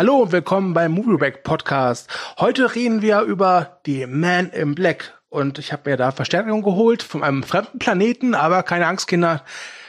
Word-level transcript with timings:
Hallo 0.00 0.16
und 0.16 0.32
willkommen 0.32 0.72
beim 0.72 0.92
Movieback 0.92 1.42
Podcast. 1.42 2.08
Heute 2.38 2.74
reden 2.74 3.02
wir 3.02 3.20
über 3.20 3.80
die 3.84 4.06
Man 4.06 4.48
in 4.48 4.74
Black 4.74 5.20
und 5.28 5.58
ich 5.58 5.74
habe 5.74 5.90
mir 5.90 5.98
da 5.98 6.10
Verstärkung 6.10 6.62
geholt 6.62 7.02
von 7.02 7.22
einem 7.22 7.42
fremden 7.42 7.78
Planeten, 7.78 8.34
aber 8.34 8.62
keine 8.62 8.86
Angst, 8.86 9.08
Kinder, 9.08 9.44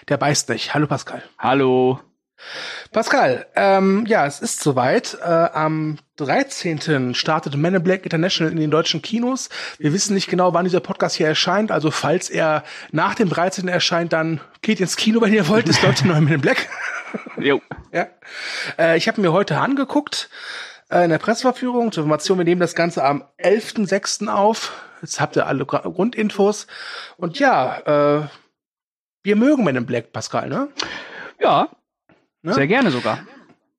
der 0.10 0.18
beißt 0.18 0.50
nicht. 0.50 0.74
Hallo 0.74 0.86
Pascal. 0.86 1.24
Hallo. 1.40 2.02
Pascal, 2.92 3.46
ähm, 3.56 4.06
ja, 4.06 4.26
es 4.26 4.42
ist 4.42 4.60
soweit. 4.60 5.18
Äh, 5.22 5.28
am 5.28 5.98
13. 6.18 7.14
startet 7.14 7.56
Men 7.56 7.76
in 7.76 7.84
Black 7.84 8.04
International 8.04 8.52
in 8.52 8.60
den 8.60 8.70
deutschen 8.70 9.02
Kinos. 9.02 9.48
Wir 9.78 9.94
wissen 9.94 10.14
nicht 10.14 10.30
genau, 10.30 10.54
wann 10.54 10.66
dieser 10.66 10.82
Podcast 10.82 11.16
hier 11.16 11.28
erscheint. 11.28 11.72
Also 11.72 11.90
falls 11.90 12.30
er 12.30 12.66
nach 12.92 13.16
dem 13.16 13.30
13. 13.30 13.70
erscheint, 13.70 14.12
dann 14.12 14.42
geht 14.62 14.82
ins 14.82 14.98
Kino, 14.98 15.22
wenn 15.22 15.32
ihr 15.32 15.48
wollt. 15.48 15.70
Es 15.70 15.82
läuft 15.82 16.04
noch 16.04 16.20
Men 16.20 16.34
in 16.34 16.42
Black. 16.42 16.68
Jo. 17.38 17.62
ja. 17.92 18.08
Äh, 18.78 18.98
ich 18.98 19.08
habe 19.08 19.22
mir 19.22 19.32
heute 19.34 19.58
angeguckt 19.58 20.30
äh, 20.90 21.04
in 21.04 21.10
der 21.10 21.18
Presseverführung 21.18 21.92
zur 21.92 22.04
Information. 22.04 22.38
Wir 22.38 22.46
nehmen 22.46 22.62
das 22.62 22.76
Ganze 22.76 23.04
am 23.04 23.24
11.06. 23.40 24.28
auf. 24.28 24.74
Jetzt 25.02 25.20
habt 25.20 25.36
ihr 25.36 25.48
alle 25.48 25.66
Grundinfos. 25.66 26.68
Und 27.18 27.40
ja, 27.40 28.22
äh, 28.22 28.28
wir 29.24 29.36
mögen 29.36 29.64
Men 29.64 29.76
in 29.76 29.86
Black, 29.86 30.12
Pascal, 30.14 30.50
ne? 30.50 30.68
Ja, 31.40 31.70
Ne? 32.44 32.54
Sehr 32.54 32.68
gerne 32.68 32.92
sogar. 32.92 33.20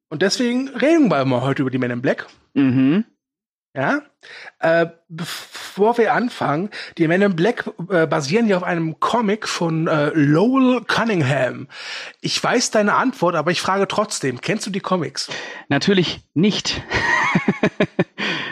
Und 0.08 0.22
deswegen 0.22 0.68
reden 0.68 1.10
wir 1.10 1.24
mal 1.24 1.42
heute 1.42 1.62
über 1.62 1.70
die 1.70 1.78
Men 1.78 1.90
in 1.90 2.02
Black. 2.02 2.26
Mhm. 2.54 3.04
Ja. 3.74 4.02
Äh, 4.58 4.88
bevor 5.08 5.96
wir 5.96 6.12
anfangen, 6.12 6.68
die 6.98 7.08
Men 7.08 7.22
in 7.22 7.34
Black 7.34 7.70
äh, 7.88 8.06
basieren 8.06 8.46
ja 8.46 8.58
auf 8.58 8.62
einem 8.62 9.00
Comic 9.00 9.48
von 9.48 9.86
äh, 9.86 10.10
Lowell 10.14 10.82
Cunningham. 10.84 11.68
Ich 12.20 12.42
weiß 12.42 12.70
deine 12.70 12.94
Antwort, 12.94 13.34
aber 13.34 13.50
ich 13.50 13.62
frage 13.62 13.88
trotzdem, 13.88 14.42
kennst 14.42 14.66
du 14.66 14.70
die 14.70 14.80
Comics? 14.80 15.30
Natürlich 15.68 16.20
nicht. 16.34 16.82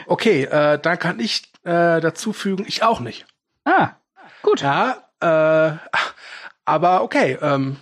okay, 0.06 0.44
äh, 0.44 0.78
dann 0.78 0.98
kann 0.98 1.20
ich 1.20 1.52
äh, 1.64 2.00
dazu 2.00 2.32
fügen, 2.32 2.64
ich 2.66 2.82
auch 2.82 3.00
nicht. 3.00 3.26
Ah, 3.64 3.90
gut. 4.42 4.62
Ja, 4.62 5.04
äh, 5.20 5.76
aber 6.64 7.02
okay, 7.02 7.38
ähm, 7.42 7.76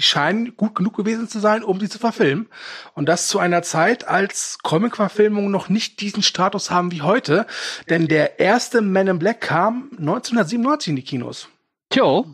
die 0.00 0.06
scheinen 0.06 0.56
gut 0.56 0.74
genug 0.74 0.96
gewesen 0.96 1.28
zu 1.28 1.40
sein, 1.40 1.62
um 1.62 1.78
sie 1.78 1.90
zu 1.90 1.98
verfilmen. 1.98 2.48
Und 2.94 3.06
das 3.06 3.28
zu 3.28 3.38
einer 3.38 3.60
Zeit, 3.60 4.08
als 4.08 4.56
Comic-Verfilmungen 4.62 5.50
noch 5.50 5.68
nicht 5.68 6.00
diesen 6.00 6.22
Status 6.22 6.70
haben 6.70 6.90
wie 6.90 7.02
heute. 7.02 7.46
Denn 7.90 8.08
der 8.08 8.40
erste 8.40 8.80
Man 8.80 9.08
in 9.08 9.18
Black 9.18 9.42
kam 9.42 9.90
1997 9.98 10.88
in 10.88 10.96
die 10.96 11.02
Kinos. 11.02 11.48
Tjo. 11.90 12.24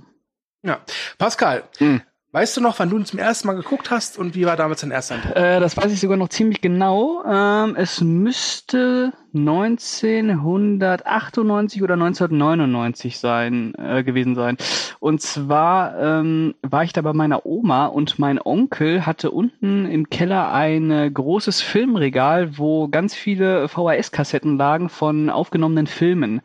Ja. 0.63 0.79
Pascal, 1.19 1.65
hm. 1.79 2.03
Weißt 2.31 2.57
du 2.57 2.61
noch, 2.61 2.79
wann 2.79 2.91
du 2.91 3.03
zum 3.03 3.19
ersten 3.19 3.49
Mal 3.49 3.55
geguckt 3.55 3.91
hast 3.91 4.17
und 4.19 4.35
wie 4.37 4.47
war 4.47 4.57
damals 4.57 4.83
dein 4.83 4.91
erster 4.93 5.17
Eindruck? 5.17 5.35
Äh, 5.35 5.59
das 5.59 5.77
weiß 5.77 5.91
ich 5.91 6.01
sogar 6.01 6.19
noch 6.19 6.29
ziemlich 6.29 6.61
genau. 6.61 7.25
Ähm, 7.25 7.75
es 7.77 8.01
müsste 8.01 9.13
1998 9.37 11.83
oder 11.83 11.95
1999 11.95 13.19
sein 13.19 13.75
äh, 13.77 14.03
gewesen 14.03 14.35
sein. 14.35 14.57
Und 14.99 15.21
zwar 15.21 15.99
ähm, 16.01 16.55
war 16.63 16.85
ich 16.85 16.93
da 16.93 17.03
bei 17.03 17.13
meiner 17.13 17.47
Oma 17.47 17.87
und 17.87 18.19
mein 18.19 18.41
Onkel 18.41 19.07
hatte 19.07 19.31
unten 19.31 19.87
im 19.87 20.11
Keller 20.11 20.53
ein 20.53 20.91
äh, 20.91 21.11
großes 21.11 21.61
Filmregal, 21.61 22.59
wo 22.59 22.89
ganz 22.89 23.15
viele 23.15 23.69
VHS-Kassetten 23.69 24.57
lagen 24.57 24.89
von 24.89 25.31
aufgenommenen 25.31 25.87
Filmen. 25.87 26.41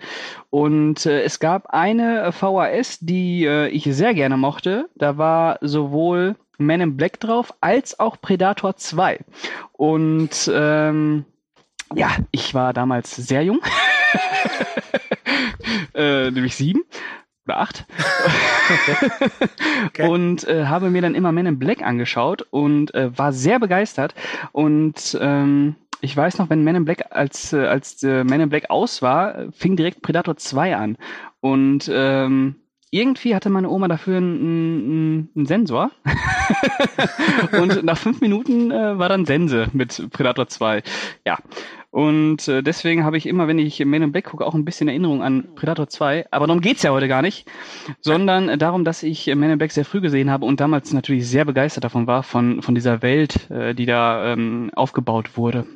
Und 0.49 1.05
äh, 1.05 1.23
es 1.23 1.39
gab 1.39 1.67
eine 1.67 2.31
VHS, 2.31 2.99
die 2.99 3.45
äh, 3.45 3.69
ich 3.69 3.85
sehr 3.85 4.13
gerne 4.13 4.37
mochte. 4.37 4.89
Da 4.95 5.17
war 5.17 5.57
sowohl 5.61 6.35
Man 6.57 6.81
in 6.81 6.97
Black 6.97 7.19
drauf 7.19 7.53
als 7.61 7.99
auch 7.99 8.17
Predator 8.21 8.75
2. 8.75 9.19
Und 9.73 10.51
ähm, 10.53 11.25
ja, 11.95 12.09
ich 12.31 12.53
war 12.53 12.73
damals 12.73 13.15
sehr 13.15 13.43
jung. 13.43 13.59
äh, 15.93 16.31
nämlich 16.31 16.55
sieben 16.55 16.83
oder 17.45 17.59
acht. 17.59 17.85
okay. 19.87 20.07
Und 20.07 20.47
äh, 20.47 20.65
habe 20.65 20.89
mir 20.89 21.01
dann 21.01 21.15
immer 21.15 21.31
Men 21.31 21.45
in 21.45 21.59
Black 21.59 21.81
angeschaut 21.81 22.45
und 22.49 22.93
äh, 22.93 23.17
war 23.17 23.33
sehr 23.33 23.59
begeistert. 23.59 24.13
Und 24.51 25.17
ähm, 25.19 25.75
ich 26.01 26.15
weiß 26.15 26.39
noch, 26.39 26.49
wenn 26.49 26.63
Men 26.63 26.77
in 26.77 26.85
Black 26.85 27.05
als, 27.11 27.53
äh, 27.53 27.65
als 27.65 28.01
äh, 28.03 28.23
Men 28.23 28.41
in 28.41 28.49
Black 28.49 28.69
aus 28.69 29.01
war, 29.01 29.51
fing 29.51 29.75
direkt 29.75 30.01
Predator 30.01 30.37
2 30.37 30.75
an. 30.75 30.97
Und 31.39 31.89
ähm, 31.93 32.55
irgendwie 32.91 33.35
hatte 33.35 33.49
meine 33.49 33.69
Oma 33.69 33.87
dafür 33.87 34.17
einen, 34.17 35.29
einen 35.35 35.45
Sensor. 35.45 35.91
und 37.61 37.83
nach 37.83 37.97
fünf 37.97 38.19
Minuten 38.21 38.69
äh, 38.71 38.99
war 38.99 39.09
dann 39.09 39.25
Sense 39.25 39.67
mit 39.71 40.09
Predator 40.11 40.47
2. 40.47 40.83
Ja. 41.25 41.37
Und 41.91 42.47
äh, 42.47 42.63
deswegen 42.63 43.03
habe 43.03 43.17
ich 43.17 43.25
immer, 43.25 43.49
wenn 43.49 43.59
ich 43.59 43.83
Men 43.83 44.01
in 44.01 44.11
Black 44.13 44.25
gucke, 44.25 44.45
auch 44.45 44.55
ein 44.55 44.63
bisschen 44.63 44.87
Erinnerung 44.87 45.21
an 45.21 45.55
Predator 45.55 45.89
2. 45.89 46.27
Aber 46.31 46.47
darum 46.47 46.61
geht's 46.61 46.83
ja 46.83 46.91
heute 46.91 47.09
gar 47.09 47.21
nicht, 47.21 47.51
sondern 47.99 48.57
darum, 48.57 48.85
dass 48.85 49.03
ich 49.03 49.27
Men 49.27 49.51
in 49.51 49.57
Black 49.57 49.73
sehr 49.73 49.83
früh 49.83 49.99
gesehen 49.99 50.31
habe 50.31 50.45
und 50.45 50.61
damals 50.61 50.93
natürlich 50.93 51.27
sehr 51.27 51.43
begeistert 51.43 51.83
davon 51.83 52.07
war, 52.07 52.23
von, 52.23 52.61
von 52.61 52.75
dieser 52.75 53.01
Welt, 53.01 53.51
äh, 53.51 53.75
die 53.75 53.85
da 53.85 54.31
ähm, 54.31 54.71
aufgebaut 54.73 55.35
wurde. 55.35 55.67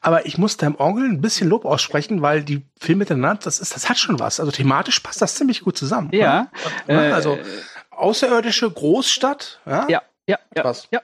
Aber 0.00 0.26
ich 0.26 0.38
muss 0.38 0.56
deinem 0.56 0.76
Onkel 0.78 1.04
ein 1.06 1.20
bisschen 1.20 1.48
Lob 1.48 1.64
aussprechen, 1.64 2.22
weil 2.22 2.44
die 2.44 2.62
Filme 2.78 3.00
miteinander, 3.00 3.40
das 3.42 3.58
ist, 3.58 3.74
das 3.74 3.88
hat 3.88 3.98
schon 3.98 4.20
was. 4.20 4.38
Also 4.38 4.52
thematisch 4.52 5.00
passt 5.00 5.20
das 5.20 5.34
ziemlich 5.34 5.62
gut 5.62 5.76
zusammen. 5.76 6.10
Ja. 6.12 6.48
Ne? 6.86 7.08
Äh, 7.08 7.12
also 7.12 7.38
außerirdische 7.90 8.70
Großstadt. 8.70 9.60
Ja, 9.66 9.86
ja, 9.88 10.02
ja. 10.26 10.38
ja, 10.54 10.72
ja. 10.92 11.00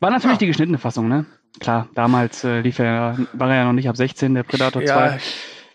War 0.00 0.10
natürlich 0.10 0.36
ja. 0.36 0.38
die 0.38 0.46
geschnittene 0.46 0.78
Fassung, 0.78 1.08
ne? 1.08 1.26
Klar, 1.60 1.88
damals 1.94 2.44
äh, 2.44 2.60
lief 2.60 2.78
er, 2.78 3.18
war 3.32 3.50
er 3.50 3.56
ja 3.56 3.64
noch 3.64 3.72
nicht 3.72 3.88
ab 3.88 3.96
16, 3.96 4.34
der 4.34 4.42
Predator 4.42 4.82
ja, 4.82 5.08
2. 5.08 5.20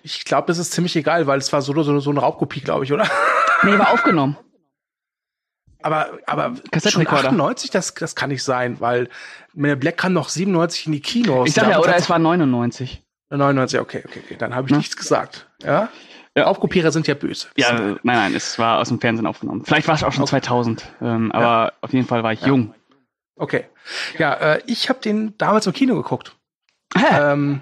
Ich 0.04 0.26
glaube, 0.26 0.48
das 0.48 0.58
ist 0.58 0.72
ziemlich 0.72 0.96
egal, 0.96 1.28
weil 1.28 1.40
es 1.40 1.52
war 1.54 1.62
so, 1.62 1.74
so, 1.82 2.00
so 2.00 2.10
eine 2.10 2.20
Raubkopie, 2.20 2.62
glaube 2.62 2.86
ich, 2.86 2.94
oder? 2.94 3.08
Nee, 3.64 3.78
war 3.78 3.94
aufgenommen. 3.94 4.38
Aber, 5.84 6.10
aber 6.26 6.56
schon 6.88 7.08
98, 7.08 7.70
das, 7.70 7.94
das 7.94 8.16
kann 8.16 8.30
nicht 8.30 8.44
sein, 8.44 8.80
weil 8.80 9.08
der 9.54 9.76
Black 9.76 9.98
kam 9.98 10.14
noch 10.14 10.30
97 10.30 10.88
in 10.88 10.92
die 10.94 11.00
Kinos. 11.00 11.48
Ich 11.48 11.54
dachte 11.54 11.72
ja, 11.72 11.80
oder 11.80 11.96
es 11.96 12.10
war 12.10 12.20
99. 12.20 13.04
99, 13.30 13.80
okay, 13.80 14.04
okay, 14.06 14.22
okay. 14.26 14.36
Dann 14.38 14.56
habe 14.56 14.68
ich 14.68 14.72
hm? 14.72 14.78
nichts 14.80 14.98
gesagt. 14.98 15.48
Ja? 15.64 15.90
ja. 16.36 16.46
Aufkopierer 16.46 16.92
sind 16.92 17.08
ja 17.08 17.14
böse. 17.14 17.48
Ja, 17.56 17.74
nein, 17.74 18.00
nein, 18.04 18.36
es 18.36 18.60
war 18.60 18.80
aus 18.80 18.90
dem 18.90 19.00
Fernsehen 19.00 19.26
aufgenommen. 19.26 19.64
Vielleicht 19.66 19.88
war 19.88 19.96
es 19.96 20.04
auch 20.04 20.12
schon 20.12 20.24
okay. 20.24 20.42
2000, 20.42 20.86
ähm, 21.02 21.32
aber 21.32 21.44
ja. 21.44 21.72
auf 21.82 21.94
jeden 21.94 22.08
Fall 22.08 22.24
war 22.24 22.34
ich 22.34 22.42
ja. 22.42 22.48
jung. 22.48 22.74
Okay. 23.42 23.66
Ja, 24.20 24.34
äh, 24.36 24.62
ich 24.68 24.88
habe 24.88 25.00
den 25.00 25.36
damals 25.40 25.66
im 25.66 25.74
Kino 25.74 25.96
geguckt. 25.96 26.36
Ähm, 27.12 27.62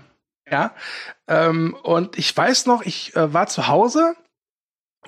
ja. 0.52 0.76
Ähm, 1.30 1.74
und 1.84 2.18
ich 2.18 2.36
weiß 2.36 2.66
noch, 2.66 2.82
ich 2.82 3.16
äh, 3.16 3.34
war 3.34 3.48
zu 3.48 3.70
Hause 3.70 4.14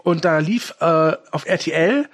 und 0.04 0.24
da 0.24 0.38
lief 0.38 0.74
äh, 0.80 1.12
auf 1.32 1.46
RTL 1.46 2.08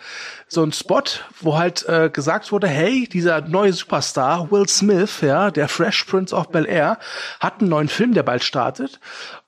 so 0.47 0.63
ein 0.63 0.71
Spot, 0.71 1.03
wo 1.39 1.59
halt 1.59 1.87
äh, 1.87 2.09
gesagt 2.09 2.51
wurde, 2.51 2.67
hey, 2.67 3.07
dieser 3.07 3.41
neue 3.41 3.73
Superstar 3.73 4.49
Will 4.49 4.67
Smith, 4.67 5.21
ja, 5.21 5.51
der 5.51 5.67
Fresh 5.67 6.05
Prince 6.05 6.35
of 6.35 6.49
Bel 6.49 6.65
Air, 6.65 6.97
hat 7.39 7.59
einen 7.59 7.69
neuen 7.69 7.89
Film, 7.89 8.15
der 8.15 8.23
bald 8.23 8.43
startet. 8.43 8.99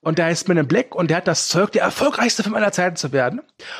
Und 0.01 0.19
der 0.19 0.25
heißt 0.25 0.47
Men 0.47 0.57
in 0.57 0.67
Black 0.67 0.93
und 0.93 1.09
der 1.09 1.17
hat 1.17 1.27
das 1.27 1.47
Zeug, 1.47 1.71
der 1.71 1.81
erfolgreichste 1.81 2.43
Film 2.43 2.53
aller 2.53 2.71
Zeiten 2.71 2.95
zu 2.95 3.11
werden. 3.11 3.39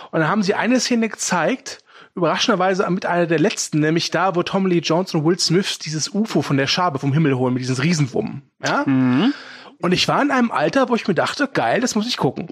Und 0.09 0.21
dann 0.21 0.27
haben 0.27 0.41
sie 0.41 0.55
eine 0.55 0.79
Szene 0.79 1.07
gezeigt, 1.07 1.83
überraschenderweise 2.15 2.89
mit 2.89 3.05
einer 3.05 3.27
der 3.27 3.39
letzten, 3.39 3.79
nämlich 3.79 4.11
da, 4.11 4.35
wo 4.35 4.43
Tom 4.43 4.65
Lee 4.65 4.79
Jones 4.79 5.13
und 5.13 5.25
Will 5.25 5.39
Smith 5.39 5.79
dieses 5.79 6.09
UFO 6.09 6.41
von 6.41 6.57
der 6.57 6.67
Schabe 6.67 6.99
vom 6.99 7.13
Himmel 7.13 7.35
holen 7.35 7.53
mit 7.53 7.61
diesem 7.61 7.77
Riesenwummen. 7.77 8.43
Ja? 8.63 8.83
Mhm. 8.85 9.33
Und 9.81 9.93
ich 9.93 10.07
war 10.07 10.21
in 10.21 10.31
einem 10.31 10.51
Alter, 10.51 10.89
wo 10.89 10.95
ich 10.95 11.07
mir 11.07 11.13
dachte, 11.13 11.47
geil, 11.47 11.81
das 11.81 11.95
muss 11.95 12.07
ich 12.07 12.17
gucken. 12.17 12.49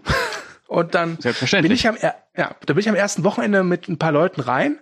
Und 0.68 0.96
dann 0.96 1.18
bin 1.18 1.72
ich 1.72 1.88
am, 1.88 1.98
ja, 2.02 2.16
da 2.36 2.74
bin 2.74 2.80
ich 2.80 2.90
am 2.90 2.96
ersten 2.96 3.24
Wochenende 3.24 3.64
mit 3.64 3.88
ein 3.88 3.98
paar 3.98 4.12
Leuten 4.12 4.42
rein. 4.42 4.80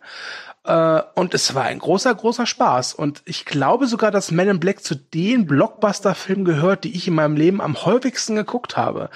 Äh, 0.65 1.01
und 1.13 1.33
es 1.33 1.53
war 1.53 1.65
ein 1.65 1.79
großer, 1.79 2.13
großer 2.13 2.45
Spaß. 2.45 2.95
Und 2.95 3.21
ich 3.25 3.45
glaube 3.45 3.87
sogar, 3.87 4.11
dass 4.11 4.31
Men 4.31 4.49
in 4.49 4.59
Black 4.59 4.83
zu 4.83 4.95
den 4.95 5.45
Blockbuster-Filmen 5.45 6.43
gehört, 6.43 6.83
die 6.83 6.95
ich 6.95 7.07
in 7.07 7.13
meinem 7.13 7.35
Leben 7.35 7.61
am 7.61 7.85
häufigsten 7.85 8.35
geguckt 8.35 8.75
habe. 8.75 9.09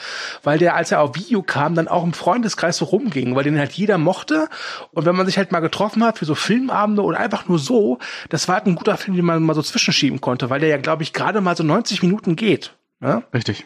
Weil 0.43 0.59
der, 0.59 0.75
als 0.75 0.91
er 0.91 1.01
auf 1.01 1.15
Video 1.15 1.41
kam, 1.41 1.75
dann 1.75 1.87
auch 1.87 2.03
im 2.03 2.13
Freundeskreis 2.13 2.77
so 2.77 2.85
rumging, 2.85 3.35
weil 3.35 3.43
den 3.43 3.57
halt 3.57 3.71
jeder 3.71 3.97
mochte. 3.97 4.47
Und 4.91 5.05
wenn 5.05 5.15
man 5.15 5.25
sich 5.25 5.37
halt 5.37 5.51
mal 5.51 5.59
getroffen 5.59 6.03
hat 6.03 6.19
für 6.19 6.25
so 6.25 6.35
Filmabende 6.35 7.03
oder 7.03 7.19
einfach 7.19 7.47
nur 7.47 7.59
so, 7.59 7.97
das 8.29 8.47
war 8.47 8.55
halt 8.55 8.67
ein 8.67 8.75
guter 8.75 8.97
Film, 8.97 9.17
den 9.17 9.25
man 9.25 9.41
mal 9.41 9.55
so 9.55 9.63
zwischenschieben 9.63 10.21
konnte, 10.21 10.49
weil 10.49 10.59
der 10.59 10.69
ja, 10.69 10.77
glaube 10.77 11.03
ich, 11.03 11.13
gerade 11.13 11.41
mal 11.41 11.57
so 11.57 11.63
90 11.63 12.03
Minuten 12.03 12.35
geht. 12.35 12.75
Ja? 13.01 13.23
Richtig. 13.33 13.65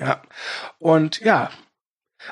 Ja. 0.00 0.22
Und 0.78 1.20
ja, 1.20 1.50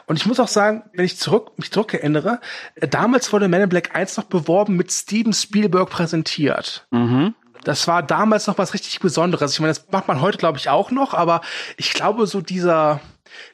und 0.06 0.16
ich 0.16 0.26
muss 0.26 0.40
auch 0.40 0.48
sagen, 0.48 0.84
wenn 0.92 1.04
ich 1.04 1.16
zurück, 1.18 1.52
mich 1.56 1.70
zurückerinnere, 1.70 2.40
äh, 2.74 2.88
damals 2.88 3.32
wurde 3.32 3.48
Man 3.48 3.62
in 3.62 3.68
Black 3.68 3.94
1 3.94 4.16
noch 4.16 4.24
beworben 4.24 4.76
mit 4.76 4.92
Steven 4.92 5.32
Spielberg 5.32 5.90
präsentiert. 5.90 6.86
Mhm. 6.90 7.34
Das 7.64 7.88
war 7.88 8.02
damals 8.02 8.46
noch 8.46 8.58
was 8.58 8.74
richtig 8.74 9.00
Besonderes. 9.00 9.52
Ich 9.52 9.60
meine, 9.60 9.72
das 9.72 9.86
macht 9.90 10.06
man 10.06 10.20
heute, 10.20 10.38
glaube 10.38 10.58
ich, 10.58 10.68
auch 10.68 10.90
noch, 10.90 11.14
aber 11.14 11.40
ich 11.76 11.92
glaube, 11.92 12.26
so 12.26 12.40
dieser, 12.40 13.00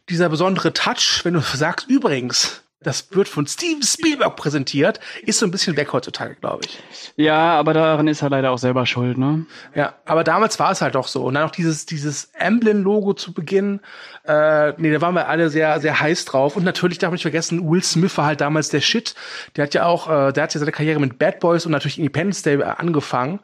dieser 0.08 0.28
besondere 0.28 0.72
Touch, 0.72 1.20
wenn 1.24 1.34
du 1.34 1.40
sagst, 1.40 1.88
übrigens, 1.88 2.61
das 2.82 3.14
wird 3.14 3.28
von 3.28 3.46
Steven 3.46 3.82
Spielberg 3.82 4.36
präsentiert, 4.36 5.00
ist 5.22 5.38
so 5.38 5.46
ein 5.46 5.50
bisschen 5.50 5.76
weg 5.76 5.92
heutzutage, 5.92 6.36
glaube 6.36 6.64
ich. 6.64 6.78
Ja, 7.16 7.58
aber 7.58 7.74
daran 7.74 8.08
ist 8.08 8.22
er 8.22 8.30
leider 8.30 8.50
auch 8.50 8.58
selber 8.58 8.86
schuld, 8.86 9.18
ne? 9.18 9.46
Ja, 9.74 9.94
aber 10.04 10.24
damals 10.24 10.58
war 10.58 10.70
es 10.70 10.80
halt 10.80 10.94
doch 10.94 11.08
so. 11.08 11.24
Und 11.24 11.34
dann 11.34 11.44
auch 11.44 11.50
dieses, 11.50 11.86
dieses 11.86 12.30
Emblem-Logo 12.34 13.14
zu 13.14 13.32
Beginn, 13.32 13.80
äh, 14.24 14.72
nee, 14.78 14.92
da 14.92 15.00
waren 15.00 15.14
wir 15.14 15.28
alle 15.28 15.50
sehr, 15.50 15.80
sehr 15.80 16.00
heiß 16.00 16.24
drauf. 16.24 16.56
Und 16.56 16.64
natürlich 16.64 16.98
darf 16.98 17.10
man 17.10 17.14
nicht 17.14 17.22
vergessen, 17.22 17.70
Will 17.70 17.82
Smith 17.82 18.16
war 18.16 18.26
halt 18.26 18.40
damals 18.40 18.68
der 18.68 18.80
Shit. 18.80 19.14
Der 19.56 19.64
hat 19.64 19.74
ja 19.74 19.86
auch, 19.86 20.08
äh, 20.08 20.32
der 20.32 20.44
hat 20.44 20.54
ja 20.54 20.60
seine 20.60 20.72
Karriere 20.72 21.00
mit 21.00 21.18
Bad 21.18 21.40
Boys 21.40 21.66
und 21.66 21.72
natürlich 21.72 21.98
Independence 21.98 22.42
Day 22.42 22.62
angefangen. 22.62 23.40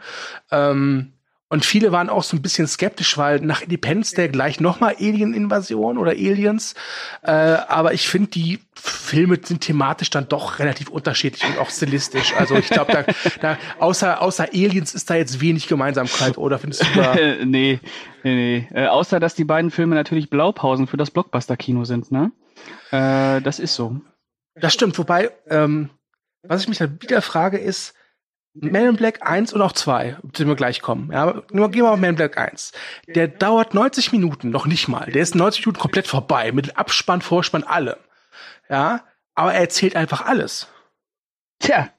Ähm, 0.50 1.12
und 1.50 1.64
viele 1.64 1.92
waren 1.92 2.10
auch 2.10 2.22
so 2.22 2.36
ein 2.36 2.42
bisschen 2.42 2.66
skeptisch, 2.66 3.16
weil 3.16 3.40
nach 3.40 3.62
Independence 3.62 4.12
Day 4.12 4.28
gleich 4.28 4.60
nochmal 4.60 4.96
Alien-Invasion 4.98 5.96
oder 5.96 6.10
Aliens. 6.10 6.74
Äh, 7.22 7.30
aber 7.30 7.94
ich 7.94 8.06
finde, 8.06 8.30
die 8.30 8.58
Filme 8.74 9.38
sind 9.42 9.62
thematisch 9.62 10.10
dann 10.10 10.28
doch 10.28 10.58
relativ 10.58 10.90
unterschiedlich 10.90 11.44
und 11.46 11.58
auch 11.58 11.70
stilistisch. 11.70 12.34
Also 12.36 12.54
ich 12.54 12.68
glaube, 12.68 12.92
da, 12.92 13.04
da 13.40 13.58
außer, 13.78 14.20
außer 14.20 14.48
Aliens 14.52 14.94
ist 14.94 15.08
da 15.08 15.14
jetzt 15.14 15.40
wenig 15.40 15.68
Gemeinsamkeit, 15.68 16.36
oder 16.36 16.58
findest 16.58 16.82
du 16.82 16.94
da? 16.94 17.14
nee, 17.44 17.80
nee, 18.22 18.34
nee. 18.34 18.68
Äh, 18.74 18.88
außer, 18.88 19.18
dass 19.18 19.34
die 19.34 19.44
beiden 19.44 19.70
Filme 19.70 19.94
natürlich 19.94 20.28
Blaupausen 20.28 20.86
für 20.86 20.98
das 20.98 21.10
Blockbuster-Kino 21.10 21.84
sind, 21.84 22.12
ne? 22.12 22.30
Äh, 22.90 23.40
das 23.40 23.58
ist 23.58 23.74
so. 23.74 24.00
Das 24.54 24.74
stimmt, 24.74 24.98
wobei, 24.98 25.30
ähm, 25.48 25.88
was 26.42 26.62
ich 26.62 26.68
mich 26.68 26.78
dann 26.78 27.00
wieder 27.00 27.22
frage, 27.22 27.56
ist, 27.56 27.94
man 28.60 28.86
in 28.86 28.96
Black 28.96 29.26
1 29.26 29.52
und 29.52 29.62
auch 29.62 29.72
2, 29.72 30.16
zu 30.32 30.42
dem 30.42 30.48
wir 30.48 30.56
gleich 30.56 30.80
kommen. 30.80 31.10
Ja, 31.12 31.42
nur 31.52 31.70
gehen 31.70 31.82
wir 31.82 31.92
auf 31.92 31.98
Man 31.98 32.10
in 32.10 32.16
Black 32.16 32.38
1. 32.38 32.72
Der 33.06 33.28
dauert 33.28 33.74
90 33.74 34.12
Minuten, 34.12 34.50
noch 34.50 34.66
nicht 34.66 34.88
mal. 34.88 35.10
Der 35.10 35.22
ist 35.22 35.34
90 35.34 35.66
Minuten 35.66 35.80
komplett 35.80 36.06
vorbei, 36.06 36.52
mit 36.52 36.76
Abspann, 36.76 37.22
Vorspann, 37.22 37.64
allem. 37.64 37.96
Ja, 38.68 39.04
aber 39.34 39.54
er 39.54 39.60
erzählt 39.60 39.96
einfach 39.96 40.24
alles. 40.26 40.68
Tja. 41.60 41.90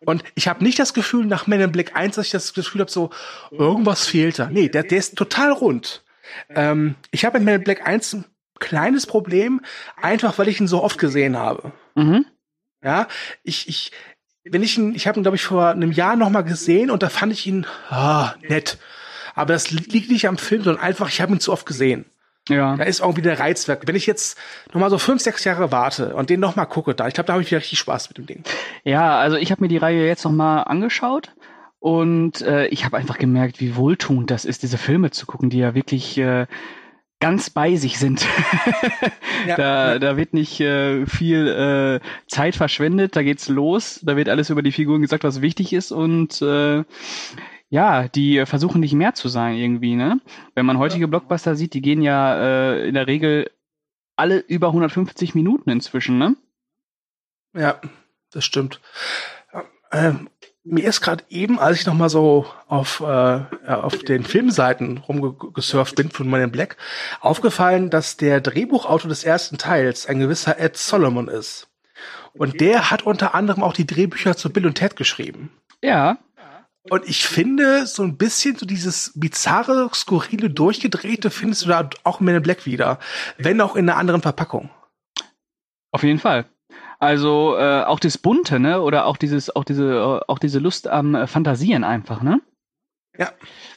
Und 0.00 0.22
ich 0.36 0.46
habe 0.46 0.62
nicht 0.62 0.78
das 0.78 0.94
Gefühl, 0.94 1.26
nach 1.26 1.46
Man 1.46 1.60
in 1.60 1.72
Black 1.72 1.96
1, 1.96 2.16
dass 2.16 2.26
ich 2.26 2.32
das 2.32 2.54
Gefühl 2.54 2.82
habe, 2.82 2.90
so, 2.90 3.10
irgendwas 3.50 4.06
fehlt 4.06 4.38
da. 4.38 4.48
Nee, 4.48 4.68
der, 4.68 4.84
der 4.84 4.98
ist 4.98 5.16
total 5.16 5.52
rund. 5.52 6.04
Ähm, 6.50 6.94
ich 7.10 7.24
habe 7.24 7.38
in 7.38 7.44
Man 7.44 7.54
in 7.54 7.64
Black 7.64 7.86
1 7.86 8.14
ein 8.14 8.24
kleines 8.60 9.06
Problem, 9.06 9.60
einfach 10.00 10.38
weil 10.38 10.48
ich 10.48 10.60
ihn 10.60 10.68
so 10.68 10.82
oft 10.82 10.98
gesehen 10.98 11.36
habe. 11.36 11.72
Mhm. 11.94 12.26
Ja, 12.82 13.08
ich, 13.42 13.68
ich, 13.68 13.92
wenn 14.50 14.62
ich 14.62 14.78
ihn, 14.78 14.94
ich 14.94 15.06
habe 15.06 15.18
ihn, 15.18 15.22
glaube 15.22 15.36
ich, 15.36 15.44
vor 15.44 15.68
einem 15.68 15.92
Jahr 15.92 16.16
noch 16.16 16.30
mal 16.30 16.42
gesehen 16.42 16.90
und 16.90 17.02
da 17.02 17.08
fand 17.08 17.32
ich 17.32 17.46
ihn 17.46 17.66
ah, 17.90 18.34
nett. 18.48 18.78
Aber 19.34 19.52
das 19.52 19.70
liegt 19.70 20.10
nicht 20.10 20.26
am 20.26 20.38
Film, 20.38 20.62
sondern 20.64 20.82
einfach, 20.82 21.08
ich 21.08 21.20
habe 21.20 21.32
ihn 21.32 21.40
zu 21.40 21.52
oft 21.52 21.66
gesehen. 21.66 22.06
Ja. 22.48 22.76
Da 22.76 22.84
ist 22.84 23.00
irgendwie 23.00 23.22
der 23.22 23.38
Reizwerk. 23.38 23.86
Wenn 23.86 23.96
ich 23.96 24.06
jetzt 24.06 24.38
noch 24.72 24.80
mal 24.80 24.90
so 24.90 24.98
fünf, 24.98 25.22
sechs 25.22 25.44
Jahre 25.44 25.70
warte 25.70 26.14
und 26.14 26.30
den 26.30 26.40
noch 26.40 26.56
mal 26.56 26.66
gucke, 26.66 26.94
da, 26.94 27.06
ich 27.06 27.14
glaube, 27.14 27.26
da 27.26 27.34
habe 27.34 27.42
ich 27.42 27.50
wieder 27.50 27.60
richtig 27.60 27.78
Spaß 27.78 28.08
mit 28.08 28.18
dem 28.18 28.26
Ding. 28.26 28.42
Ja, 28.84 29.18
also 29.18 29.36
ich 29.36 29.50
habe 29.50 29.62
mir 29.62 29.68
die 29.68 29.76
Reihe 29.76 30.06
jetzt 30.06 30.24
noch 30.24 30.32
mal 30.32 30.62
angeschaut 30.62 31.34
und 31.78 32.40
äh, 32.42 32.66
ich 32.68 32.84
habe 32.84 32.96
einfach 32.96 33.18
gemerkt, 33.18 33.60
wie 33.60 33.76
wohltuend 33.76 34.30
das 34.30 34.44
ist, 34.44 34.62
diese 34.62 34.78
Filme 34.78 35.10
zu 35.10 35.26
gucken, 35.26 35.50
die 35.50 35.58
ja 35.58 35.74
wirklich 35.74 36.18
äh, 36.18 36.46
ganz 37.20 37.50
bei 37.50 37.76
sich 37.76 37.98
sind. 37.98 38.26
ja, 39.46 39.56
da, 39.56 39.92
ja. 39.92 39.98
da 39.98 40.16
wird 40.16 40.34
nicht 40.34 40.60
äh, 40.60 41.06
viel 41.06 41.48
äh, 41.48 42.26
Zeit 42.28 42.56
verschwendet, 42.56 43.16
da 43.16 43.22
geht's 43.22 43.48
los, 43.48 44.00
da 44.02 44.16
wird 44.16 44.28
alles 44.28 44.50
über 44.50 44.62
die 44.62 44.72
Figuren 44.72 45.02
gesagt, 45.02 45.24
was 45.24 45.42
wichtig 45.42 45.72
ist 45.72 45.92
und 45.92 46.40
äh, 46.42 46.84
ja, 47.70 48.08
die 48.08 48.46
versuchen 48.46 48.80
nicht 48.80 48.94
mehr 48.94 49.14
zu 49.14 49.28
sein 49.28 49.56
irgendwie, 49.56 49.94
ne? 49.94 50.20
Wenn 50.54 50.64
man 50.64 50.78
heutige 50.78 51.06
Blockbuster 51.06 51.54
sieht, 51.54 51.74
die 51.74 51.82
gehen 51.82 52.00
ja 52.00 52.72
äh, 52.72 52.88
in 52.88 52.94
der 52.94 53.06
Regel 53.06 53.50
alle 54.16 54.38
über 54.38 54.68
150 54.68 55.34
Minuten 55.34 55.70
inzwischen, 55.70 56.18
ne? 56.18 56.36
Ja, 57.54 57.80
das 58.30 58.44
stimmt. 58.44 58.80
Ähm, 59.92 60.28
mir 60.70 60.86
ist 60.86 61.00
gerade 61.00 61.24
eben, 61.30 61.58
als 61.58 61.80
ich 61.80 61.86
noch 61.86 61.94
mal 61.94 62.10
so 62.10 62.46
auf, 62.66 63.00
äh, 63.00 63.40
auf 63.66 63.98
den 63.98 64.24
Filmseiten 64.24 64.98
rumgesurft 64.98 65.96
bin 65.96 66.10
von 66.10 66.28
Man 66.28 66.42
in 66.42 66.52
Black, 66.52 66.76
aufgefallen, 67.20 67.90
dass 67.90 68.16
der 68.16 68.40
Drehbuchautor 68.40 69.08
des 69.08 69.24
ersten 69.24 69.58
Teils 69.58 70.06
ein 70.06 70.18
gewisser 70.18 70.58
Ed 70.58 70.76
Solomon 70.76 71.28
ist. 71.28 71.68
Und 72.34 72.60
der 72.60 72.90
hat 72.90 73.02
unter 73.02 73.34
anderem 73.34 73.62
auch 73.62 73.72
die 73.72 73.86
Drehbücher 73.86 74.36
zu 74.36 74.50
Bill 74.50 74.66
und 74.66 74.74
Ted 74.74 74.96
geschrieben. 74.96 75.50
Ja. 75.82 76.18
Und 76.90 77.08
ich 77.08 77.26
finde, 77.26 77.86
so 77.86 78.02
ein 78.02 78.16
bisschen 78.16 78.56
so 78.56 78.64
dieses 78.64 79.12
bizarre, 79.14 79.90
skurrile, 79.92 80.50
durchgedrehte 80.50 81.30
findest 81.30 81.64
du 81.64 81.68
da 81.68 81.88
auch 82.04 82.20
in 82.20 82.26
Man 82.26 82.36
in 82.36 82.42
Black 82.42 82.66
wieder. 82.66 82.98
Wenn 83.36 83.60
auch 83.60 83.76
in 83.76 83.88
einer 83.88 83.98
anderen 83.98 84.22
Verpackung. 84.22 84.70
Auf 85.90 86.02
jeden 86.02 86.18
Fall. 86.18 86.46
Also 86.98 87.56
äh, 87.56 87.84
auch 87.84 88.00
das 88.00 88.18
Bunte, 88.18 88.58
ne? 88.58 88.82
Oder 88.82 89.06
auch 89.06 89.16
dieses, 89.16 89.54
auch 89.54 89.64
diese, 89.64 89.84
äh, 89.84 90.20
auch 90.26 90.38
diese 90.38 90.58
Lust 90.58 90.88
am 90.88 91.14
äh, 91.14 91.26
Fantasieren 91.26 91.84
einfach, 91.84 92.22
ne? 92.22 92.40
Ja. 93.16 93.32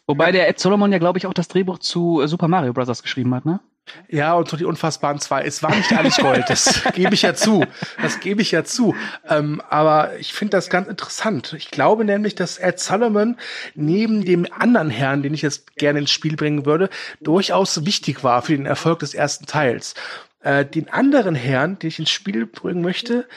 Wobei 0.08 0.28
ja. 0.28 0.32
der 0.32 0.50
Ed 0.50 0.60
Solomon 0.60 0.92
ja, 0.92 0.98
glaube 0.98 1.18
ich, 1.20 1.28
auch 1.28 1.34
das 1.34 1.48
Drehbuch 1.48 1.80
zu 1.80 2.22
äh, 2.22 2.28
Super 2.28 2.48
Mario 2.48 2.74
Bros. 2.74 3.02
geschrieben 3.04 3.34
hat, 3.36 3.46
ne? 3.46 3.60
Ja, 4.08 4.34
und 4.36 4.48
so 4.48 4.58
die 4.58 4.66
Unfassbaren 4.66 5.20
zwei. 5.20 5.44
Es 5.44 5.64
war 5.64 5.76
nicht 5.76 5.92
alles 5.92 6.18
Gold, 6.18 6.46
das 6.48 6.84
gebe 6.94 7.14
ich 7.14 7.24
ja 7.24 7.34
zu. 7.34 7.66
Das 8.02 8.20
gebe 8.20 8.42
ich 8.42 8.52
ja 8.52 8.64
zu. 8.64 8.96
Ähm, 9.28 9.62
aber 9.70 10.18
ich 10.20 10.34
finde 10.34 10.52
das 10.52 10.70
ganz 10.70 10.88
interessant. 10.88 11.54
Ich 11.54 11.72
glaube 11.72 12.06
nämlich, 12.06 12.36
dass 12.36 12.58
Ed 12.58 12.80
Solomon 12.80 13.38
neben 13.74 14.24
dem 14.24 14.48
anderen 14.52 14.90
Herrn, 14.90 15.24
den 15.24 15.34
ich 15.34 15.42
jetzt 15.42 15.76
gerne 15.76 16.00
ins 16.00 16.12
Spiel 16.12 16.36
bringen 16.36 16.66
würde, 16.66 16.90
durchaus 17.22 17.86
wichtig 17.86 18.24
war 18.24 18.42
für 18.44 18.56
den 18.56 18.66
Erfolg 18.66 19.00
des 19.00 19.14
ersten 19.14 19.46
Teils. 19.46 19.96
Äh, 20.44 20.66
den 20.66 20.90
anderen 20.90 21.36
Herrn, 21.36 21.78
den 21.80 21.88
ich 21.90 22.00
ins 22.00 22.10
Spiel 22.10 22.46
bringen 22.46 22.82
möchte, 22.82 23.28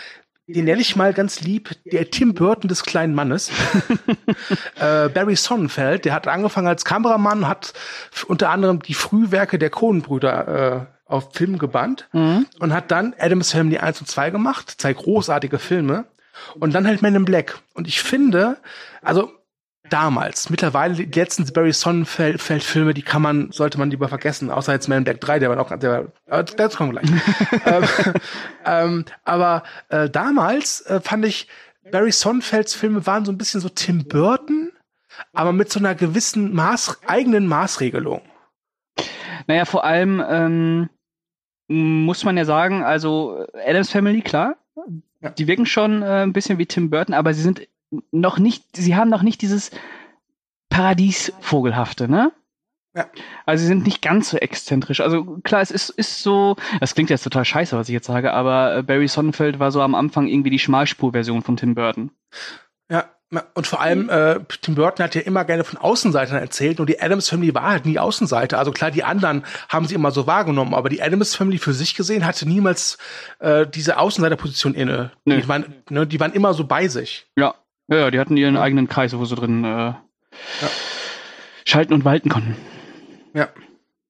den 0.46 0.66
nenne 0.66 0.82
ich 0.82 0.94
mal 0.94 1.14
ganz 1.14 1.40
lieb, 1.40 1.70
der 1.86 2.10
Tim 2.10 2.34
Burton 2.34 2.68
des 2.68 2.82
kleinen 2.82 3.14
Mannes. 3.14 3.50
äh, 4.78 5.08
Barry 5.08 5.36
Sonnenfeld, 5.36 6.04
der 6.04 6.12
hat 6.12 6.28
angefangen 6.28 6.66
als 6.66 6.84
Kameramann, 6.84 7.48
hat 7.48 7.72
unter 8.26 8.50
anderem 8.50 8.80
die 8.80 8.94
Frühwerke 8.94 9.58
der 9.58 9.70
Coen-Brüder 9.70 10.86
äh, 10.86 11.10
auf 11.10 11.32
Film 11.32 11.58
gebannt 11.58 12.08
mhm. 12.12 12.46
und 12.58 12.74
hat 12.74 12.90
dann 12.90 13.14
Adams 13.18 13.52
Family 13.52 13.78
1 13.78 14.00
und 14.00 14.06
2 14.06 14.30
gemacht, 14.30 14.74
zwei 14.78 14.92
großartige 14.92 15.58
Filme 15.58 16.04
und 16.58 16.74
dann 16.74 16.86
halt 16.86 17.00
Man 17.02 17.14
in 17.14 17.24
Black. 17.24 17.58
Und 17.74 17.88
ich 17.88 18.02
finde, 18.02 18.58
also 19.02 19.30
damals. 19.90 20.50
Mittlerweile 20.50 20.94
die 20.94 21.04
letzten 21.04 21.44
Barry 21.52 21.72
Sonnenfeld-Filme, 21.72 22.94
die 22.94 23.02
kann 23.02 23.22
man, 23.22 23.52
sollte 23.52 23.78
man 23.78 23.90
lieber 23.90 24.08
vergessen, 24.08 24.50
außer 24.50 24.72
jetzt 24.72 24.88
Man 24.88 24.98
in 24.98 25.04
Black 25.04 25.20
3, 25.20 25.38
der 25.38 25.48
war 25.50 25.56
noch, 25.56 25.76
der 25.78 26.08
war, 26.26 26.42
das 26.42 26.76
kommt 26.76 26.92
gleich. 26.92 27.08
ähm, 27.66 27.84
ähm, 28.64 29.04
aber 29.24 29.62
äh, 29.88 30.08
damals 30.08 30.80
äh, 30.82 31.00
fand 31.00 31.24
ich, 31.24 31.48
Barry 31.90 32.12
Sonnenfelds 32.12 32.74
Filme 32.74 33.06
waren 33.06 33.24
so 33.24 33.32
ein 33.32 33.38
bisschen 33.38 33.60
so 33.60 33.68
Tim 33.68 34.04
Burton, 34.08 34.72
aber 35.32 35.52
mit 35.52 35.70
so 35.70 35.78
einer 35.78 35.94
gewissen 35.94 36.54
Maß, 36.54 37.00
eigenen 37.06 37.46
Maßregelung. 37.46 38.22
Naja, 39.46 39.66
vor 39.66 39.84
allem 39.84 40.24
ähm, 40.26 40.88
muss 41.68 42.24
man 42.24 42.36
ja 42.38 42.46
sagen, 42.46 42.82
also 42.82 43.46
Adams 43.66 43.90
Family, 43.90 44.22
klar, 44.22 44.56
ja. 45.20 45.30
die 45.30 45.46
wirken 45.46 45.66
schon 45.66 46.02
äh, 46.02 46.22
ein 46.22 46.32
bisschen 46.32 46.58
wie 46.58 46.66
Tim 46.66 46.88
Burton, 46.88 47.14
aber 47.14 47.34
sie 47.34 47.42
sind 47.42 47.68
noch 48.10 48.38
nicht, 48.38 48.64
sie 48.76 48.96
haben 48.96 49.10
noch 49.10 49.22
nicht 49.22 49.42
dieses 49.42 49.70
Paradiesvogelhafte, 50.68 52.08
ne? 52.08 52.32
Ja. 52.96 53.06
Also 53.44 53.62
sie 53.62 53.66
sind 53.66 53.84
nicht 53.84 54.02
ganz 54.02 54.30
so 54.30 54.36
exzentrisch. 54.36 55.00
Also 55.00 55.24
klar, 55.42 55.60
es 55.60 55.72
ist, 55.72 55.90
ist 55.90 56.22
so, 56.22 56.56
das 56.80 56.94
klingt 56.94 57.10
jetzt 57.10 57.24
total 57.24 57.44
scheiße, 57.44 57.76
was 57.76 57.88
ich 57.88 57.92
jetzt 57.92 58.06
sage, 58.06 58.32
aber 58.32 58.76
äh, 58.76 58.82
Barry 58.82 59.08
Sonnenfeld 59.08 59.58
war 59.58 59.72
so 59.72 59.82
am 59.82 59.96
Anfang 59.96 60.28
irgendwie 60.28 60.50
die 60.50 60.60
Schmalspurversion 60.60 61.42
von 61.42 61.56
Tim 61.56 61.74
Burton. 61.74 62.12
Ja, 62.88 63.08
und 63.54 63.66
vor 63.66 63.80
allem, 63.80 64.08
äh, 64.08 64.38
Tim 64.62 64.76
Burton 64.76 65.04
hat 65.04 65.14
ja 65.16 65.22
immer 65.22 65.44
gerne 65.44 65.64
von 65.64 65.78
Außenseitern 65.78 66.38
erzählt 66.38 66.78
und 66.78 66.88
die 66.88 67.00
Adams 67.00 67.28
Family 67.28 67.52
war 67.54 67.70
halt 67.70 67.86
nie 67.86 67.98
Außenseiter. 67.98 68.58
Also 68.58 68.70
klar, 68.70 68.92
die 68.92 69.02
anderen 69.02 69.44
haben 69.68 69.86
sie 69.86 69.94
immer 69.94 70.12
so 70.12 70.26
wahrgenommen, 70.26 70.74
aber 70.74 70.88
die 70.88 71.02
Adams 71.02 71.34
Family 71.34 71.58
für 71.58 71.72
sich 71.72 71.96
gesehen 71.96 72.24
hatte 72.26 72.46
niemals 72.46 72.98
äh, 73.40 73.66
diese 73.66 73.98
Außenseiterposition 73.98 74.74
inne. 74.74 75.10
Nee. 75.24 75.40
Die, 75.40 75.48
waren, 75.48 75.74
ne, 75.90 76.06
die 76.06 76.20
waren 76.20 76.32
immer 76.32 76.54
so 76.54 76.64
bei 76.64 76.86
sich. 76.86 77.26
Ja, 77.36 77.54
ja, 77.88 77.96
ja, 77.96 78.10
die 78.10 78.18
hatten 78.18 78.36
ihren 78.36 78.56
eigenen 78.56 78.88
Kreis, 78.88 79.16
wo 79.16 79.24
sie 79.24 79.34
drin 79.34 79.64
äh, 79.64 79.68
ja. 79.68 79.98
schalten 81.64 81.92
und 81.92 82.04
walten 82.04 82.28
konnten. 82.28 82.56
Ja. 83.34 83.48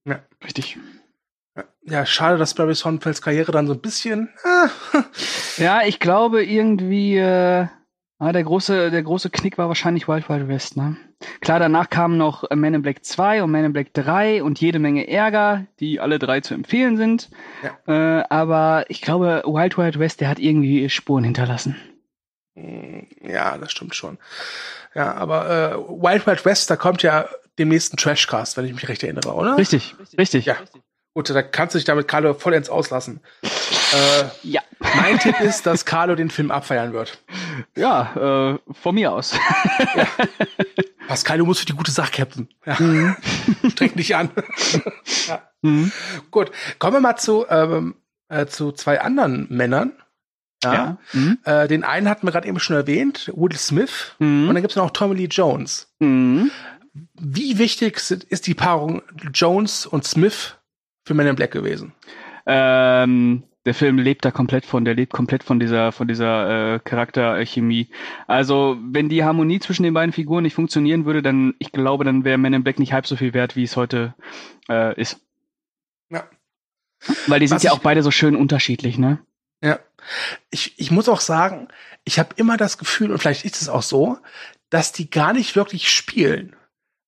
ja. 0.04 0.21
Richtig. 0.45 0.78
Ja, 1.87 2.07
schade, 2.07 2.38
dass 2.38 2.54
Barry 2.54 2.75
Sonnenfelds 2.75 3.21
Karriere 3.21 3.52
dann 3.52 3.66
so 3.66 3.75
ein 3.75 3.81
bisschen. 3.81 4.31
Äh. 4.43 5.62
ja, 5.62 5.83
ich 5.85 6.00
glaube 6.00 6.43
irgendwie, 6.43 7.16
äh, 7.19 7.66
ah, 8.19 8.33
der 8.33 8.43
große, 8.43 8.90
der 8.90 9.02
große 9.02 9.28
Knick 9.31 9.59
war 9.59 9.69
wahrscheinlich 9.69 10.09
Wild 10.09 10.28
Wild 10.28 10.49
West, 10.49 10.76
ne? 10.76 10.97
Klar, 11.40 11.59
danach 11.59 11.90
kamen 11.90 12.16
noch 12.16 12.45
Man 12.54 12.75
in 12.75 12.83
Black 12.83 13.04
2 13.04 13.43
und 13.43 13.50
Man 13.50 13.64
in 13.64 13.73
Black 13.73 13.93
3 13.93 14.43
und 14.43 14.61
jede 14.61 14.78
Menge 14.78 15.09
Ärger, 15.09 15.66
die 15.78 16.00
alle 16.00 16.19
drei 16.19 16.40
zu 16.40 16.54
empfehlen 16.54 16.97
sind. 16.97 17.31
Ja. 17.62 18.21
Äh, 18.21 18.25
aber 18.31 18.85
ich 18.88 19.00
glaube, 19.00 19.43
Wild 19.47 19.76
Wild 19.76 19.99
West, 19.99 20.21
der 20.21 20.28
hat 20.28 20.38
irgendwie 20.38 20.88
Spuren 20.88 21.25
hinterlassen. 21.25 21.76
Hm, 22.54 23.06
ja, 23.20 23.58
das 23.58 23.73
stimmt 23.73 23.94
schon. 23.94 24.18
Ja, 24.94 25.14
aber 25.14 25.50
äh, 25.50 25.76
Wild 25.76 26.26
Wild 26.26 26.44
West, 26.44 26.70
da 26.70 26.76
kommt 26.76 27.02
ja 27.02 27.28
demnächst 27.58 27.92
ein 27.92 27.96
Trashcast, 27.96 28.56
wenn 28.56 28.64
ich 28.64 28.75
mich 28.75 28.88
recht 28.88 29.02
erinnere, 29.02 29.32
oder? 29.34 29.56
Richtig, 29.56 29.94
richtig. 30.18 30.46
Ja. 30.46 30.56
Gut, 31.14 31.30
da 31.30 31.42
kannst 31.42 31.75
du 31.75 31.78
dich 31.78 31.84
damit 31.84 32.08
gerade 32.08 32.34
vollends 32.34 32.68
auslassen. 32.68 33.20
Äh, 33.42 34.25
ja. 34.42 34.62
Mein 34.96 35.18
Tipp 35.20 35.40
ist, 35.40 35.64
dass 35.64 35.84
Carlo 35.84 36.16
den 36.16 36.28
Film 36.28 36.50
abfeiern 36.50 36.92
wird. 36.92 37.23
Ja, 37.76 38.54
äh, 38.54 38.73
von 38.73 38.94
mir 38.96 39.12
aus. 39.12 39.32
Ja. 39.94 40.06
Pascal, 41.06 41.38
du 41.38 41.44
musst 41.44 41.61
für 41.61 41.66
die 41.66 41.75
gute 41.75 41.92
Sache 41.92 42.11
captain. 42.11 42.49
Ja. 42.66 42.76
Mhm. 42.80 43.16
Streng 43.70 43.94
dich 43.94 44.16
an. 44.16 44.30
ja. 45.28 45.42
mhm. 45.62 45.92
Gut, 46.30 46.50
kommen 46.80 46.94
wir 46.94 47.00
mal 47.00 47.16
zu, 47.16 47.46
ähm, 47.49 47.94
äh, 48.28 48.46
zu 48.46 48.73
zwei 48.73 49.00
anderen 49.00 49.46
Männern. 49.50 49.92
Ja. 50.64 50.75
ja. 50.75 50.99
Mhm. 51.12 51.38
Äh, 51.44 51.68
den 51.68 51.85
einen 51.85 52.09
hatten 52.09 52.26
wir 52.26 52.33
gerade 52.33 52.49
eben 52.49 52.59
schon 52.59 52.76
erwähnt, 52.76 53.30
Will 53.35 53.56
Smith. 53.56 54.14
Mhm. 54.18 54.49
Und 54.49 54.54
dann 54.54 54.62
gibt 54.62 54.73
es 54.73 54.76
noch 54.76 54.90
Tommy 54.90 55.14
Lee 55.14 55.28
Jones. 55.30 55.92
Mhm. 55.99 56.50
Wie 57.14 57.59
wichtig 57.59 57.99
ist 58.28 58.47
die 58.47 58.54
Paarung 58.54 59.02
Jones 59.33 59.87
und 59.87 60.04
Smith 60.04 60.56
für 61.04 61.14
Men 61.14 61.26
in 61.26 61.37
Black 61.37 61.50
gewesen? 61.50 61.92
Ähm, 62.47 63.44
der 63.66 63.75
Film 63.75 63.99
lebt 63.99 64.25
da 64.25 64.30
komplett 64.30 64.66
von, 64.66 64.85
der 64.85 64.94
lebt 64.94 65.12
komplett 65.12 65.42
von 65.42 65.59
dieser, 65.59 65.90
von 65.92 66.06
dieser 66.06 66.75
äh, 66.75 66.78
Charakterchemie. 66.80 67.88
Also, 68.26 68.76
wenn 68.83 69.09
die 69.09 69.25
Harmonie 69.25 69.59
zwischen 69.59 69.85
den 69.85 69.94
beiden 69.94 70.12
Figuren 70.12 70.42
nicht 70.42 70.54
funktionieren 70.54 71.06
würde, 71.06 71.23
dann, 71.23 71.54
ich 71.59 71.73
glaube, 71.73 72.04
dann 72.04 72.25
wäre 72.25 72.38
Men 72.38 72.52
in 72.52 72.64
Black 72.64 72.78
nicht 72.78 72.92
halb 72.92 73.06
so 73.06 73.16
viel 73.16 73.33
wert, 73.33 73.56
wie 73.56 73.64
es 73.64 73.76
heute 73.76 74.14
äh, 74.68 75.00
ist. 75.00 75.21
Ja. 76.11 76.25
Weil 77.26 77.40
die 77.40 77.47
sind 77.47 77.56
Was 77.56 77.62
ja 77.62 77.73
auch 77.73 77.78
beide 77.78 78.02
so 78.02 78.11
schön 78.11 78.37
unterschiedlich, 78.37 78.99
ne? 78.99 79.18
Ja. 79.64 79.80
Ich, 80.50 80.78
ich 80.78 80.90
muss 80.90 81.09
auch 81.09 81.21
sagen, 81.21 81.68
ich 82.04 82.18
habe 82.18 82.35
immer 82.37 82.56
das 82.56 82.76
Gefühl, 82.76 83.11
und 83.11 83.18
vielleicht 83.18 83.44
ist 83.44 83.62
es 83.62 83.68
auch 83.68 83.83
so, 83.83 84.18
dass 84.68 84.92
die 84.92 85.11
gar 85.11 85.33
nicht 85.33 85.56
wirklich 85.56 85.88
spielen. 85.88 86.54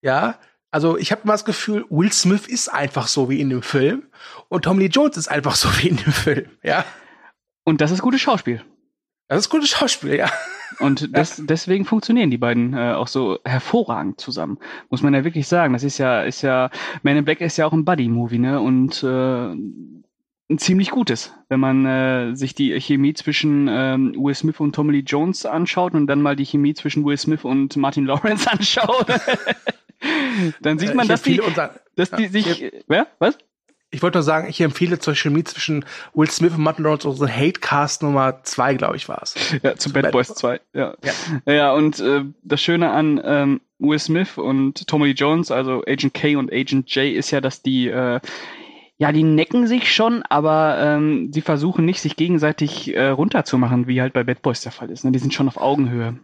Ja, 0.01 0.39
also 0.71 0.97
ich 0.97 1.11
habe 1.11 1.21
immer 1.23 1.33
das 1.33 1.45
Gefühl, 1.45 1.85
Will 1.89 2.11
Smith 2.11 2.47
ist 2.47 2.69
einfach 2.69 3.07
so 3.07 3.29
wie 3.29 3.39
in 3.39 3.49
dem 3.49 3.61
Film 3.61 4.07
und 4.49 4.63
Tommy 4.63 4.83
Lee 4.83 4.89
Jones 4.89 5.17
ist 5.17 5.27
einfach 5.27 5.55
so 5.55 5.69
wie 5.77 5.89
in 5.89 5.97
dem 5.97 6.11
Film, 6.11 6.49
ja. 6.63 6.83
Und 7.63 7.81
das 7.81 7.91
ist 7.91 8.01
gutes 8.01 8.21
Schauspiel. 8.21 8.63
Das 9.27 9.39
ist 9.39 9.49
gutes 9.49 9.69
Schauspiel, 9.69 10.15
ja. 10.15 10.31
Und 10.79 11.09
das, 11.17 11.41
deswegen 11.45 11.85
funktionieren 11.85 12.31
die 12.31 12.37
beiden 12.37 12.73
äh, 12.73 12.93
auch 12.93 13.07
so 13.07 13.39
hervorragend 13.43 14.21
zusammen. 14.21 14.57
Muss 14.89 15.01
man 15.01 15.13
ja 15.13 15.25
wirklich 15.25 15.47
sagen. 15.47 15.73
Das 15.73 15.83
ist 15.83 15.97
ja, 15.97 16.23
ist 16.23 16.41
ja, 16.41 16.69
Man 17.03 17.17
in 17.17 17.25
Black 17.25 17.41
ist 17.41 17.57
ja 17.57 17.65
auch 17.65 17.73
ein 17.73 17.83
Buddy-Movie, 17.83 18.39
ne? 18.39 18.61
Und 18.61 19.03
äh, 19.03 19.53
ein 20.49 20.57
ziemlich 20.57 20.91
gutes, 20.91 21.33
wenn 21.49 21.59
man 21.59 21.85
äh, 21.85 22.35
sich 22.35 22.55
die 22.55 22.79
Chemie 22.79 23.13
zwischen 23.13 23.67
ähm, 23.69 24.13
Will 24.15 24.33
Smith 24.33 24.59
und 24.59 24.73
Tommy 24.73 24.93
Lee 24.93 25.03
Jones 25.05 25.45
anschaut 25.45 25.93
und 25.93 26.07
dann 26.07 26.21
mal 26.21 26.35
die 26.35 26.45
Chemie 26.45 26.73
zwischen 26.73 27.03
Will 27.05 27.17
Smith 27.17 27.43
und 27.43 27.75
Martin 27.75 28.05
Lawrence 28.05 28.49
anschaut. 28.51 29.07
dann 30.61 30.79
sieht 30.79 30.91
äh, 30.91 30.93
man, 30.93 31.07
dass 31.07 31.23
die, 31.23 31.41
dass 31.95 32.11
die 32.11 32.27
sich, 32.27 32.71
wer? 32.87 33.07
Was? 33.19 33.37
Ich 33.89 34.01
wollte 34.01 34.17
nur 34.17 34.23
sagen, 34.23 34.49
ich 34.49 34.59
empfehle 34.59 34.99
zur 34.99 35.15
Chemie 35.15 35.43
zwischen 35.43 35.85
Will 36.13 36.29
Smith 36.29 36.53
und 36.53 36.61
Martin 36.61 36.83
Lawrence 36.83 37.07
unsere 37.07 37.29
Hatecast 37.29 38.03
Nummer 38.03 38.43
zwei, 38.43 38.73
glaube 38.73 38.95
ich, 38.95 39.07
war 39.09 39.21
es. 39.23 39.35
Ja, 39.63 39.75
zu, 39.75 39.89
zu 39.89 39.93
Bad, 39.93 40.03
Bad 40.03 40.11
Boys 40.11 40.27
2, 40.27 40.59
ja. 40.73 40.95
ja. 41.03 41.53
Ja, 41.53 41.73
und 41.73 41.99
äh, 41.99 42.23
das 42.43 42.61
Schöne 42.61 42.91
an 42.91 43.21
ähm, 43.23 43.61
Will 43.79 43.99
Smith 43.99 44.37
und 44.37 44.87
Tommy 44.87 45.07
Lee 45.07 45.13
Jones, 45.13 45.51
also 45.51 45.83
Agent 45.87 46.13
K 46.13 46.35
und 46.35 46.51
Agent 46.51 46.93
J, 46.93 47.15
ist 47.15 47.31
ja, 47.31 47.39
dass 47.41 47.61
die 47.61 47.87
äh, 47.87 48.19
ja, 48.97 49.11
die 49.11 49.23
necken 49.23 49.67
sich 49.67 49.93
schon, 49.93 50.23
aber 50.23 50.77
ähm, 50.79 51.31
sie 51.31 51.41
versuchen 51.41 51.85
nicht, 51.85 52.01
sich 52.01 52.15
gegenseitig 52.15 52.95
äh, 52.95 53.09
runterzumachen, 53.09 53.87
wie 53.87 54.01
halt 54.01 54.13
bei 54.13 54.23
Bad 54.23 54.41
Boys 54.41 54.61
der 54.61 54.71
Fall 54.71 54.89
ist. 54.89 55.05
Ne? 55.05 55.11
Die 55.11 55.19
sind 55.19 55.33
schon 55.33 55.47
auf 55.47 55.57
Augenhöhe. 55.57 56.17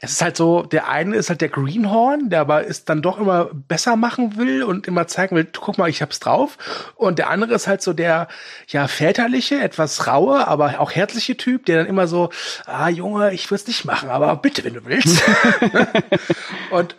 Es 0.00 0.12
ist 0.12 0.22
halt 0.22 0.36
so, 0.36 0.62
der 0.62 0.88
eine 0.88 1.16
ist 1.16 1.28
halt 1.28 1.40
der 1.40 1.50
Greenhorn, 1.50 2.30
der 2.30 2.40
aber 2.40 2.64
ist 2.64 2.88
dann 2.88 3.02
doch 3.02 3.18
immer 3.18 3.50
besser 3.52 3.96
machen 3.96 4.36
will 4.36 4.62
und 4.62 4.86
immer 4.86 5.06
zeigen 5.06 5.36
will, 5.36 5.46
guck 5.52 5.76
mal, 5.76 5.90
ich 5.90 6.00
hab's 6.00 6.20
drauf. 6.20 6.92
Und 6.96 7.18
der 7.18 7.28
andere 7.28 7.54
ist 7.54 7.66
halt 7.66 7.82
so 7.82 7.92
der, 7.92 8.28
ja, 8.68 8.88
väterliche, 8.88 9.60
etwas 9.60 10.06
raue, 10.06 10.48
aber 10.48 10.80
auch 10.80 10.92
herzliche 10.92 11.36
Typ, 11.36 11.66
der 11.66 11.78
dann 11.78 11.86
immer 11.86 12.06
so, 12.06 12.30
ah, 12.66 12.88
Junge, 12.88 13.34
ich 13.34 13.50
will's 13.50 13.66
nicht 13.66 13.84
machen, 13.84 14.08
aber 14.08 14.34
bitte, 14.36 14.64
wenn 14.64 14.74
du 14.74 14.84
willst. 14.86 15.22
und 16.70 16.96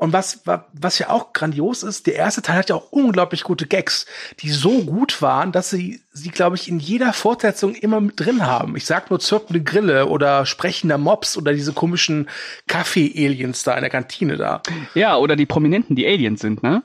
und 0.00 0.12
was, 0.12 0.42
was 0.72 0.98
ja 1.00 1.10
auch 1.10 1.32
grandios 1.32 1.82
ist, 1.82 2.06
der 2.06 2.14
erste 2.14 2.40
Teil 2.40 2.58
hat 2.58 2.70
ja 2.70 2.76
auch 2.76 2.92
unglaublich 2.92 3.42
gute 3.42 3.66
Gags, 3.66 4.06
die 4.38 4.50
so 4.50 4.84
gut 4.84 5.20
waren, 5.20 5.50
dass 5.50 5.70
sie, 5.70 6.00
sie 6.12 6.30
glaube 6.30 6.54
ich, 6.54 6.68
in 6.68 6.78
jeder 6.78 7.12
Fortsetzung 7.12 7.74
immer 7.74 8.00
mit 8.00 8.18
drin 8.20 8.46
haben. 8.46 8.76
Ich 8.76 8.86
sag 8.86 9.10
nur 9.10 9.18
zirpende 9.18 9.60
Grille 9.60 10.06
oder 10.06 10.46
sprechender 10.46 10.98
Mops 10.98 11.36
oder 11.36 11.52
diese 11.52 11.72
komischen 11.72 12.28
Kaffee-Aliens 12.68 13.64
da 13.64 13.74
in 13.74 13.80
der 13.80 13.90
Kantine 13.90 14.36
da. 14.36 14.62
Ja, 14.94 15.16
oder 15.16 15.34
die 15.34 15.46
Prominenten, 15.46 15.96
die 15.96 16.06
Aliens 16.06 16.40
sind, 16.40 16.62
ne? 16.62 16.84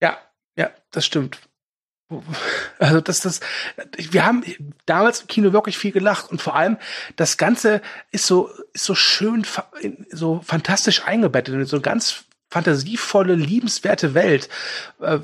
Ja, 0.00 0.16
ja, 0.56 0.70
das 0.90 1.04
stimmt. 1.04 1.38
Also 2.78 3.00
das, 3.00 3.20
das, 3.20 3.40
wir 3.96 4.26
haben 4.26 4.44
damals 4.86 5.22
im 5.22 5.26
Kino 5.28 5.52
wirklich 5.52 5.78
viel 5.78 5.92
gelacht 5.92 6.30
und 6.30 6.42
vor 6.42 6.56
allem 6.56 6.76
das 7.16 7.36
Ganze 7.36 7.80
ist 8.10 8.26
so, 8.26 8.50
ist 8.72 8.84
so 8.84 8.94
schön, 8.94 9.46
so 10.10 10.40
fantastisch 10.44 11.04
eingebettet 11.04 11.54
in 11.54 11.64
so 11.64 11.76
eine 11.76 11.82
ganz 11.82 12.24
fantasievolle, 12.52 13.34
liebenswerte 13.34 14.12
Welt, 14.12 14.48
äh, 15.00 15.20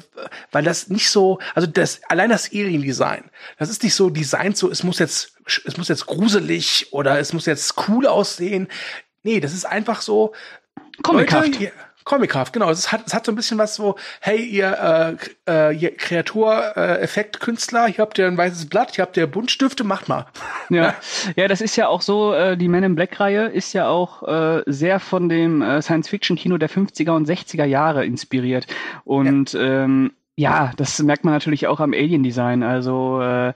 weil 0.50 0.64
das 0.64 0.88
nicht 0.88 1.10
so, 1.10 1.38
also 1.54 1.66
das 1.66 2.00
allein 2.08 2.30
das 2.30 2.50
Alien-Design, 2.50 3.24
das 3.58 3.68
ist 3.68 3.82
nicht 3.82 3.94
so 3.94 4.08
designt 4.08 4.56
so, 4.56 4.70
es 4.70 4.82
muss 4.82 4.98
jetzt, 4.98 5.34
es 5.66 5.76
muss 5.76 5.88
jetzt 5.88 6.06
gruselig 6.06 6.86
oder 6.90 7.18
es 7.18 7.34
muss 7.34 7.44
jetzt 7.44 7.74
cool 7.88 8.06
aussehen. 8.06 8.68
Nee, 9.22 9.40
das 9.40 9.52
ist 9.52 9.66
einfach 9.66 10.00
so. 10.00 10.32
Comichaft. 11.02 11.48
Leute, 11.48 11.72
Comichaft, 12.08 12.54
genau. 12.54 12.70
Es 12.70 12.90
hat, 12.90 13.06
es 13.06 13.12
hat 13.12 13.26
so 13.26 13.32
ein 13.32 13.36
bisschen 13.36 13.58
was 13.58 13.74
so, 13.74 13.96
hey, 14.20 14.42
ihr, 14.42 15.18
äh, 15.46 15.70
äh, 15.70 15.76
ihr 15.76 15.94
Kreatur, 15.94 16.76
äh, 16.76 17.00
Effektkünstler, 17.00 17.86
hier 17.86 17.98
habt 17.98 18.18
ihr 18.18 18.26
ein 18.26 18.36
weißes 18.38 18.66
Blatt, 18.70 18.94
hier 18.94 19.02
habt 19.02 19.16
ihr 19.18 19.26
Buntstifte, 19.26 19.84
macht 19.84 20.08
mal. 20.08 20.26
Ja, 20.70 20.94
ja, 21.36 21.48
das 21.48 21.60
ist 21.60 21.76
ja 21.76 21.88
auch 21.88 22.02
so, 22.02 22.34
äh, 22.34 22.56
die 22.56 22.68
Men 22.68 22.82
in 22.82 22.94
Black-Reihe 22.94 23.46
ist 23.46 23.72
ja 23.72 23.88
auch 23.88 24.22
äh, 24.26 24.62
sehr 24.66 25.00
von 25.00 25.28
dem 25.28 25.62
äh, 25.62 25.80
Science-Fiction-Kino 25.80 26.58
der 26.58 26.68
50er 26.68 27.12
und 27.12 27.28
60er 27.28 27.64
Jahre 27.64 28.04
inspiriert. 28.04 28.66
Und 29.04 29.52
ja. 29.52 29.60
ähm, 29.84 30.12
ja, 30.36 30.72
das 30.76 31.02
merkt 31.02 31.24
man 31.24 31.34
natürlich 31.34 31.66
auch 31.66 31.80
am 31.80 31.92
Alien-Design. 31.92 32.62
Also 32.62 33.20
äh, 33.20 33.52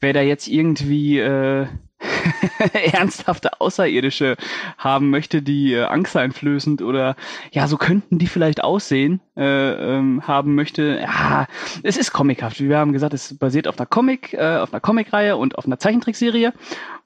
wer 0.00 0.12
da 0.12 0.20
jetzt 0.20 0.48
irgendwie 0.48 1.18
äh, 1.18 1.66
ernsthafte 2.92 3.60
Außerirdische 3.60 4.36
haben 4.78 5.10
möchte, 5.10 5.42
die 5.42 5.74
äh, 5.74 5.84
angsteinflößend 5.84 6.82
oder 6.82 7.16
ja, 7.52 7.66
so 7.66 7.76
könnten 7.76 8.18
die 8.18 8.26
vielleicht 8.26 8.62
aussehen, 8.62 9.20
äh, 9.36 9.42
ähm, 9.44 10.26
haben 10.26 10.54
möchte. 10.54 11.00
Ja, 11.00 11.46
es 11.82 11.96
ist 11.96 12.12
comichaft. 12.12 12.60
Wie 12.60 12.68
wir 12.68 12.78
haben 12.78 12.92
gesagt, 12.92 13.14
es 13.14 13.36
basiert 13.36 13.68
auf 13.68 13.78
einer 13.78 13.86
Comic, 13.86 14.34
äh, 14.34 14.56
auf 14.56 14.72
einer 14.72 14.80
Comicreihe 14.80 15.36
und 15.36 15.58
auf 15.58 15.66
einer 15.66 15.78
Zeichentrickserie. 15.78 16.52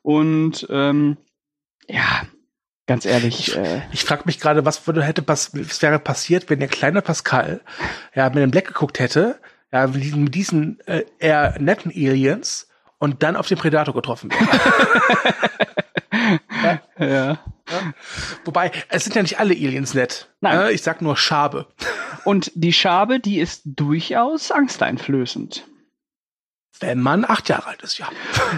Und 0.03 0.67
ähm, 0.71 1.17
ja, 1.89 2.23
ganz 2.87 3.05
ehrlich. 3.05 3.49
Ich, 3.49 3.57
äh, 3.57 3.83
ich 3.93 4.05
frage 4.05 4.23
mich 4.27 4.41
gerade, 4.41 4.65
was 4.65 4.87
würde 4.87 5.03
hätte 5.03 5.23
was, 5.27 5.55
was 5.55 5.83
wäre 5.83 5.99
passiert, 5.99 6.51
wenn 6.51 6.59
der 6.59 6.69
kleine 6.69 7.03
Pascal 7.03 7.61
ja 8.15 8.29
mit 8.29 8.39
dem 8.39 8.51
Black 8.51 8.67
geguckt 8.67 8.99
hätte, 8.99 9.41
ja 9.73 9.87
mit 9.87 10.03
diesen, 10.03 10.25
mit 10.25 10.35
diesen 10.35 10.81
äh, 10.87 11.05
eher 11.19 11.57
netten 11.61 11.91
Aliens 11.91 12.68
und 12.99 13.23
dann 13.23 13.37
auf 13.37 13.47
den 13.47 13.59
Predator 13.59 13.95
getroffen 13.95 14.31
ja. 16.63 16.81
ja. 16.99 17.07
ja. 17.07 17.39
Wobei, 18.45 18.73
es 18.89 19.05
sind 19.05 19.15
ja 19.15 19.23
nicht 19.23 19.39
alle 19.39 19.55
Aliens 19.55 19.95
nett. 19.95 20.29
Nein. 20.41 20.59
Ne? 20.59 20.73
Ich 20.73 20.83
sag 20.83 21.03
nur 21.03 21.17
Schabe. 21.17 21.67
Und 22.25 22.51
die 22.55 22.73
Schabe, 22.73 23.21
die 23.21 23.39
ist 23.39 23.63
durchaus 23.65 24.51
angsteinflößend. 24.51 25.67
Wenn 26.81 27.01
man 27.01 27.25
acht 27.25 27.49
Jahre 27.49 27.67
alt 27.67 27.83
ist, 27.83 27.99
ja. 27.99 28.09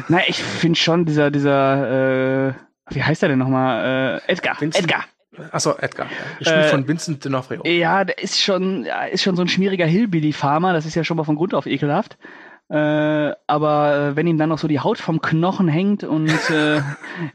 Na, 0.09 0.20
ich 0.28 0.42
finde 0.42 0.78
schon 0.78 1.06
dieser, 1.06 1.30
dieser, 1.30 2.49
äh, 2.49 2.54
wie 2.90 3.02
heißt 3.02 3.23
er 3.23 3.30
denn 3.30 3.38
nochmal? 3.38 4.20
Äh, 4.26 4.32
Edgar. 4.32 4.61
Vincent, 4.61 4.85
Edgar. 4.85 5.04
Achso, 5.52 5.75
Edgar. 5.78 6.06
Gespielt 6.38 6.64
äh, 6.64 6.68
von 6.68 6.87
Vincent 6.87 7.25
D'Onofrio. 7.25 7.66
Ja, 7.66 8.04
der 8.04 8.18
ist 8.18 8.40
schon, 8.40 8.87
ist 9.11 9.23
schon 9.23 9.37
so 9.37 9.42
ein 9.42 9.49
schmieriger 9.49 9.87
Hillbilly-Farmer. 9.87 10.73
Das 10.73 10.85
ist 10.85 10.94
ja 10.94 11.04
schon 11.04 11.16
mal 11.16 11.25
von 11.25 11.37
Grund 11.37 11.54
auf 11.54 11.66
ekelhaft. 11.66 12.18
Äh, 12.71 13.35
aber 13.49 13.97
äh, 13.97 14.17
wenn 14.17 14.29
ihm 14.29 14.39
dann 14.39 14.50
noch 14.50 14.61
so 14.61 14.69
die 14.69 14.79
Haut 14.79 14.99
vom 14.99 15.21
Knochen 15.21 15.67
hängt 15.67 16.05
und 16.05 16.29
äh 16.50 16.81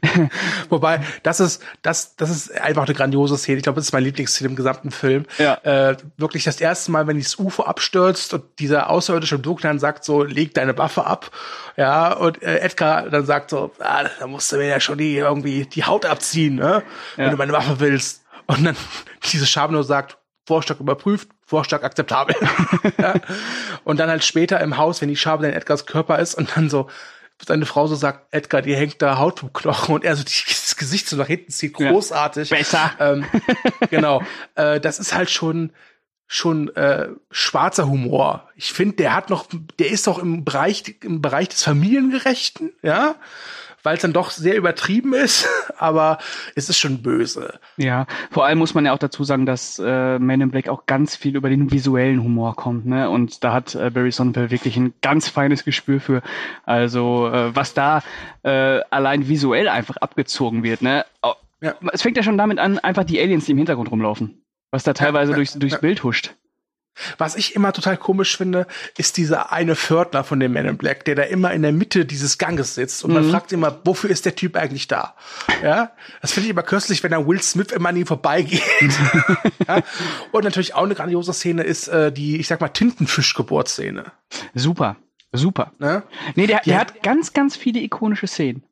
wobei 0.70 1.00
das 1.22 1.40
ist 1.40 1.62
das 1.82 2.16
das 2.16 2.30
ist 2.30 2.58
einfach 2.58 2.86
eine 2.86 2.94
grandiose 2.94 3.36
Szene. 3.36 3.58
Ich 3.58 3.62
glaube, 3.64 3.76
das 3.76 3.84
ist 3.84 3.92
mein 3.92 4.02
Lieblingsszene 4.02 4.48
im 4.48 4.56
gesamten 4.56 4.90
Film. 4.90 5.26
Ja. 5.36 5.58
Äh, 5.62 5.98
wirklich 6.16 6.44
das 6.44 6.58
erste 6.58 6.90
Mal, 6.90 7.06
wenn 7.06 7.18
das 7.18 7.38
UFO 7.38 7.64
abstürzt 7.64 8.32
und 8.32 8.44
dieser 8.60 8.88
Außerirdische 8.88 9.34
im 9.34 9.42
Dunkeln 9.42 9.78
sagt 9.78 10.04
so, 10.04 10.22
leg 10.22 10.54
deine 10.54 10.78
Waffe 10.78 11.04
ab. 11.04 11.30
Ja, 11.76 12.14
und 12.14 12.42
äh, 12.42 12.60
Edgar 12.60 13.10
dann 13.10 13.26
sagt 13.26 13.50
so, 13.50 13.72
ah, 13.80 14.04
da 14.18 14.26
musst 14.26 14.50
du 14.52 14.56
mir 14.56 14.68
ja 14.68 14.80
schon 14.80 14.96
die 14.96 15.16
irgendwie 15.16 15.66
die 15.66 15.84
Haut 15.84 16.06
abziehen, 16.06 16.54
ne? 16.54 16.82
Ja. 17.18 17.24
wenn 17.24 17.32
du 17.32 17.36
meine 17.36 17.52
Waffe 17.52 17.78
willst. 17.78 18.24
Und 18.46 18.64
dann 18.64 18.76
diese 19.32 19.46
Schabno 19.46 19.82
sagt, 19.82 20.16
Vorschlag 20.46 20.80
überprüft, 20.80 21.28
Vorschlag 21.46 21.84
akzeptabel. 21.84 22.34
ja. 22.98 23.14
Und 23.84 24.00
dann 24.00 24.10
halt 24.10 24.24
später 24.24 24.60
im 24.60 24.76
Haus, 24.76 25.00
wenn 25.00 25.08
die 25.08 25.16
Schabe 25.16 25.46
in 25.46 25.52
Edgars 25.54 25.86
Körper 25.86 26.18
ist 26.18 26.34
und 26.34 26.56
dann 26.56 26.68
so 26.68 26.88
seine 27.46 27.66
Frau 27.66 27.86
so 27.86 27.94
sagt, 27.94 28.34
Edgar, 28.34 28.62
die 28.62 28.74
hängt 28.74 29.02
da 29.02 29.18
Haut 29.18 29.40
vom 29.40 29.52
Knochen 29.52 29.94
und 29.94 30.04
er 30.04 30.16
so 30.16 30.24
das 30.24 30.76
Gesicht 30.76 31.08
so 31.08 31.16
nach 31.16 31.26
hinten 31.26 31.52
zieht, 31.52 31.74
großartig. 31.74 32.50
Ja, 32.50 32.56
besser. 32.56 32.90
Ähm, 32.98 33.26
genau. 33.90 34.22
Äh, 34.54 34.80
das 34.80 34.98
ist 34.98 35.14
halt 35.14 35.30
schon, 35.30 35.72
schon 36.26 36.74
äh, 36.76 37.08
schwarzer 37.30 37.86
Humor. 37.88 38.48
Ich 38.56 38.72
finde, 38.72 38.96
der 38.96 39.14
hat 39.14 39.30
noch, 39.30 39.46
der 39.78 39.90
ist 39.90 40.06
doch 40.06 40.18
im 40.18 40.44
Bereich, 40.44 40.96
im 41.02 41.20
Bereich 41.22 41.48
des 41.50 41.62
Familiengerechten, 41.62 42.72
ja, 42.82 43.16
weil 43.86 43.94
es 43.94 44.02
dann 44.02 44.12
doch 44.12 44.30
sehr 44.30 44.56
übertrieben 44.56 45.14
ist, 45.14 45.48
aber 45.78 46.18
es 46.56 46.68
ist 46.68 46.78
schon 46.78 47.02
böse. 47.02 47.60
Ja, 47.76 48.06
vor 48.32 48.44
allem 48.44 48.58
muss 48.58 48.74
man 48.74 48.84
ja 48.84 48.92
auch 48.92 48.98
dazu 48.98 49.22
sagen, 49.22 49.46
dass 49.46 49.78
äh, 49.78 50.18
Man 50.18 50.40
in 50.40 50.50
Black 50.50 50.68
auch 50.68 50.86
ganz 50.86 51.14
viel 51.14 51.36
über 51.36 51.48
den 51.48 51.70
visuellen 51.70 52.20
Humor 52.20 52.56
kommt, 52.56 52.84
ne? 52.84 53.08
Und 53.08 53.44
da 53.44 53.52
hat 53.52 53.76
äh, 53.76 53.90
Barry 53.90 54.10
Sonnenfeld 54.10 54.50
wirklich 54.50 54.76
ein 54.76 54.92
ganz 55.02 55.28
feines 55.28 55.64
Gespür 55.64 56.00
für. 56.00 56.22
Also 56.64 57.28
äh, 57.28 57.54
was 57.54 57.74
da 57.74 58.02
äh, 58.42 58.80
allein 58.90 59.28
visuell 59.28 59.68
einfach 59.68 59.98
abgezogen 59.98 60.64
wird, 60.64 60.82
ne? 60.82 61.06
Ja. 61.62 61.74
Es 61.92 62.02
fängt 62.02 62.16
ja 62.16 62.22
schon 62.22 62.36
damit 62.36 62.58
an, 62.58 62.80
einfach 62.80 63.04
die 63.04 63.20
Aliens, 63.20 63.46
die 63.46 63.52
im 63.52 63.58
Hintergrund 63.58 63.90
rumlaufen 63.90 64.42
was 64.72 64.84
da 64.84 64.92
teilweise 64.92 65.32
ja, 65.32 65.36
durchs, 65.36 65.54
durchs 65.54 65.76
ja. 65.76 65.80
Bild 65.80 66.04
huscht. 66.04 66.34
Was 67.18 67.36
ich 67.36 67.54
immer 67.54 67.72
total 67.72 67.96
komisch 67.96 68.36
finde, 68.36 68.66
ist 68.96 69.16
dieser 69.16 69.52
eine 69.52 69.76
Pförtner 69.76 70.24
von 70.24 70.40
den 70.40 70.52
Men 70.52 70.66
in 70.66 70.76
Black, 70.76 71.04
der 71.04 71.14
da 71.14 71.22
immer 71.22 71.52
in 71.52 71.62
der 71.62 71.72
Mitte 71.72 72.04
dieses 72.04 72.38
Ganges 72.38 72.74
sitzt 72.74 73.04
und 73.04 73.10
mhm. 73.10 73.16
man 73.16 73.30
fragt 73.30 73.52
immer, 73.52 73.80
wofür 73.84 74.10
ist 74.10 74.24
der 74.24 74.34
Typ 74.34 74.56
eigentlich 74.56 74.88
da? 74.88 75.14
Ja, 75.62 75.92
das 76.20 76.32
finde 76.32 76.46
ich 76.46 76.50
immer 76.50 76.62
köstlich, 76.62 77.02
wenn 77.02 77.10
dann 77.10 77.26
Will 77.26 77.40
Smith 77.42 77.72
immer 77.72 77.90
an 77.90 77.96
ihm 77.96 78.06
vorbeigeht. 78.06 78.62
ja? 79.68 79.82
Und 80.32 80.44
natürlich 80.44 80.74
auch 80.74 80.84
eine 80.84 80.94
grandiose 80.94 81.32
Szene 81.32 81.62
ist 81.62 81.88
äh, 81.88 82.12
die, 82.12 82.38
ich 82.38 82.46
sag 82.48 82.60
mal, 82.60 82.68
Tintenfischgeburtsszene. 82.68 84.12
Super, 84.54 84.96
super. 85.32 85.72
Ne? 85.78 86.02
Nee, 86.34 86.46
der, 86.46 86.60
der 86.60 86.78
hat 86.78 87.02
ganz, 87.02 87.32
ganz 87.32 87.56
viele 87.56 87.80
ikonische 87.80 88.26
Szenen. 88.26 88.62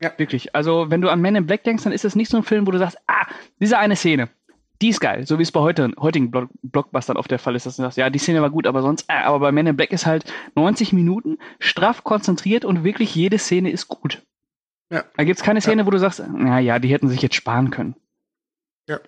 Ja. 0.00 0.12
Wirklich. 0.18 0.54
Also, 0.54 0.90
wenn 0.90 1.00
du 1.00 1.08
an 1.08 1.20
Men 1.20 1.36
in 1.36 1.46
Black 1.46 1.64
denkst, 1.64 1.84
dann 1.84 1.92
ist 1.92 2.04
es 2.04 2.14
nicht 2.14 2.30
so 2.30 2.36
ein 2.36 2.42
Film, 2.42 2.66
wo 2.66 2.70
du 2.70 2.78
sagst, 2.78 2.98
ah, 3.06 3.26
diese 3.60 3.78
eine 3.78 3.96
Szene, 3.96 4.28
die 4.82 4.88
ist 4.90 5.00
geil, 5.00 5.26
so 5.26 5.38
wie 5.38 5.42
es 5.42 5.52
bei 5.52 5.60
heute, 5.60 5.90
heutigen 5.98 6.30
Block 6.30 6.50
Blockbustern 6.62 7.16
oft 7.16 7.30
der 7.30 7.38
Fall 7.38 7.56
ist, 7.56 7.66
dass 7.66 7.76
du 7.76 7.82
sagst, 7.82 7.96
ja, 7.96 8.10
die 8.10 8.18
Szene 8.18 8.42
war 8.42 8.50
gut, 8.50 8.66
aber 8.66 8.82
sonst, 8.82 9.06
äh, 9.08 9.14
aber 9.14 9.40
bei 9.40 9.52
Men 9.52 9.66
in 9.66 9.76
Black 9.76 9.92
ist 9.92 10.06
halt 10.06 10.24
90 10.54 10.92
Minuten 10.92 11.38
straff 11.58 12.04
konzentriert 12.04 12.64
und 12.64 12.84
wirklich 12.84 13.14
jede 13.14 13.38
Szene 13.38 13.70
ist 13.70 13.88
gut. 13.88 14.22
Ja. 14.90 15.04
Da 15.16 15.24
gibt's 15.24 15.42
keine 15.42 15.60
Szene, 15.60 15.82
ja. 15.82 15.86
wo 15.86 15.90
du 15.90 15.98
sagst, 15.98 16.22
na 16.32 16.58
ja, 16.60 16.78
die 16.78 16.88
hätten 16.88 17.08
sich 17.08 17.22
jetzt 17.22 17.34
sparen 17.34 17.70
können. 17.70 17.96
Ja. 18.88 19.00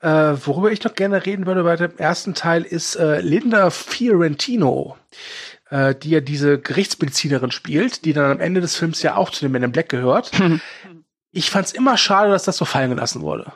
Äh, 0.00 0.36
worüber 0.46 0.70
ich 0.70 0.82
noch 0.84 0.94
gerne 0.94 1.26
reden 1.26 1.46
würde 1.46 1.64
bei 1.64 1.76
dem 1.76 1.96
ersten 1.98 2.34
Teil 2.34 2.62
ist 2.62 2.96
äh, 2.96 3.20
Linda 3.20 3.70
Fiorentino, 3.70 4.96
äh, 5.70 5.94
die 5.94 6.10
ja 6.10 6.20
diese 6.20 6.58
Gerichtsmedizinerin 6.58 7.50
spielt, 7.50 8.04
die 8.04 8.12
dann 8.12 8.30
am 8.30 8.40
Ende 8.40 8.60
des 8.60 8.76
Films 8.76 9.02
ja 9.02 9.16
auch 9.16 9.30
zu 9.30 9.40
den 9.40 9.52
Men 9.52 9.64
in 9.64 9.72
Black 9.72 9.88
gehört. 9.88 10.30
ich 11.32 11.50
fand's 11.50 11.72
immer 11.72 11.96
schade, 11.96 12.30
dass 12.30 12.44
das 12.44 12.56
so 12.56 12.64
fallen 12.64 12.90
gelassen 12.90 13.22
wurde 13.22 13.52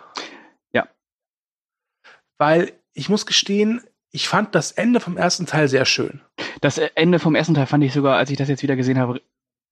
weil 2.41 2.73
ich 2.95 3.11
muss 3.11 3.27
gestehen, 3.27 3.83
ich 4.11 4.27
fand 4.27 4.55
das 4.55 4.73
Ende 4.73 4.99
vom 4.99 5.19
ersten 5.19 5.45
Teil 5.45 5.69
sehr 5.69 5.85
schön. 5.85 6.23
Das 6.63 6.79
Ende 6.79 7.19
vom 7.19 7.35
ersten 7.35 7.55
Teil 7.55 7.67
fand 7.67 7.85
ich 7.85 7.93
sogar, 7.93 8.17
als 8.17 8.31
ich 8.31 8.39
das 8.39 8.49
jetzt 8.49 8.63
wieder 8.63 8.77
gesehen 8.77 8.99
habe, 8.99 9.21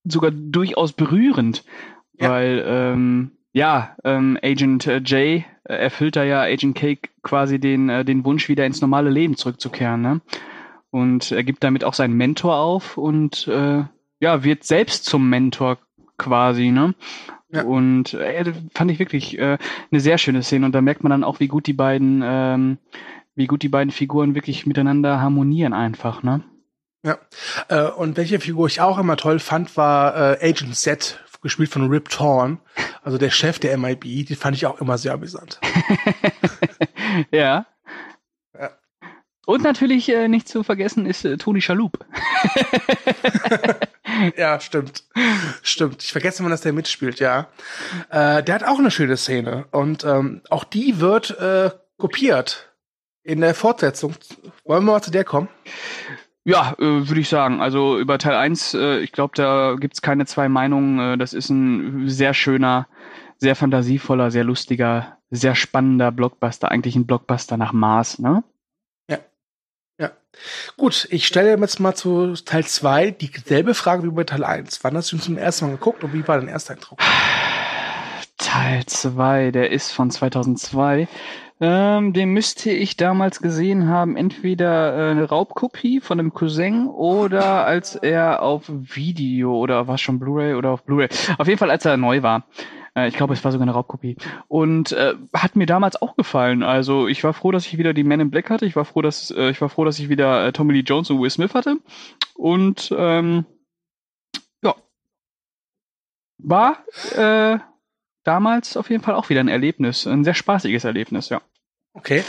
sogar 0.04 0.30
durchaus 0.30 0.92
berührend. 0.92 1.64
Ja. 2.12 2.30
Weil, 2.30 2.62
ähm, 2.66 3.32
ja, 3.52 3.96
ähm, 4.04 4.38
Agent 4.42 4.86
äh, 4.86 4.98
J 4.98 5.12
äh, 5.14 5.44
erfüllt 5.64 6.16
da 6.16 6.24
ja 6.24 6.42
Agent 6.42 6.76
K 6.76 6.98
quasi 7.22 7.58
den, 7.58 7.88
äh, 7.88 8.04
den 8.04 8.24
Wunsch, 8.26 8.50
wieder 8.50 8.66
ins 8.66 8.82
normale 8.82 9.08
Leben 9.08 9.36
zurückzukehren. 9.36 10.02
Ne? 10.02 10.20
Und 10.90 11.32
er 11.32 11.44
gibt 11.44 11.64
damit 11.64 11.84
auch 11.84 11.94
seinen 11.94 12.18
Mentor 12.18 12.58
auf 12.58 12.98
und 12.98 13.48
äh, 13.48 13.84
ja, 14.20 14.44
wird 14.44 14.64
selbst 14.64 15.06
zum 15.06 15.30
Mentor 15.30 15.78
quasi, 16.18 16.70
ne? 16.70 16.94
Ja. 17.50 17.62
Und 17.62 18.14
äh, 18.14 18.52
fand 18.74 18.90
ich 18.90 18.98
wirklich 18.98 19.38
äh, 19.38 19.58
eine 19.90 20.00
sehr 20.00 20.18
schöne 20.18 20.42
Szene. 20.42 20.66
Und 20.66 20.72
da 20.72 20.80
merkt 20.80 21.02
man 21.02 21.10
dann 21.10 21.24
auch, 21.24 21.40
wie 21.40 21.48
gut 21.48 21.66
die 21.66 21.72
beiden, 21.72 22.22
ähm, 22.24 22.78
wie 23.34 23.46
gut 23.46 23.62
die 23.62 23.68
beiden 23.68 23.90
Figuren 23.90 24.34
wirklich 24.34 24.66
miteinander 24.66 25.20
harmonieren 25.20 25.72
einfach, 25.72 26.22
ne? 26.22 26.42
Ja. 27.04 27.18
Äh, 27.68 27.90
und 27.90 28.16
welche 28.16 28.40
Figur 28.40 28.66
ich 28.66 28.80
auch 28.80 28.98
immer 28.98 29.16
toll 29.16 29.38
fand, 29.38 29.76
war 29.76 30.14
äh, 30.42 30.50
Agent 30.50 30.74
Z, 30.76 31.24
gespielt 31.40 31.70
von 31.70 31.88
Rip 31.88 32.08
Torn, 32.08 32.58
also 33.02 33.16
der 33.16 33.30
Chef 33.30 33.58
der 33.58 33.76
MIB. 33.78 34.02
Die 34.02 34.34
fand 34.34 34.56
ich 34.56 34.66
auch 34.66 34.80
immer 34.80 34.98
sehr 34.98 35.14
amüsant. 35.14 35.60
ja. 37.30 37.38
ja. 37.38 37.66
Und 39.48 39.62
natürlich 39.62 40.10
äh, 40.10 40.28
nicht 40.28 40.46
zu 40.46 40.62
vergessen 40.62 41.06
ist 41.06 41.24
äh, 41.24 41.38
Tony 41.38 41.62
Schalup. 41.62 42.04
ja, 44.36 44.60
stimmt. 44.60 45.04
Stimmt. 45.62 46.02
Ich 46.02 46.12
vergesse 46.12 46.42
immer, 46.42 46.50
dass 46.50 46.60
der 46.60 46.74
mitspielt, 46.74 47.18
ja. 47.18 47.48
Äh, 48.10 48.42
der 48.42 48.56
hat 48.56 48.64
auch 48.64 48.78
eine 48.78 48.90
schöne 48.90 49.16
Szene. 49.16 49.64
Und 49.70 50.04
ähm, 50.04 50.42
auch 50.50 50.64
die 50.64 51.00
wird 51.00 51.30
äh, 51.40 51.70
kopiert 51.96 52.74
in 53.22 53.40
der 53.40 53.54
Fortsetzung. 53.54 54.16
Wollen 54.66 54.84
wir 54.84 54.92
mal 54.92 55.02
zu 55.02 55.10
der 55.10 55.24
kommen? 55.24 55.48
Ja, 56.44 56.74
äh, 56.78 57.08
würde 57.08 57.20
ich 57.20 57.30
sagen. 57.30 57.62
Also 57.62 57.98
über 57.98 58.18
Teil 58.18 58.34
1, 58.34 58.74
äh, 58.74 58.98
ich 58.98 59.12
glaube, 59.12 59.32
da 59.34 59.76
gibt's 59.80 60.02
keine 60.02 60.26
zwei 60.26 60.50
Meinungen. 60.50 61.14
Äh, 61.14 61.16
das 61.16 61.32
ist 61.32 61.48
ein 61.48 62.06
sehr 62.06 62.34
schöner, 62.34 62.86
sehr 63.38 63.56
fantasievoller, 63.56 64.30
sehr 64.30 64.44
lustiger, 64.44 65.16
sehr 65.30 65.54
spannender 65.54 66.12
Blockbuster. 66.12 66.70
Eigentlich 66.70 66.96
ein 66.96 67.06
Blockbuster 67.06 67.56
nach 67.56 67.72
Maß, 67.72 68.18
ne? 68.18 68.44
Gut, 70.76 71.08
ich 71.10 71.26
stelle 71.26 71.58
jetzt 71.58 71.80
mal 71.80 71.94
zu 71.94 72.34
Teil 72.34 72.64
2 72.64 73.10
dieselbe 73.10 73.74
Frage 73.74 74.04
wie 74.04 74.10
bei 74.10 74.24
Teil 74.24 74.44
1. 74.44 74.84
Wann 74.84 74.96
hast 74.96 75.10
du 75.10 75.16
ihn 75.16 75.22
zum 75.22 75.36
ersten 75.36 75.66
Mal 75.66 75.72
geguckt 75.72 76.04
und 76.04 76.12
wie 76.12 76.26
war 76.26 76.38
dein 76.38 76.48
erster 76.48 76.74
Eindruck? 76.74 76.98
Teil 78.36 78.86
2, 78.86 79.50
der 79.50 79.72
ist 79.72 79.90
von 79.90 80.10
2002. 80.10 81.08
Ähm, 81.60 82.12
den 82.12 82.30
müsste 82.30 82.70
ich 82.70 82.96
damals 82.96 83.42
gesehen 83.42 83.88
haben, 83.88 84.16
entweder 84.16 84.96
äh, 84.96 85.10
eine 85.10 85.24
Raubkopie 85.24 86.00
von 86.00 86.20
einem 86.20 86.32
Cousin 86.32 86.86
oder 86.86 87.66
als 87.66 87.96
er 87.96 88.42
auf 88.42 88.66
Video 88.68 89.56
oder 89.56 89.88
war 89.88 89.98
schon 89.98 90.20
Blu-ray 90.20 90.54
oder 90.54 90.70
auf 90.70 90.84
Blu-ray. 90.84 91.08
Auf 91.36 91.48
jeden 91.48 91.58
Fall, 91.58 91.72
als 91.72 91.84
er 91.84 91.96
neu 91.96 92.22
war. 92.22 92.44
Äh, 92.98 93.08
ich 93.08 93.14
glaube, 93.14 93.34
es 93.34 93.44
war 93.44 93.52
sogar 93.52 93.64
eine 93.64 93.72
Raubkopie. 93.72 94.16
Und 94.48 94.92
äh, 94.92 95.14
hat 95.34 95.56
mir 95.56 95.66
damals 95.66 96.00
auch 96.00 96.16
gefallen. 96.16 96.62
Also 96.62 97.08
ich 97.08 97.24
war 97.24 97.32
froh, 97.32 97.52
dass 97.52 97.66
ich 97.66 97.78
wieder 97.78 97.94
die 97.94 98.04
Men 98.04 98.20
in 98.20 98.30
Black 98.30 98.50
hatte. 98.50 98.66
Ich 98.66 98.76
war 98.76 98.84
froh, 98.84 99.02
dass 99.02 99.30
äh, 99.30 99.50
ich 99.50 99.60
war 99.60 99.68
froh, 99.68 99.84
dass 99.84 99.98
ich 99.98 100.08
wieder 100.08 100.46
äh, 100.46 100.52
Tommy 100.52 100.74
Lee 100.74 100.80
Jones 100.80 101.10
und 101.10 101.20
Will 101.20 101.30
Smith 101.30 101.54
hatte. 101.54 101.76
Und 102.34 102.94
ähm, 102.96 103.46
ja, 104.62 104.74
war 106.38 106.84
äh, 107.14 107.58
damals 108.24 108.76
auf 108.76 108.90
jeden 108.90 109.02
Fall 109.02 109.14
auch 109.14 109.28
wieder 109.28 109.40
ein 109.40 109.48
Erlebnis, 109.48 110.06
ein 110.06 110.24
sehr 110.24 110.34
spaßiges 110.34 110.84
Erlebnis, 110.84 111.28
ja. 111.28 111.40
Okay. 111.94 112.22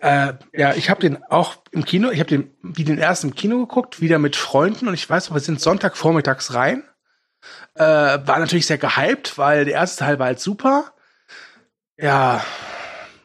Äh, 0.00 0.34
ja, 0.52 0.74
ich 0.74 0.88
habe 0.88 1.00
den 1.00 1.22
auch 1.24 1.56
im 1.72 1.84
Kino, 1.84 2.10
ich 2.10 2.20
habe 2.20 2.28
den 2.28 2.54
wie 2.62 2.84
den 2.84 2.98
ersten 2.98 3.28
im 3.28 3.34
Kino 3.34 3.58
geguckt, 3.58 4.00
wieder 4.00 4.18
mit 4.18 4.36
Freunden 4.36 4.86
und 4.86 4.94
ich 4.94 5.08
weiß, 5.08 5.32
wir 5.32 5.40
sind 5.40 5.60
Sonntagvormittags 5.60 6.54
rein 6.54 6.84
äh, 7.74 7.82
war 7.84 8.38
natürlich 8.38 8.66
sehr 8.66 8.78
gehypt, 8.78 9.38
weil 9.38 9.64
der 9.64 9.74
erste 9.74 10.04
Teil 10.04 10.18
war 10.18 10.26
halt 10.26 10.40
super. 10.40 10.92
Ja. 11.98 12.44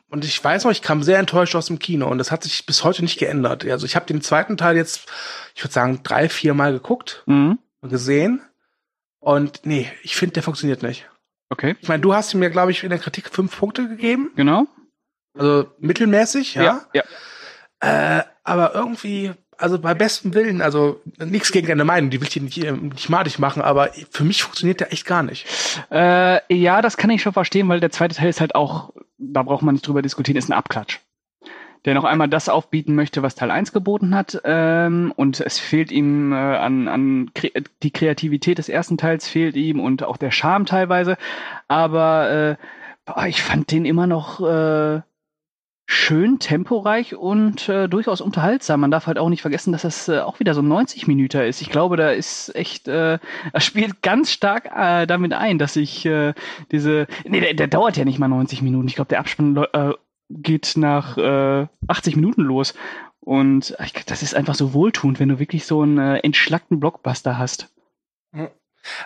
Und 0.10 0.26
ich 0.26 0.44
weiß 0.44 0.66
noch, 0.66 0.72
ich 0.72 0.82
kam 0.82 1.04
sehr 1.04 1.20
enttäuscht 1.20 1.56
aus 1.56 1.68
dem 1.68 1.80
Kino 1.80 2.08
und 2.08 2.18
das 2.18 2.32
hat 2.32 2.44
sich 2.44 2.66
bis 2.66 2.84
heute 2.84 3.02
nicht 3.02 3.18
geändert. 3.18 3.66
Also 3.66 3.86
ich 3.86 3.96
habe 3.96 4.06
den 4.06 4.22
zweiten 4.22 4.58
Teil 4.58 4.76
jetzt, 4.76 5.10
ich 5.56 5.64
würde 5.64 5.74
sagen, 5.74 6.02
drei, 6.04 6.28
vier 6.28 6.54
Mal 6.54 6.74
geguckt 6.74 7.24
mhm. 7.28 7.60
und 7.80 7.90
gesehen. 7.90 8.42
Und 9.20 9.62
nee, 9.64 9.90
ich 10.04 10.16
finde, 10.18 10.34
der 10.34 10.44
funktioniert 10.44 10.84
nicht. 10.84 11.10
Okay. 11.50 11.76
Ich 11.80 11.88
meine, 11.88 12.02
du 12.02 12.14
hast 12.14 12.34
mir, 12.34 12.50
glaube 12.50 12.72
ich, 12.72 12.84
in 12.84 12.90
der 12.90 13.00
Kritik 13.00 13.30
fünf 13.30 13.58
Punkte 13.58 13.88
gegeben. 13.88 14.32
Genau. 14.36 14.68
Also 15.38 15.72
mittelmäßig, 15.80 16.56
ja. 16.56 16.86
Ja. 16.94 17.04
ja. 17.82 18.20
Äh, 18.20 18.24
aber 18.44 18.74
irgendwie 18.76 19.34
also 19.62 19.80
bei 19.80 19.94
bestem 19.94 20.34
Willen, 20.34 20.62
also 20.62 21.00
nichts 21.18 21.52
gegen 21.52 21.68
deine 21.68 21.86
Meinung, 21.86 22.10
die 22.10 22.20
will 22.20 22.28
ich 22.28 22.34
dir 22.34 22.42
nicht, 22.42 22.64
äh, 22.64 22.72
nicht 22.72 23.10
madig 23.10 23.40
machen, 23.40 23.62
aber 23.62 23.92
für 24.10 24.24
mich 24.24 24.44
funktioniert 24.44 24.80
der 24.80 24.92
echt 24.92 25.06
gar 25.06 25.24
nicht. 25.24 25.46
Äh, 25.92 26.42
ja, 26.54 26.82
das 26.82 26.98
kann 26.98 27.10
ich 27.10 27.22
schon 27.22 27.34
verstehen, 27.34 27.70
weil 27.70 27.80
der 27.80 27.92
zweite 27.92 28.16
Teil 28.16 28.30
ist 28.30 28.42
halt 28.42 28.56
auch, 28.56 28.94
da 29.18 29.44
braucht 29.44 29.64
man 29.64 29.76
nicht 29.76 29.88
drüber 29.88 30.02
diskutieren, 30.02 30.38
ist 30.38 30.50
ein 30.50 30.54
Abklatsch. 30.54 31.00
Der 31.86 31.96
noch 31.96 32.04
einmal 32.04 32.28
das 32.28 32.48
aufbieten 32.48 32.94
möchte, 32.94 33.24
was 33.24 33.34
Teil 33.34 33.50
1 33.50 33.74
geboten 33.74 34.14
hat. 34.14 34.40
Ähm, 34.44 35.12
und 35.16 35.40
es 35.40 35.58
fehlt 35.58 35.92
ihm 35.92 36.32
äh, 36.32 36.36
an, 36.36 36.88
an 36.88 37.32
Kre 37.34 37.52
die 37.82 37.90
Kreativität 37.90 38.60
des 38.60 38.70
ersten 38.70 39.00
Teils 39.00 39.28
fehlt 39.28 39.56
ihm 39.56 39.80
und 39.80 40.04
auch 40.04 40.18
der 40.18 40.30
Charme 40.30 40.68
teilweise. 40.68 41.18
Aber 41.68 42.30
äh, 42.30 42.56
boah, 43.06 43.26
ich 43.26 43.42
fand 43.42 43.72
den 43.72 43.86
immer 43.86 44.06
noch 44.06 44.42
äh, 44.42 45.02
schön 45.92 46.40
temporeich 46.40 47.16
und 47.16 47.68
äh, 47.68 47.90
durchaus 47.90 48.22
unterhaltsam. 48.22 48.80
Man 48.80 48.92
darf 48.92 49.08
halt 49.08 49.18
auch 49.18 49.28
nicht 49.28 49.42
vergessen, 49.42 49.74
dass 49.74 49.82
das 49.82 50.08
äh, 50.08 50.20
auch 50.20 50.40
wieder 50.40 50.54
so 50.54 50.62
ein 50.62 50.68
90 50.70 51.06
Minuten 51.06 51.42
ist. 51.42 51.62
Ich 51.62 51.70
glaube, 51.70 51.98
da 51.98 52.12
ist 52.12 52.56
echt, 52.56 52.88
äh, 52.88 53.20
er 53.54 53.60
spielt 53.62 54.02
ganz 54.02 54.32
stark 54.32 54.72
äh, 54.74 55.06
damit 55.06 55.34
ein, 55.34 55.60
dass 55.60 55.76
ich 55.76 56.06
äh, 56.06 56.34
diese, 56.72 57.08
nee, 57.26 57.42
der, 57.42 57.56
der 57.56 57.68
dauert 57.68 57.98
ja 57.98 58.06
nicht 58.06 58.20
mal 58.20 58.30
90 58.30 58.62
Minuten. 58.62 58.88
Ich 58.88 58.96
glaube, 58.96 59.10
der 59.10 59.20
Abspann 59.20 59.58
äh, 59.58 59.92
geht 60.30 60.74
nach 60.78 61.18
äh, 61.18 61.68
80 61.88 62.16
Minuten 62.16 62.44
los. 62.44 62.74
Und 63.20 63.76
ich, 63.84 63.94
das 64.06 64.24
ist 64.24 64.34
einfach 64.34 64.56
so 64.56 64.74
wohltuend, 64.74 65.20
wenn 65.20 65.30
du 65.30 65.40
wirklich 65.40 65.66
so 65.66 65.82
einen 65.82 65.98
äh, 65.98 66.20
entschlackten 66.20 66.80
Blockbuster 66.80 67.38
hast. 67.38 67.70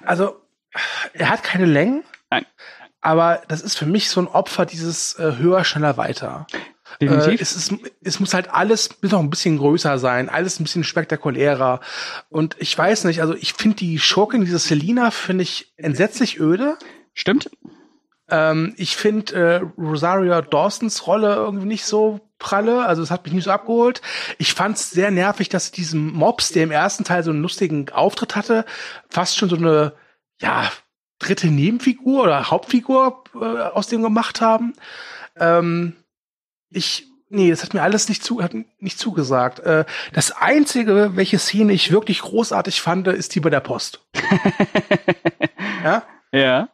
Also, 0.04 0.36
er 1.14 1.30
hat 1.30 1.44
keine 1.44 1.66
Längen. 1.66 2.04
Nein 2.30 2.46
aber 3.06 3.44
das 3.48 3.62
ist 3.62 3.78
für 3.78 3.86
mich 3.86 4.10
so 4.10 4.20
ein 4.20 4.28
Opfer 4.28 4.66
dieses 4.66 5.20
äh, 5.20 5.36
höher, 5.38 5.64
schneller, 5.64 5.96
weiter. 5.96 6.48
Definitiv. 7.02 7.40
Äh, 7.40 7.44
es, 7.44 7.56
ist, 7.56 7.74
es 8.04 8.20
muss 8.20 8.34
halt 8.34 8.52
alles 8.52 8.90
noch 9.02 9.20
ein 9.20 9.30
bisschen 9.30 9.58
größer 9.58 9.98
sein, 10.00 10.30
alles 10.30 10.60
ein 10.60 10.64
bisschen 10.64 10.84
spektakulärer. 10.84 11.80
Und 12.30 12.56
ich 12.60 12.78
weiß 12.78 13.06
nicht, 13.06 13.22
also 13.22 13.34
ich 13.36 13.54
finde 13.54 13.78
die 13.78 14.00
Schurkin, 14.00 14.42
diese 14.42 14.60
Selina, 14.60 15.12
finde 15.12 15.44
ich 15.44 15.74
entsetzlich 15.78 16.40
öde. 16.40 16.78
Stimmt. 17.14 17.50
Ähm, 18.30 18.74
ich 18.78 18.96
finde 18.96 19.36
äh, 19.36 19.82
Rosario 19.82 20.42
Dawsons 20.42 21.08
Rolle 21.08 21.36
irgendwie 21.36 21.68
nicht 21.68 21.86
so 21.86 22.22
pralle, 22.40 22.86
also 22.86 23.02
es 23.02 23.12
hat 23.12 23.24
mich 23.24 23.34
nicht 23.34 23.46
so 23.46 23.52
abgeholt. 23.52 24.02
Ich 24.38 24.54
fand 24.54 24.78
es 24.78 24.90
sehr 24.90 25.12
nervig, 25.12 25.50
dass 25.50 25.72
diesem 25.72 26.12
Mobs, 26.12 26.52
der 26.52 26.64
im 26.64 26.72
ersten 26.72 27.04
Teil 27.04 27.24
so 27.24 27.32
einen 27.32 27.42
lustigen 27.42 27.90
Auftritt 27.90 28.36
hatte, 28.36 28.66
fast 29.10 29.38
schon 29.38 29.50
so 29.50 29.56
eine, 29.56 29.94
ja, 30.42 30.72
dritte 31.20 31.48
Nebenfigur 31.48 32.24
oder 32.24 32.52
Hauptfigur 32.52 33.24
äh, 33.36 33.38
aus 33.46 33.88
dem 33.88 34.02
gemacht 34.02 34.42
haben. 34.42 34.74
Ähm, 35.38 35.96
ich, 36.70 37.08
nee, 37.30 37.50
das 37.50 37.64
hat 37.64 37.74
mir 37.74 37.82
alles 37.82 38.10
nicht, 38.10 38.24
zu, 38.24 38.42
hat 38.42 38.54
nicht 38.80 39.00
zugesagt. 39.00 39.60
Äh, 39.60 39.86
das 40.14 40.32
einzige, 40.32 41.12
welche 41.16 41.40
Szene 41.40 41.74
ich 41.74 41.92
wirklich 41.92 42.22
großartig 42.22 42.82
fand, 42.82 43.08
ist 43.08 43.36
die 43.36 43.40
bei 43.40 43.50
der 43.50 43.60
Post. 43.60 44.06
ja? 45.84 46.04
Ja. 46.32 46.70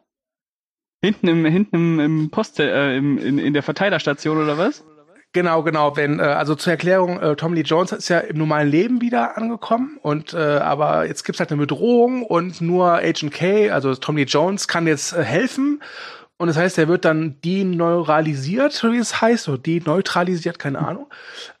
Hinten 1.04 1.28
im, 1.28 1.44
hinten 1.44 1.76
im, 1.76 2.00
im 2.00 2.30
Post, 2.30 2.60
äh, 2.60 2.96
im, 2.96 3.18
in, 3.18 3.38
in 3.38 3.52
der 3.54 3.62
Verteilerstation 3.62 4.38
oder 4.38 4.56
was? 4.56 4.84
Genau, 5.32 5.62
genau. 5.62 5.96
Wenn 5.96 6.20
äh, 6.20 6.24
also 6.24 6.54
zur 6.54 6.72
Erklärung, 6.72 7.18
äh, 7.18 7.36
Tommy 7.36 7.56
Lee 7.56 7.62
Jones 7.62 7.92
ist 7.92 8.08
ja 8.08 8.18
im 8.18 8.36
normalen 8.36 8.68
Leben 8.68 9.00
wieder 9.00 9.38
angekommen 9.38 9.98
und 10.02 10.34
äh, 10.34 10.36
aber 10.36 11.06
jetzt 11.06 11.24
gibt's 11.24 11.40
halt 11.40 11.50
eine 11.50 11.60
Bedrohung 11.60 12.22
und 12.22 12.60
nur 12.60 12.98
Agent 12.98 13.32
K, 13.32 13.70
also 13.70 13.94
Tommy 13.94 14.20
Lee 14.20 14.26
Jones, 14.26 14.68
kann 14.68 14.86
jetzt 14.86 15.14
äh, 15.14 15.24
helfen 15.24 15.82
und 16.42 16.48
das 16.48 16.56
heißt, 16.56 16.76
er 16.78 16.88
wird 16.88 17.04
dann 17.04 17.40
deneuralisiert, 17.42 18.82
wie 18.82 18.98
es 18.98 19.20
heißt, 19.20 19.48
oder 19.48 19.58
deneutralisiert, 19.58 20.58
keine 20.58 20.80
Ahnung. 20.80 21.06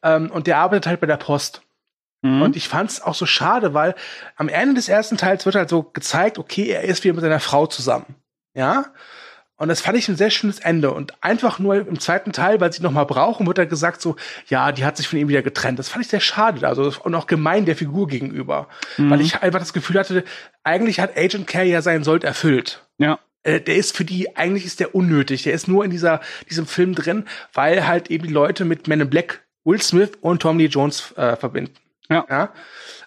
Ähm, 0.02 0.28
und 0.28 0.48
der 0.48 0.58
arbeitet 0.58 0.88
halt 0.88 0.98
bei 0.98 1.06
der 1.06 1.18
Post. 1.18 1.62
Mhm. 2.22 2.42
Und 2.42 2.56
ich 2.56 2.66
fand 2.68 2.90
es 2.90 3.00
auch 3.00 3.14
so 3.14 3.24
schade, 3.24 3.74
weil 3.74 3.94
am 4.34 4.48
Ende 4.48 4.74
des 4.74 4.88
ersten 4.88 5.16
Teils 5.16 5.46
wird 5.46 5.54
halt 5.54 5.68
so 5.68 5.84
gezeigt, 5.84 6.36
okay, 6.36 6.70
er 6.70 6.82
ist 6.82 7.04
wieder 7.04 7.14
mit 7.14 7.22
seiner 7.22 7.38
Frau 7.38 7.68
zusammen. 7.68 8.16
Ja. 8.54 8.86
Und 9.54 9.68
das 9.68 9.80
fand 9.80 9.96
ich 9.96 10.08
ein 10.08 10.16
sehr 10.16 10.30
schönes 10.30 10.58
Ende. 10.58 10.90
Und 10.90 11.14
einfach 11.22 11.60
nur 11.60 11.76
im 11.76 12.00
zweiten 12.00 12.32
Teil, 12.32 12.60
weil 12.60 12.72
sie 12.72 12.82
noch 12.82 12.90
mal 12.90 13.04
brauchen, 13.04 13.46
wird 13.46 13.58
er 13.58 13.66
gesagt 13.66 14.02
so, 14.02 14.16
ja, 14.48 14.72
die 14.72 14.84
hat 14.84 14.96
sich 14.96 15.06
von 15.06 15.20
ihm 15.20 15.28
wieder 15.28 15.42
getrennt. 15.42 15.78
Das 15.78 15.90
fand 15.90 16.04
ich 16.04 16.10
sehr 16.10 16.18
schade. 16.18 16.66
Also, 16.66 16.92
und 17.04 17.14
auch 17.14 17.28
gemein 17.28 17.66
der 17.66 17.76
Figur 17.76 18.08
gegenüber. 18.08 18.66
Mhm. 18.96 19.10
Weil 19.10 19.20
ich 19.20 19.40
einfach 19.42 19.60
das 19.60 19.72
Gefühl 19.72 20.00
hatte, 20.00 20.24
eigentlich 20.64 20.98
hat 20.98 21.16
Agent 21.16 21.46
Carey 21.46 21.70
ja 21.70 21.82
seinen 21.82 22.02
Sold 22.02 22.24
erfüllt. 22.24 22.84
Ja. 22.98 23.20
Äh, 23.42 23.60
der 23.60 23.76
ist 23.76 23.96
für 23.96 24.04
die, 24.04 24.36
eigentlich 24.36 24.64
ist 24.64 24.80
der 24.80 24.94
unnötig. 24.94 25.42
Der 25.42 25.52
ist 25.52 25.68
nur 25.68 25.84
in 25.84 25.90
dieser, 25.90 26.20
diesem 26.48 26.66
Film 26.66 26.94
drin, 26.94 27.24
weil 27.52 27.86
halt 27.86 28.10
eben 28.10 28.26
die 28.26 28.32
Leute 28.32 28.64
mit 28.64 28.88
Men 28.88 29.00
in 29.00 29.10
Black 29.10 29.42
Will 29.64 29.80
Smith 29.80 30.12
und 30.20 30.42
Tom 30.42 30.58
Lee 30.58 30.66
Jones 30.66 31.12
äh, 31.16 31.36
verbinden. 31.36 31.74
Ja. 32.08 32.26
ja? 32.28 32.52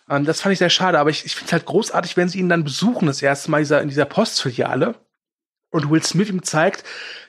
Und 0.08 0.28
das 0.28 0.42
fand 0.42 0.54
ich 0.54 0.60
sehr 0.60 0.70
schade, 0.70 1.00
aber 1.00 1.10
ich, 1.10 1.26
ich 1.26 1.36
finde 1.36 1.48
es 1.48 1.54
halt 1.54 1.66
großartig, 1.66 2.16
wenn 2.16 2.30
sie 2.30 2.40
ihn 2.40 2.50
dann 2.50 2.64
besuchen, 2.64 3.08
das 3.08 3.22
erste 3.22 3.50
Mal 3.52 3.60
dieser, 3.60 3.82
in 3.82 3.90
dieser 3.90 4.06
Postfiliale 4.06 4.96
und 5.76 5.92
Will 5.92 6.02
Smith 6.02 6.30
ihm 6.30 6.42
zeigt, 6.42 6.84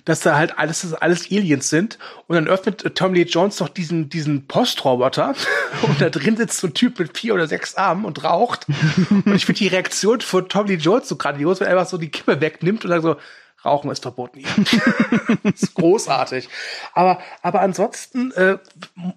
dass 0.05 0.21
da 0.21 0.37
halt 0.37 0.59
alles, 0.59 0.83
dass 0.83 0.95
alles 0.95 1.31
Aliens 1.31 1.69
sind. 1.69 1.99
Und 2.29 2.37
dann 2.37 2.47
öffnet 2.47 2.95
Tom 2.95 3.13
Lee 3.13 3.23
Jones 3.23 3.57
doch 3.57 3.69
diesen, 3.69 4.09
diesen 4.09 4.47
Postroboter 4.47 5.35
und 5.83 6.01
da 6.01 6.09
drin 6.09 6.37
sitzt 6.37 6.59
so 6.59 6.69
ein 6.69 6.75
Typ 6.75 6.99
mit 6.99 7.19
vier 7.19 7.35
oder 7.35 7.49
sechs 7.49 7.75
Armen 7.75 8.05
und 8.05 8.23
raucht. 8.23 8.67
und 9.11 9.35
ich 9.35 9.45
finde 9.45 9.59
die 9.59 9.69
Reaktion 9.69 10.21
von 10.21 10.49
Tom 10.49 10.67
Lee 10.67 10.77
Jones 10.77 11.09
so 11.09 11.17
grandios, 11.17 11.61
wenn 11.61 11.67
er 11.67 11.73
einfach 11.73 11.91
so 11.91 11.99
die 11.99 12.11
Kippe 12.11 12.41
wegnimmt 12.41 12.85
und 12.85 12.91
dann 12.91 13.03
so, 13.03 13.17
Rauchen 13.65 13.91
ist 13.91 14.03
verboten 14.03 14.39
hier. 14.39 15.39
ist 15.53 15.75
großartig. 15.75 16.49
Aber, 16.95 17.19
aber 17.43 17.63
ansonsten, 17.63 18.31
äh, 18.33 18.59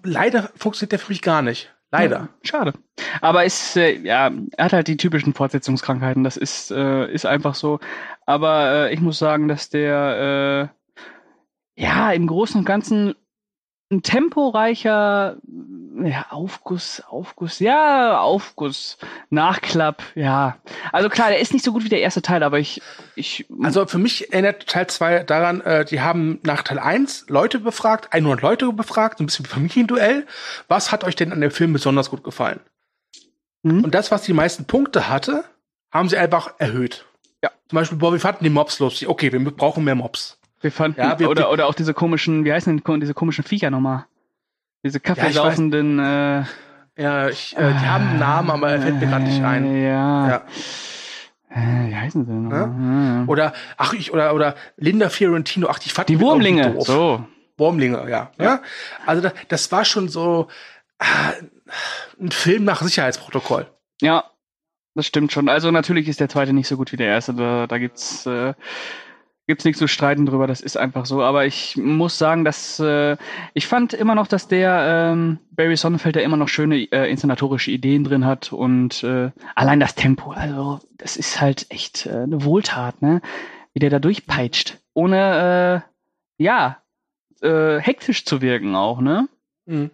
leider 0.02 0.50
funktioniert 0.56 0.92
der 0.92 0.98
für 0.98 1.12
mich 1.12 1.22
gar 1.22 1.42
nicht. 1.42 1.70
Leider. 1.92 2.28
Schade. 2.42 2.72
Aber 3.20 3.44
ist, 3.44 3.76
äh, 3.76 3.98
ja, 3.98 4.30
er 4.56 4.64
hat 4.64 4.72
halt 4.72 4.88
die 4.88 4.96
typischen 4.96 5.34
Fortsetzungskrankheiten. 5.34 6.22
Das 6.22 6.36
ist, 6.36 6.70
äh, 6.70 7.12
ist 7.12 7.26
einfach 7.26 7.54
so. 7.54 7.80
Aber 8.26 8.88
äh, 8.88 8.94
ich 8.94 9.00
muss 9.00 9.18
sagen, 9.18 9.48
dass 9.48 9.70
der, 9.70 10.70
äh, 11.76 11.82
ja, 11.82 12.12
im 12.12 12.26
Großen 12.26 12.60
und 12.60 12.64
Ganzen 12.64 13.14
ein 13.90 14.02
temporeicher 14.02 15.38
ja, 16.04 16.26
Aufguss, 16.30 17.02
Aufguss, 17.08 17.58
ja, 17.58 18.20
Aufguss, 18.20 18.98
Nachklapp, 19.30 20.02
ja. 20.14 20.58
Also 20.92 21.08
klar, 21.08 21.28
der 21.28 21.40
ist 21.40 21.52
nicht 21.52 21.64
so 21.64 21.72
gut 21.72 21.84
wie 21.84 21.88
der 21.88 22.00
erste 22.00 22.22
Teil, 22.22 22.42
aber 22.42 22.58
ich, 22.58 22.82
ich. 23.14 23.46
Also 23.62 23.86
für 23.86 23.98
mich 23.98 24.32
erinnert 24.32 24.66
Teil 24.66 24.86
2 24.86 25.24
daran, 25.24 25.60
äh, 25.60 25.84
die 25.84 26.00
haben 26.00 26.40
nach 26.42 26.62
Teil 26.62 26.78
1 26.78 27.26
Leute 27.28 27.58
befragt, 27.58 28.12
100 28.12 28.42
Leute 28.42 28.72
befragt, 28.72 29.20
ein 29.20 29.26
bisschen 29.26 29.46
Familienduell. 29.46 30.26
Was 30.68 30.92
hat 30.92 31.04
euch 31.04 31.16
denn 31.16 31.32
an 31.32 31.40
dem 31.40 31.50
Film 31.50 31.72
besonders 31.72 32.10
gut 32.10 32.24
gefallen? 32.24 32.60
Mhm. 33.62 33.84
Und 33.84 33.94
das, 33.94 34.10
was 34.10 34.22
die 34.22 34.32
meisten 34.32 34.64
Punkte 34.64 35.08
hatte, 35.08 35.44
haben 35.90 36.08
sie 36.08 36.16
einfach 36.16 36.54
erhöht. 36.58 37.06
Ja. 37.42 37.50
Zum 37.68 37.76
Beispiel, 37.76 37.98
boah, 37.98 38.12
wir 38.12 38.20
fanden 38.20 38.44
die 38.44 38.50
Mobs 38.50 38.78
lustig. 38.78 39.08
Okay, 39.08 39.32
wir 39.32 39.40
brauchen 39.50 39.84
mehr 39.84 39.94
Mobs. 39.94 40.38
Wir 40.60 40.70
fanden, 40.70 41.00
ja, 41.00 41.18
wir, 41.18 41.30
oder, 41.30 41.50
oder 41.50 41.66
auch 41.66 41.74
diese 41.74 41.94
komischen, 41.94 42.44
wie 42.44 42.52
heißen 42.52 42.82
denn 42.82 43.00
diese 43.00 43.14
komischen 43.14 43.44
Viecher 43.44 43.70
nochmal? 43.70 44.04
Diese 44.84 45.00
kaffeesaufenden. 45.00 45.98
Ja, 45.98 46.40
äh, 46.40 46.44
ja 46.96 47.28
ich, 47.28 47.56
äh, 47.56 47.72
die 47.72 47.86
haben 47.86 48.08
einen 48.08 48.18
Namen, 48.18 48.50
aber 48.50 48.70
er 48.70 48.80
fällt 48.80 49.00
mir 49.00 49.06
gerade 49.06 49.24
nicht 49.24 49.42
ein. 49.42 49.82
Ja. 49.82 50.28
ja. 50.28 50.42
Äh, 51.50 51.88
wie 51.88 51.96
heißen 51.96 52.24
sie 52.24 52.32
denn 52.32 52.50
ja? 52.50 53.24
Oder, 53.26 53.52
ach, 53.76 53.92
ich, 53.92 54.12
oder, 54.12 54.34
oder 54.34 54.54
Linda 54.76 55.08
Fiorentino, 55.08 55.68
ach, 55.68 55.78
die 55.78 55.90
fand 55.90 56.08
Die 56.08 56.20
Wurmlinge, 56.20 56.80
so. 56.80 57.24
Wurmlinge, 57.56 58.08
ja. 58.08 58.30
ja. 58.38 58.44
ja? 58.44 58.62
Also, 59.04 59.22
das, 59.22 59.32
das 59.48 59.72
war 59.72 59.84
schon 59.84 60.08
so 60.08 60.48
äh, 60.98 61.04
ein 62.20 62.30
Film 62.30 62.64
nach 62.64 62.82
Sicherheitsprotokoll. 62.82 63.66
Ja, 64.00 64.24
das 64.94 65.06
stimmt 65.06 65.32
schon. 65.32 65.48
Also, 65.48 65.70
natürlich 65.70 66.08
ist 66.08 66.20
der 66.20 66.28
zweite 66.28 66.52
nicht 66.52 66.68
so 66.68 66.76
gut 66.76 66.92
wie 66.92 66.96
der 66.96 67.08
erste. 67.08 67.34
Da, 67.34 67.66
da 67.66 67.78
gibt's, 67.78 68.26
äh, 68.26 68.54
gibt's 69.50 69.64
nichts 69.64 69.80
zu 69.80 69.88
streiten 69.88 70.26
drüber, 70.26 70.46
das 70.46 70.60
ist 70.60 70.76
einfach 70.76 71.06
so. 71.06 71.22
Aber 71.22 71.44
ich 71.44 71.76
muss 71.76 72.18
sagen, 72.18 72.44
dass 72.44 72.78
äh, 72.78 73.16
ich 73.52 73.66
fand 73.66 73.92
immer 73.92 74.14
noch, 74.14 74.28
dass 74.28 74.46
der 74.46 75.10
ähm, 75.12 75.40
Barry 75.50 75.76
Sonnenfeld 75.76 76.14
da 76.14 76.20
immer 76.20 76.36
noch 76.36 76.46
schöne 76.46 76.76
äh, 76.92 77.10
inszenatorische 77.10 77.72
Ideen 77.72 78.04
drin 78.04 78.24
hat 78.24 78.52
und 78.52 79.02
äh, 79.02 79.32
allein 79.56 79.80
das 79.80 79.96
Tempo, 79.96 80.30
also 80.30 80.78
das 80.96 81.16
ist 81.16 81.40
halt 81.40 81.66
echt 81.70 82.06
äh, 82.06 82.10
eine 82.10 82.44
Wohltat, 82.44 83.02
ne? 83.02 83.22
Wie 83.72 83.80
der 83.80 83.90
da 83.90 83.98
durchpeitscht, 83.98 84.78
ohne 84.94 85.82
äh, 86.38 86.42
ja 86.42 86.80
äh, 87.42 87.80
hektisch 87.80 88.24
zu 88.24 88.40
wirken 88.40 88.76
auch, 88.76 89.00
ne? 89.00 89.28
Mhm. 89.66 89.90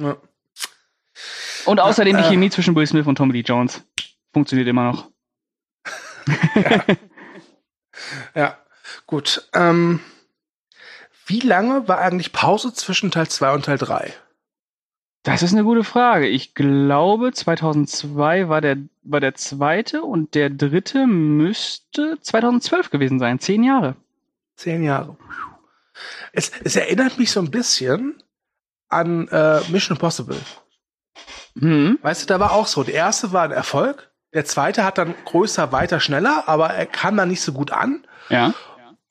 Ja. 0.00 0.16
Und 1.66 1.78
außerdem 1.78 2.16
die 2.16 2.24
Chemie 2.24 2.50
zwischen 2.50 2.74
Will 2.74 2.88
Smith 2.88 3.06
und 3.06 3.14
Tommy 3.14 3.34
Lee 3.34 3.44
Jones 3.46 3.86
funktioniert 4.32 4.66
immer 4.66 4.90
noch. 4.90 5.10
ja. 6.56 6.84
ja. 8.34 8.63
Gut. 9.06 9.48
Ähm, 9.52 10.00
wie 11.26 11.40
lange 11.40 11.88
war 11.88 11.98
eigentlich 11.98 12.32
Pause 12.32 12.72
zwischen 12.72 13.10
Teil 13.10 13.28
2 13.28 13.54
und 13.54 13.64
Teil 13.64 13.78
3? 13.78 14.12
Das 15.22 15.42
ist 15.42 15.52
eine 15.52 15.64
gute 15.64 15.84
Frage. 15.84 16.28
Ich 16.28 16.54
glaube, 16.54 17.32
2002 17.32 18.50
war 18.50 18.60
der, 18.60 18.76
war 19.02 19.20
der 19.20 19.34
zweite 19.34 20.02
und 20.02 20.34
der 20.34 20.50
dritte 20.50 21.06
müsste 21.06 22.18
2012 22.20 22.90
gewesen 22.90 23.18
sein. 23.18 23.38
Zehn 23.40 23.64
Jahre. 23.64 23.96
Zehn 24.56 24.82
Jahre. 24.82 25.16
Es, 26.32 26.52
es 26.62 26.76
erinnert 26.76 27.18
mich 27.18 27.30
so 27.30 27.40
ein 27.40 27.50
bisschen 27.50 28.22
an 28.90 29.28
äh, 29.28 29.60
Mission 29.70 29.96
Impossible. 29.96 30.36
Mhm. 31.54 31.98
Weißt 32.02 32.22
du, 32.22 32.26
da 32.26 32.38
war 32.38 32.52
auch 32.52 32.66
so. 32.66 32.82
Der 32.82 32.94
erste 32.94 33.32
war 33.32 33.44
ein 33.44 33.52
Erfolg. 33.52 34.10
Der 34.34 34.44
zweite 34.44 34.84
hat 34.84 34.98
dann 34.98 35.14
größer, 35.24 35.72
weiter, 35.72 36.00
schneller, 36.00 36.44
aber 36.48 36.70
er 36.70 36.86
kam 36.86 37.16
dann 37.16 37.28
nicht 37.28 37.40
so 37.40 37.52
gut 37.52 37.70
an. 37.70 38.04
Ja. 38.28 38.52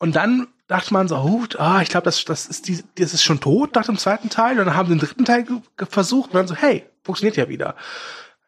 Und 0.04 0.18
dann 0.18 0.48
dachte 0.68 0.94
man 0.94 1.08
so, 1.08 1.16
oh, 1.16 1.44
ah, 1.60 1.82
ich 1.82 1.88
glaube, 1.88 2.04
das, 2.04 2.26
das, 2.26 2.46
ist 2.46 2.68
die, 2.68 2.84
das 2.96 3.13
ist 3.13 3.24
schon 3.24 3.39
tot 3.39 3.74
nach 3.74 3.86
dem 3.86 3.98
zweiten 3.98 4.30
Teil. 4.30 4.60
Und 4.60 4.66
dann 4.66 4.76
haben 4.76 4.89
sie 4.89 4.96
den 4.96 5.00
dritten 5.00 5.24
Teil 5.24 5.46
versucht 5.78 6.32
und 6.32 6.36
dann 6.36 6.46
so, 6.46 6.56
hey, 6.56 6.84
funktioniert 7.06 7.38
ja 7.38 7.48
wieder. 7.48 7.76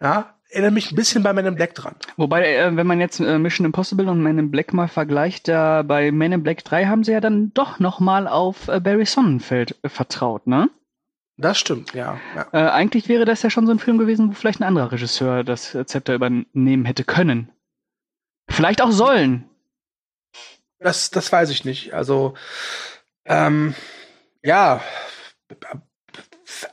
Ja, 0.02 0.36
erinnert 0.50 0.74
mich 0.74 0.91
ein 0.91 0.96
bisschen 0.96 1.24
bei 1.24 1.32
Men 1.32 1.46
in 1.46 1.56
Black 1.56 1.74
dran. 1.74 1.96
Wobei, 2.18 2.58
äh, 2.58 2.76
wenn 2.76 2.86
man 2.86 3.00
jetzt 3.00 3.22
äh, 3.22 3.39
Mission 3.39 3.63
Impossible 3.63 4.10
und 4.10 4.22
Men 4.22 4.38
in 4.38 4.52
Black 4.52 4.74
mal 4.74 4.89
vergleicht, 4.89 5.48
da 5.48 5.84
bei 5.84 6.12
Men 6.12 6.34
in 6.34 6.44
Black 6.44 6.65
3 6.65 6.88
haben 6.88 7.06
sie 7.06 7.13
ja 7.13 7.22
dann 7.22 7.54
doch 7.54 7.80
noch 7.80 8.02
mal 8.02 8.28
auf 8.28 8.68
äh, 8.68 8.82
Barry 8.82 9.06
Sonnenfeld 9.06 9.78
äh, 9.82 9.88
vertraut, 9.88 10.48
ne? 10.48 10.70
Das 11.38 11.58
stimmt, 11.58 11.94
ja. 11.94 12.20
ja. 12.36 12.48
Äh, 12.52 12.70
eigentlich 12.70 13.08
wäre 13.08 13.24
das 13.24 13.44
ja 13.44 13.50
schon 13.50 13.65
so 13.65 13.72
ein 13.72 13.80
Film 13.80 13.98
gewesen, 13.98 14.28
wo 14.28 14.34
vielleicht 14.34 14.60
ein 14.60 14.68
anderer 14.68 14.91
Regisseur 14.91 15.46
das 15.46 15.78
Zepter 15.86 16.15
übernehmen 16.15 16.84
hätte 16.84 17.06
können. 17.06 17.50
Vielleicht 18.50 18.82
auch 18.82 18.91
sollen. 18.91 19.50
Das, 20.79 21.09
das 21.09 21.31
weiß 21.31 21.49
ich 21.49 21.65
nicht. 21.65 21.93
Also, 21.93 22.33
ähm, 23.25 23.75
ja, 24.43 24.81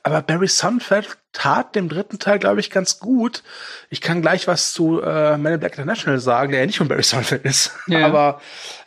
aber 0.03 0.23
Barry 0.23 0.49
Sunfeld 0.49 1.19
tat 1.33 1.75
dem 1.75 1.89
dritten 1.89 2.19
Teil, 2.19 2.39
glaube 2.39 2.61
ich, 2.61 2.71
ganz 2.71 2.99
gut. 2.99 3.43
Ich 3.91 4.01
kann 4.01 4.23
gleich 4.23 4.47
was 4.47 4.73
zu 4.73 5.01
äh, 5.01 5.37
Man 5.37 5.55
in 5.55 5.61
Black 5.61 5.73
International 5.73 6.21
sagen, 6.21 6.53
der 6.53 6.61
ja 6.61 6.67
nicht 6.67 6.79
von 6.79 6.89
Barry 6.89 7.03
Sunfeld 7.03 7.45
ist. 7.45 7.73
Ja. 7.87 8.07
Aber 8.07 8.41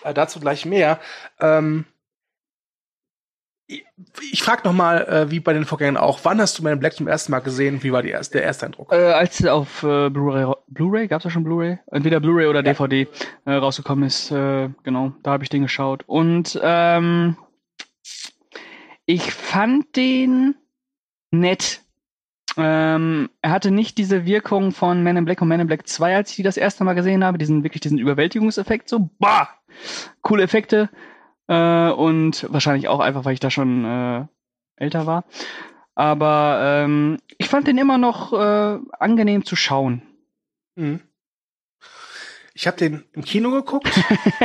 äh, 0.03 0.13
dazu 0.13 0.39
gleich 0.39 0.65
mehr. 0.65 0.99
Ähm, 1.39 1.85
ich 3.67 4.43
frage 4.43 4.61
noch 4.63 4.73
mal, 4.73 5.01
äh, 5.07 5.31
wie 5.31 5.39
bei 5.39 5.53
den 5.53 5.65
Vorgängern 5.65 5.97
auch, 5.97 6.19
wann 6.23 6.39
hast 6.39 6.57
du 6.57 6.63
Men 6.63 6.73
in 6.73 6.79
Black 6.79 6.93
zum 6.93 7.07
ersten 7.07 7.31
Mal 7.31 7.39
gesehen? 7.39 7.81
Wie 7.83 7.91
war 7.91 8.03
die 8.03 8.09
erste, 8.09 8.37
der 8.37 8.43
erste 8.43 8.67
Eindruck? 8.67 8.91
Äh, 8.91 9.11
als 9.11 9.43
auf 9.45 9.81
äh, 9.83 10.09
Blu-ray, 10.09 10.53
Blu-ray, 10.67 11.07
gab's 11.07 11.23
da 11.23 11.29
schon 11.29 11.43
Blu-ray? 11.43 11.79
Entweder 11.91 12.19
Blu-ray 12.19 12.47
oder 12.47 12.63
ja. 12.63 12.73
DVD 12.73 13.07
äh, 13.45 13.53
rausgekommen 13.53 14.05
ist, 14.05 14.31
äh, 14.31 14.69
genau, 14.83 15.13
da 15.23 15.31
habe 15.31 15.43
ich 15.43 15.49
den 15.49 15.63
geschaut. 15.63 16.03
Und 16.05 16.59
ähm, 16.61 17.37
ich 19.05 19.33
fand 19.33 19.95
den 19.95 20.55
nett. 21.31 21.81
Ähm, 22.57 23.29
er 23.41 23.51
hatte 23.51 23.71
nicht 23.71 23.97
diese 23.97 24.25
Wirkung 24.25 24.71
von 24.71 25.03
Man 25.03 25.17
in 25.17 25.25
Black 25.25 25.41
und 25.41 25.47
Man 25.47 25.59
in 25.59 25.67
Black 25.67 25.87
2, 25.87 26.15
als 26.15 26.29
ich 26.29 26.35
die 26.37 26.43
das 26.43 26.57
erste 26.57 26.83
Mal 26.83 26.93
gesehen 26.93 27.23
habe, 27.23 27.37
diesen 27.37 27.63
wirklich 27.63 27.81
diesen 27.81 27.97
Überwältigungseffekt, 27.97 28.89
so, 28.89 29.09
bah! 29.19 29.49
Coole 30.21 30.43
Effekte. 30.43 30.89
Äh, 31.47 31.89
und 31.89 32.47
wahrscheinlich 32.49 32.87
auch 32.87 32.99
einfach, 32.99 33.25
weil 33.25 33.33
ich 33.33 33.39
da 33.39 33.49
schon 33.49 33.85
äh, 33.85 34.25
älter 34.77 35.05
war. 35.05 35.25
Aber 35.93 36.59
ähm, 36.61 37.19
ich 37.37 37.47
fand 37.47 37.67
den 37.67 37.77
immer 37.77 37.97
noch 37.97 38.33
äh, 38.33 38.79
angenehm 38.99 39.45
zu 39.45 39.55
schauen. 39.55 40.01
Mhm. 40.75 41.01
Ich 42.53 42.67
habe 42.67 42.77
den 42.77 43.03
im 43.13 43.23
Kino 43.23 43.51
geguckt. 43.51 43.89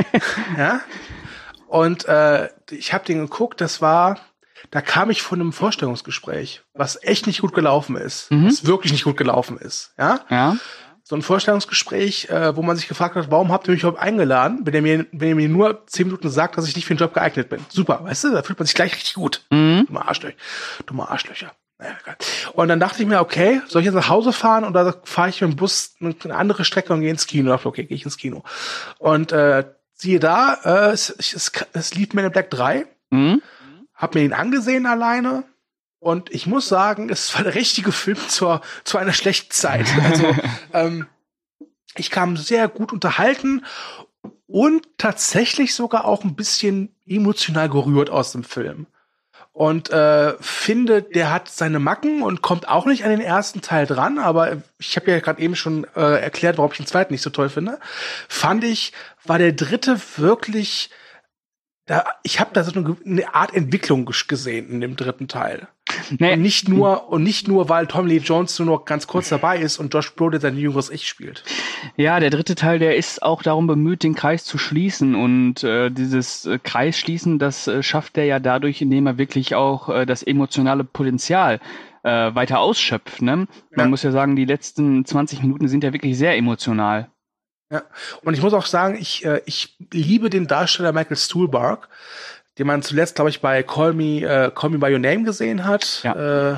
ja. 0.58 0.80
Und 1.66 2.06
äh, 2.06 2.48
ich 2.70 2.92
habe 2.92 3.04
den 3.04 3.20
geguckt, 3.20 3.60
das 3.60 3.80
war, 3.80 4.18
da 4.70 4.80
kam 4.80 5.10
ich 5.10 5.22
von 5.22 5.40
einem 5.40 5.52
Vorstellungsgespräch, 5.52 6.62
was 6.74 7.02
echt 7.02 7.26
nicht 7.26 7.40
gut 7.40 7.54
gelaufen 7.54 7.96
ist. 7.96 8.30
Mhm. 8.30 8.46
Was 8.46 8.66
wirklich 8.66 8.92
nicht 8.92 9.04
gut 9.04 9.16
gelaufen 9.16 9.56
ist. 9.56 9.94
Ja. 9.96 10.20
Ja 10.28 10.56
so 11.10 11.16
ein 11.16 11.22
Vorstellungsgespräch, 11.22 12.28
äh, 12.28 12.54
wo 12.54 12.62
man 12.62 12.76
sich 12.76 12.86
gefragt 12.86 13.16
hat, 13.16 13.32
warum 13.32 13.50
habt 13.50 13.66
ihr 13.66 13.74
mich 13.74 13.82
überhaupt 13.82 14.00
eingeladen, 14.00 14.60
wenn 14.62 14.74
ihr 14.74 14.82
mir, 14.82 15.06
wenn 15.10 15.30
ihr 15.30 15.34
mir 15.34 15.48
nur 15.48 15.84
zehn 15.88 16.06
Minuten 16.06 16.28
sagt, 16.28 16.56
dass 16.56 16.68
ich 16.68 16.76
nicht 16.76 16.84
für 16.84 16.94
den 16.94 17.00
Job 17.00 17.12
geeignet 17.12 17.48
bin. 17.48 17.66
Super, 17.68 18.04
weißt 18.04 18.22
du, 18.22 18.30
da 18.30 18.44
fühlt 18.44 18.60
man 18.60 18.66
sich 18.66 18.76
gleich 18.76 18.94
richtig 18.94 19.14
gut. 19.14 19.44
Mhm. 19.50 19.86
Dumme 19.88 20.06
Arschlöcher. 20.06 20.36
Dumme 20.86 21.08
Arschlöcher. 21.08 21.50
Naja, 21.78 21.94
und 22.52 22.68
dann 22.68 22.78
dachte 22.78 23.02
ich 23.02 23.08
mir, 23.08 23.18
okay, 23.18 23.60
soll 23.66 23.82
ich 23.82 23.86
jetzt 23.86 23.96
nach 23.96 24.08
Hause 24.08 24.32
fahren 24.32 24.62
oder 24.62 25.00
fahre 25.02 25.30
ich 25.30 25.40
mit 25.40 25.50
dem 25.50 25.56
Bus 25.56 25.96
eine 25.98 26.14
andere 26.32 26.64
Strecke 26.64 26.92
und 26.92 27.00
gehe 27.00 27.10
ins 27.10 27.26
Kino? 27.26 27.50
dachte, 27.50 27.66
okay, 27.66 27.86
gehe 27.86 27.96
ich 27.96 28.04
ins 28.04 28.16
Kino. 28.16 28.44
Und 28.98 29.32
äh, 29.32 29.64
siehe 29.94 30.20
da, 30.20 30.58
äh, 30.62 30.92
es, 30.92 31.10
es, 31.10 31.50
es 31.72 31.94
lief 31.96 32.14
Men 32.14 32.26
in 32.26 32.30
Black 32.30 32.50
3. 32.50 32.86
Mhm. 33.10 33.42
Hab 33.96 34.14
mir 34.14 34.22
ihn 34.22 34.32
angesehen 34.32 34.86
alleine, 34.86 35.42
und 36.00 36.30
ich 36.32 36.46
muss 36.46 36.66
sagen, 36.66 37.10
es 37.10 37.34
war 37.34 37.44
der 37.44 37.54
richtige 37.54 37.92
Film 37.92 38.18
zur, 38.28 38.62
zu 38.84 38.98
einer 38.98 39.12
schlechten 39.12 39.52
Zeit. 39.52 39.86
Also 40.02 40.34
ähm, 40.72 41.06
ich 41.94 42.10
kam 42.10 42.36
sehr 42.36 42.68
gut 42.68 42.92
unterhalten 42.92 43.64
und 44.46 44.88
tatsächlich 44.96 45.74
sogar 45.74 46.06
auch 46.06 46.24
ein 46.24 46.34
bisschen 46.34 46.94
emotional 47.06 47.68
gerührt 47.68 48.08
aus 48.08 48.32
dem 48.32 48.44
Film. 48.44 48.86
Und 49.52 49.90
äh, 49.90 50.34
finde, 50.40 51.02
der 51.02 51.30
hat 51.30 51.50
seine 51.50 51.80
Macken 51.80 52.22
und 52.22 52.40
kommt 52.40 52.68
auch 52.68 52.86
nicht 52.86 53.04
an 53.04 53.10
den 53.10 53.20
ersten 53.20 53.60
Teil 53.60 53.84
dran, 53.86 54.18
aber 54.18 54.62
ich 54.78 54.96
habe 54.96 55.10
ja 55.10 55.20
gerade 55.20 55.42
eben 55.42 55.56
schon 55.56 55.84
äh, 55.96 56.20
erklärt, 56.20 56.56
warum 56.56 56.70
ich 56.70 56.78
den 56.78 56.86
zweiten 56.86 57.12
nicht 57.12 57.22
so 57.22 57.30
toll 57.30 57.50
finde. 57.50 57.78
Fand 58.28 58.64
ich, 58.64 58.92
war 59.24 59.38
der 59.38 59.52
dritte 59.52 60.00
wirklich 60.16 60.90
da, 61.90 62.04
ich 62.22 62.38
habe 62.38 62.50
da 62.52 62.62
so 62.62 62.72
eine 63.04 63.34
Art 63.34 63.52
Entwicklung 63.52 64.04
gesehen 64.06 64.70
in 64.70 64.80
dem 64.80 64.94
dritten 64.94 65.26
Teil. 65.26 65.66
Nee. 66.18 66.34
Und 66.34 66.42
nicht 66.42 66.68
nur 66.68 67.08
und 67.08 67.22
nicht 67.22 67.48
nur, 67.48 67.68
weil 67.68 67.86
Tom 67.86 68.06
Lee 68.06 68.18
Jones 68.18 68.58
nur 68.58 68.66
noch 68.66 68.84
ganz 68.84 69.06
kurz 69.06 69.28
dabei 69.28 69.58
ist 69.58 69.78
und 69.78 69.92
Josh 69.92 70.14
Brolin 70.14 70.40
sein 70.40 70.56
jüngeres 70.56 70.90
Ich 70.90 71.08
spielt. 71.08 71.44
Ja, 71.96 72.20
der 72.20 72.30
dritte 72.30 72.54
Teil, 72.54 72.78
der 72.78 72.96
ist 72.96 73.22
auch 73.22 73.42
darum 73.42 73.66
bemüht, 73.66 74.02
den 74.02 74.14
Kreis 74.14 74.44
zu 74.44 74.58
schließen 74.58 75.14
und 75.14 75.64
äh, 75.64 75.90
dieses 75.90 76.46
äh, 76.46 76.58
Kreisschließen, 76.62 77.38
das 77.38 77.66
äh, 77.66 77.82
schafft 77.82 78.18
er 78.18 78.24
ja 78.24 78.38
dadurch, 78.38 78.82
indem 78.82 79.06
er 79.06 79.18
wirklich 79.18 79.54
auch 79.54 79.88
äh, 79.88 80.06
das 80.06 80.22
emotionale 80.22 80.84
Potenzial 80.84 81.60
äh, 82.02 82.34
weiter 82.34 82.60
ausschöpft. 82.60 83.22
Ne? 83.22 83.36
Man 83.36 83.48
ja. 83.76 83.86
muss 83.86 84.02
ja 84.02 84.10
sagen, 84.10 84.36
die 84.36 84.44
letzten 84.44 85.04
20 85.04 85.42
Minuten 85.42 85.68
sind 85.68 85.84
ja 85.84 85.92
wirklich 85.92 86.16
sehr 86.16 86.36
emotional. 86.36 87.08
Ja, 87.70 87.82
und 88.22 88.34
ich 88.34 88.42
muss 88.42 88.52
auch 88.52 88.66
sagen, 88.66 88.96
ich, 89.00 89.24
äh, 89.24 89.42
ich 89.46 89.76
liebe 89.92 90.28
den 90.28 90.48
Darsteller 90.48 90.92
Michael 90.92 91.16
Stuhlbarg, 91.16 91.88
den 92.60 92.66
man 92.66 92.82
zuletzt, 92.82 93.14
glaube 93.14 93.30
ich, 93.30 93.40
bei 93.40 93.62
Call 93.62 93.94
Me, 93.94 94.20
äh, 94.20 94.50
Call 94.54 94.68
Me 94.68 94.78
By 94.78 94.92
Your 94.92 94.98
Name 94.98 95.22
gesehen 95.22 95.64
hat. 95.64 96.02
Ja. 96.02 96.52
Äh, 96.52 96.56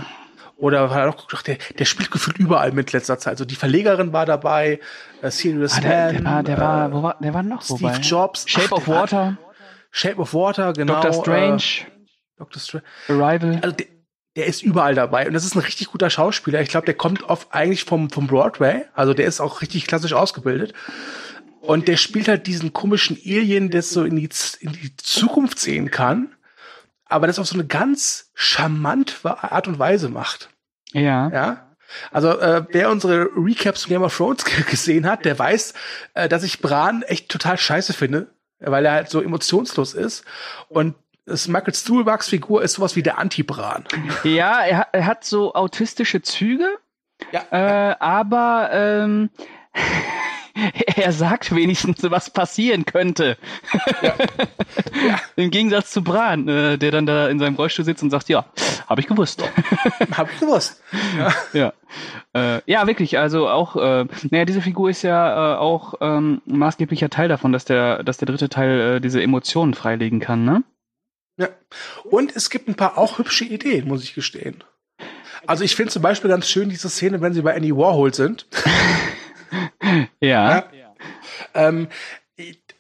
oder 0.56 0.90
war 0.90 0.98
er 0.98 1.06
noch, 1.06 1.42
der, 1.42 1.58
der 1.78 1.84
spielt 1.84 2.10
gefühlt 2.10 2.38
überall 2.38 2.72
mit 2.72 2.92
letzter 2.92 3.18
Zeit. 3.18 3.34
Also 3.34 3.44
die 3.44 3.54
Verlegerin 3.54 4.12
war 4.12 4.26
dabei, 4.26 4.80
äh, 5.22 5.30
Sirius 5.30 5.78
ah, 5.78 5.80
der, 5.80 6.12
der, 6.12 6.24
war, 6.24 6.42
der 6.42 6.58
war, 6.58 6.88
äh, 6.88 6.92
wo 6.92 7.02
war, 7.04 7.16
der 7.20 7.32
war 7.34 7.44
noch 7.44 7.62
Steve 7.62 7.82
wobei? 7.82 7.96
Jobs. 7.98 8.44
Shape 8.48 8.66
Ach, 8.72 8.78
of 8.78 8.88
Water. 8.88 9.36
Shape 9.92 10.16
of 10.16 10.34
Water, 10.34 10.72
genau. 10.72 10.94
Doctor 10.94 11.12
Strange. 11.12 11.62
Äh, 11.62 12.38
Doctor 12.38 12.60
Strange. 12.60 12.84
Arrival. 13.08 13.60
Also 13.62 13.76
der, 13.76 13.86
der 14.34 14.46
ist 14.46 14.62
überall 14.62 14.96
dabei 14.96 15.28
und 15.28 15.34
das 15.34 15.44
ist 15.44 15.54
ein 15.54 15.60
richtig 15.60 15.86
guter 15.86 16.10
Schauspieler. 16.10 16.60
Ich 16.62 16.68
glaube, 16.68 16.86
der 16.86 16.94
kommt 16.94 17.22
oft 17.22 17.46
eigentlich 17.52 17.84
vom, 17.84 18.10
vom 18.10 18.26
Broadway. 18.26 18.86
Also 18.94 19.14
der 19.14 19.26
ist 19.26 19.40
auch 19.40 19.62
richtig 19.62 19.86
klassisch 19.86 20.14
ausgebildet. 20.14 20.72
Und 21.62 21.86
der 21.86 21.96
spielt 21.96 22.26
halt 22.26 22.48
diesen 22.48 22.72
komischen 22.72 23.16
Alien, 23.24 23.70
der 23.70 23.82
so 23.82 24.04
in 24.04 24.16
die, 24.16 24.28
in 24.60 24.72
die 24.72 24.96
Zukunft 24.96 25.60
sehen 25.60 25.92
kann, 25.92 26.34
aber 27.04 27.28
das 27.28 27.38
auf 27.38 27.46
so 27.46 27.54
eine 27.54 27.66
ganz 27.66 28.30
charmante 28.34 29.14
Art 29.24 29.68
und 29.68 29.78
Weise 29.78 30.08
macht. 30.08 30.50
Ja. 30.92 31.30
Ja. 31.30 31.68
Also 32.10 32.38
äh, 32.38 32.64
wer 32.70 32.90
unsere 32.90 33.28
Recaps 33.36 33.84
von 33.84 33.90
Game 33.90 34.02
of 34.02 34.16
Thrones 34.16 34.44
gesehen 34.70 35.06
hat, 35.06 35.24
der 35.24 35.38
weiß, 35.38 35.74
äh, 36.14 36.28
dass 36.28 36.42
ich 36.42 36.60
Bran 36.60 37.02
echt 37.02 37.28
total 37.28 37.58
scheiße 37.58 37.92
finde, 37.92 38.28
weil 38.58 38.84
er 38.84 38.92
halt 38.92 39.10
so 39.10 39.20
emotionslos 39.20 39.94
ist. 39.94 40.24
Und 40.68 40.96
das 41.26 41.46
Michael 41.46 41.74
Stuhlbachs 41.74 42.28
Figur 42.28 42.62
ist 42.62 42.74
sowas 42.74 42.96
wie 42.96 43.02
der 43.02 43.18
Anti-Bran. 43.18 43.84
Ja, 44.24 44.64
er, 44.64 44.88
er, 44.90 45.06
hat 45.06 45.24
so 45.24 45.54
autistische 45.54 46.22
Züge, 46.22 46.66
ja. 47.30 47.44
Äh, 47.52 47.96
aber 48.00 48.70
ähm, 48.72 49.30
er 50.96 51.12
sagt 51.12 51.54
wenigstens, 51.54 52.02
was 52.02 52.30
passieren 52.30 52.84
könnte. 52.84 53.36
Ja. 54.02 54.14
Ja. 55.06 55.20
Im 55.36 55.50
Gegensatz 55.50 55.90
zu 55.90 56.02
Bran, 56.02 56.48
äh, 56.48 56.78
der 56.78 56.90
dann 56.90 57.06
da 57.06 57.28
in 57.28 57.38
seinem 57.38 57.56
Rollstuhl 57.56 57.84
sitzt 57.84 58.02
und 58.02 58.10
sagt, 58.10 58.28
ja, 58.28 58.44
habe 58.86 59.00
ich 59.00 59.06
gewusst. 59.06 59.42
habe 60.12 60.30
ich 60.32 60.38
gewusst. 60.38 60.82
Ja, 61.18 61.34
ja. 61.52 61.72
Äh, 62.34 62.60
ja 62.66 62.86
wirklich. 62.86 63.18
Also 63.18 63.48
auch, 63.48 63.76
äh, 63.76 64.06
naja, 64.30 64.44
diese 64.44 64.60
Figur 64.60 64.90
ist 64.90 65.02
ja 65.02 65.54
äh, 65.54 65.58
auch 65.58 65.94
ähm, 66.00 66.42
maßgeblicher 66.46 67.10
Teil 67.10 67.28
davon, 67.28 67.52
dass 67.52 67.64
der, 67.64 68.02
dass 68.04 68.18
der 68.18 68.26
dritte 68.26 68.48
Teil 68.48 68.96
äh, 68.96 69.00
diese 69.00 69.22
Emotionen 69.22 69.74
freilegen 69.74 70.20
kann, 70.20 70.44
ne? 70.44 70.62
Ja. 71.38 71.48
Und 72.04 72.36
es 72.36 72.50
gibt 72.50 72.68
ein 72.68 72.74
paar 72.74 72.98
auch 72.98 73.18
hübsche 73.18 73.44
Ideen, 73.44 73.88
muss 73.88 74.04
ich 74.04 74.14
gestehen. 74.14 74.62
Also 75.46 75.64
ich 75.64 75.74
finde 75.74 75.90
zum 75.90 76.02
Beispiel 76.02 76.30
ganz 76.30 76.48
schön 76.48 76.68
diese 76.68 76.88
Szene, 76.88 77.20
wenn 77.20 77.32
sie 77.32 77.42
bei 77.42 77.54
Andy 77.54 77.74
Warhol 77.74 78.14
sind. 78.14 78.46
ja. 80.20 80.64
ja. 80.72 80.94
Ähm, 81.54 81.88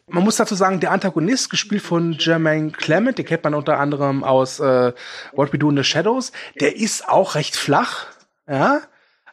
man 0.06 0.24
muss 0.24 0.36
dazu 0.36 0.54
sagen, 0.54 0.80
der 0.80 0.90
Antagonist, 0.90 1.50
gespielt 1.50 1.82
von 1.82 2.12
Jermaine 2.12 2.70
Clement, 2.70 3.18
den 3.18 3.26
kennt 3.26 3.44
man 3.44 3.54
unter 3.54 3.78
anderem 3.78 4.24
aus 4.24 4.60
äh, 4.60 4.92
What 5.32 5.52
We 5.52 5.58
Do 5.58 5.70
in 5.70 5.76
the 5.76 5.84
Shadows, 5.84 6.32
der 6.60 6.76
ist 6.76 7.08
auch 7.08 7.34
recht 7.34 7.56
flach, 7.56 8.06
ja, 8.48 8.82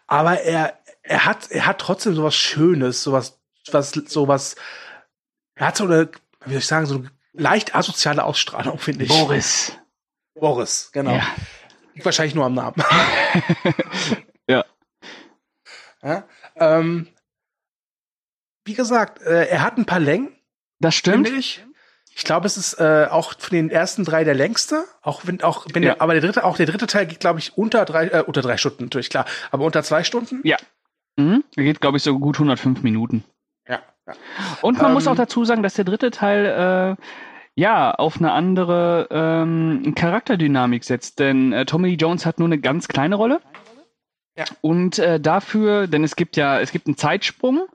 aber 0.07 0.41
er, 0.41 0.79
er 1.03 1.25
hat, 1.25 1.51
er 1.51 1.65
hat 1.65 1.79
trotzdem 1.79 2.15
sowas 2.15 2.35
Schönes, 2.35 3.03
sowas, 3.03 3.39
was, 3.71 3.91
sowas, 3.91 4.55
er 5.55 5.67
hat 5.67 5.77
so 5.77 5.85
eine, 5.85 6.09
wie 6.45 6.51
soll 6.51 6.59
ich 6.59 6.67
sagen, 6.67 6.85
so 6.85 6.95
eine 6.95 7.11
leicht 7.33 7.75
asoziale 7.75 8.23
Ausstrahlung, 8.23 8.79
finde 8.79 9.05
ich. 9.05 9.09
Boris. 9.09 9.73
Boris, 10.35 10.91
genau. 10.93 11.15
Ja. 11.15 11.27
Liegt 11.93 12.05
wahrscheinlich 12.05 12.35
nur 12.35 12.45
am 12.45 12.53
Namen. 12.53 12.81
ja. 14.47 14.63
ja 16.01 16.23
ähm, 16.55 17.07
wie 18.69 18.75
gesagt, 18.75 19.19
äh, 19.23 19.47
er 19.47 19.63
hat 19.63 19.79
ein 19.79 19.85
paar 19.85 19.99
Längen. 19.99 20.29
Das 20.79 20.93
stimmt. 20.93 21.27
Ich. 21.27 21.65
ich 22.15 22.23
glaube, 22.23 22.45
es 22.45 22.55
ist 22.55 22.79
äh, 22.79 23.07
auch 23.09 23.33
von 23.39 23.49
den 23.49 23.71
ersten 23.71 24.05
drei 24.05 24.23
der 24.23 24.35
längste. 24.35 24.83
Auch 25.01 25.21
wenn, 25.25 25.41
auch 25.41 25.65
wenn 25.73 25.81
ja. 25.81 25.93
der, 25.95 26.01
aber 26.03 26.13
der 26.13 26.21
dritte, 26.21 26.45
auch 26.45 26.55
der 26.55 26.67
dritte 26.67 26.85
Teil 26.85 27.07
geht, 27.07 27.19
glaube 27.19 27.39
ich, 27.39 27.57
unter 27.57 27.83
drei, 27.85 28.09
äh, 28.09 28.23
unter 28.23 28.41
drei 28.41 28.57
Stunden 28.57 28.83
natürlich 28.83 29.09
klar, 29.09 29.25
aber 29.49 29.65
unter 29.65 29.81
zwei 29.81 30.03
Stunden. 30.03 30.41
Ja. 30.43 30.57
Mhm. 31.17 31.43
Er 31.55 31.63
geht, 31.63 31.81
glaube 31.81 31.97
ich, 31.97 32.03
so 32.03 32.17
gut 32.19 32.35
105 32.35 32.83
Minuten. 32.83 33.23
Ja. 33.67 33.79
ja. 34.05 34.13
Und 34.61 34.77
man 34.77 34.89
ähm, 34.89 34.93
muss 34.93 35.07
auch 35.07 35.15
dazu 35.15 35.45
sagen, 35.45 35.63
dass 35.63 35.73
der 35.73 35.85
dritte 35.85 36.11
Teil 36.11 36.45
äh, 36.99 37.03
ja 37.55 37.91
auf 37.91 38.17
eine 38.17 38.33
andere 38.33 39.07
ähm, 39.09 39.95
Charakterdynamik 39.95 40.83
setzt, 40.83 41.17
denn 41.17 41.53
äh, 41.53 41.65
Tommy 41.65 41.95
Jones 41.95 42.27
hat 42.27 42.37
nur 42.37 42.47
eine 42.47 42.59
ganz 42.59 42.87
kleine 42.87 43.15
Rolle. 43.15 43.41
Ja. 44.37 44.45
Und 44.61 44.99
äh, 44.99 45.19
dafür, 45.19 45.87
denn 45.87 46.03
es 46.03 46.15
gibt 46.15 46.37
ja, 46.37 46.59
es 46.59 46.71
gibt 46.71 46.85
einen 46.85 46.97
Zeitsprung, 46.97 47.67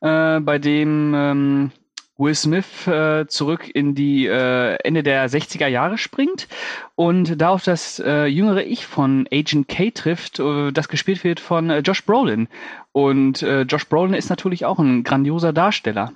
äh, 0.00 0.40
bei 0.40 0.58
dem 0.58 1.12
ähm, 1.14 1.70
Will 2.18 2.34
Smith 2.34 2.86
äh, 2.88 3.26
zurück 3.28 3.70
in 3.72 3.94
die 3.94 4.26
äh, 4.26 4.74
Ende 4.82 5.04
der 5.04 5.30
60er 5.30 5.68
Jahre 5.68 5.98
springt 5.98 6.48
und 6.96 7.40
da 7.40 7.50
auf 7.50 7.62
das 7.62 8.00
äh, 8.00 8.26
jüngere 8.26 8.64
Ich 8.64 8.86
von 8.86 9.28
Agent 9.32 9.68
K 9.68 9.92
trifft, 9.92 10.40
äh, 10.40 10.72
das 10.72 10.88
gespielt 10.88 11.22
wird 11.22 11.38
von 11.38 11.70
äh, 11.70 11.78
Josh 11.78 12.04
Brolin. 12.04 12.48
Und 12.90 13.42
äh, 13.42 13.62
Josh 13.62 13.88
Brolin 13.88 14.14
ist 14.14 14.30
natürlich 14.30 14.64
auch 14.64 14.80
ein 14.80 15.04
grandioser 15.04 15.52
Darsteller. 15.52 16.12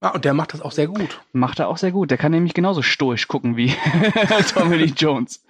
Ah, 0.00 0.10
und 0.10 0.24
der 0.24 0.32
macht 0.32 0.54
das 0.54 0.62
auch 0.62 0.72
sehr 0.72 0.86
gut. 0.86 1.20
Macht 1.32 1.58
er 1.58 1.68
auch 1.68 1.76
sehr 1.78 1.92
gut. 1.92 2.10
Der 2.10 2.18
kann 2.18 2.32
nämlich 2.32 2.54
genauso 2.54 2.80
stoisch 2.80 3.28
gucken 3.28 3.56
wie 3.58 3.74
Tommy 4.54 4.76
Lee 4.76 4.92
Jones. 4.96 5.44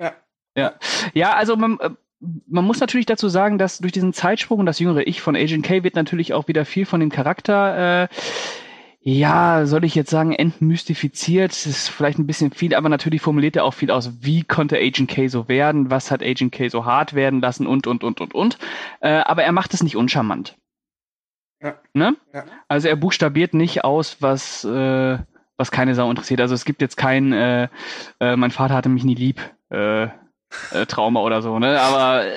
Ja. 0.00 0.12
Ja, 0.56 0.74
ja 1.14 1.34
also 1.34 1.56
man, 1.56 1.78
man 2.20 2.64
muss 2.64 2.80
natürlich 2.80 3.06
dazu 3.06 3.28
sagen, 3.28 3.58
dass 3.58 3.78
durch 3.78 3.92
diesen 3.92 4.12
Zeitsprung 4.12 4.60
und 4.60 4.66
das 4.66 4.78
jüngere 4.78 5.06
Ich 5.06 5.20
von 5.20 5.36
Agent 5.36 5.64
K 5.64 5.84
wird 5.84 5.96
natürlich 5.96 6.32
auch 6.32 6.48
wieder 6.48 6.64
viel 6.64 6.86
von 6.86 7.00
dem 7.00 7.10
Charakter, 7.10 8.04
äh, 8.04 8.08
ja, 9.08 9.66
soll 9.66 9.84
ich 9.84 9.94
jetzt 9.94 10.10
sagen, 10.10 10.32
entmystifiziert. 10.32 11.52
Das 11.52 11.64
ist 11.64 11.88
vielleicht 11.88 12.18
ein 12.18 12.26
bisschen 12.26 12.50
viel, 12.50 12.74
aber 12.74 12.88
natürlich 12.88 13.22
formuliert 13.22 13.54
er 13.54 13.64
auch 13.64 13.74
viel 13.74 13.92
aus. 13.92 14.24
Wie 14.24 14.42
konnte 14.42 14.78
Agent 14.78 15.08
K 15.08 15.28
so 15.28 15.46
werden? 15.46 15.90
Was 15.90 16.10
hat 16.10 16.22
Agent 16.22 16.50
K 16.50 16.68
so 16.68 16.84
hart 16.84 17.14
werden 17.14 17.40
lassen? 17.40 17.68
Und, 17.68 17.86
und, 17.86 18.02
und, 18.02 18.20
und, 18.20 18.34
und. 18.34 18.58
Äh, 19.00 19.18
aber 19.18 19.44
er 19.44 19.52
macht 19.52 19.74
es 19.74 19.84
nicht 19.84 19.94
uncharmant. 19.94 20.56
Ja. 21.62 21.76
Ne? 21.94 22.16
Ja. 22.34 22.46
Also 22.66 22.88
er 22.88 22.96
buchstabiert 22.96 23.54
nicht 23.54 23.84
aus, 23.84 24.16
was, 24.20 24.64
äh, 24.64 25.18
was 25.56 25.70
keine 25.70 25.94
Sau 25.94 26.10
interessiert. 26.10 26.40
Also 26.40 26.54
es 26.54 26.64
gibt 26.64 26.80
jetzt 26.80 26.96
kein, 26.96 27.32
äh, 27.32 27.68
äh, 28.18 28.34
mein 28.34 28.50
Vater 28.50 28.74
hatte 28.74 28.88
mich 28.88 29.04
nie 29.04 29.14
lieb, 29.14 29.40
äh, 29.70 30.08
äh, 30.72 30.86
Trauma 30.86 31.20
oder 31.20 31.42
so, 31.42 31.58
ne? 31.58 31.80
Aber 31.80 32.26
äh, 32.26 32.32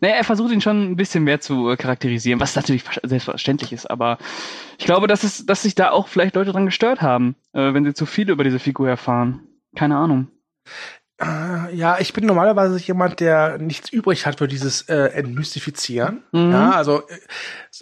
naja, 0.00 0.16
er 0.16 0.24
versucht 0.24 0.52
ihn 0.52 0.60
schon 0.60 0.92
ein 0.92 0.96
bisschen 0.96 1.24
mehr 1.24 1.40
zu 1.40 1.70
äh, 1.70 1.76
charakterisieren, 1.76 2.40
was 2.40 2.56
natürlich 2.56 2.84
selbstverständlich 3.02 3.72
ist, 3.72 3.90
aber 3.90 4.18
ich 4.78 4.84
glaube, 4.84 5.06
dass 5.06 5.22
es, 5.22 5.46
dass 5.46 5.62
sich 5.62 5.74
da 5.74 5.90
auch 5.90 6.08
vielleicht 6.08 6.34
Leute 6.34 6.52
dran 6.52 6.66
gestört 6.66 7.02
haben, 7.02 7.36
äh, 7.52 7.72
wenn 7.72 7.84
sie 7.84 7.94
zu 7.94 8.06
viel 8.06 8.30
über 8.30 8.44
diese 8.44 8.58
Figur 8.58 8.88
erfahren. 8.88 9.40
Keine 9.76 9.96
Ahnung. 9.96 10.28
Ja, 11.72 11.98
ich 12.00 12.12
bin 12.12 12.26
normalerweise 12.26 12.76
jemand, 12.78 13.20
der 13.20 13.58
nichts 13.58 13.88
übrig 13.90 14.26
hat 14.26 14.38
für 14.38 14.48
dieses 14.48 14.82
äh, 14.82 15.10
Entmystifizieren. 15.14 16.24
Mhm. 16.32 16.50
Ja, 16.50 16.70
also 16.72 17.04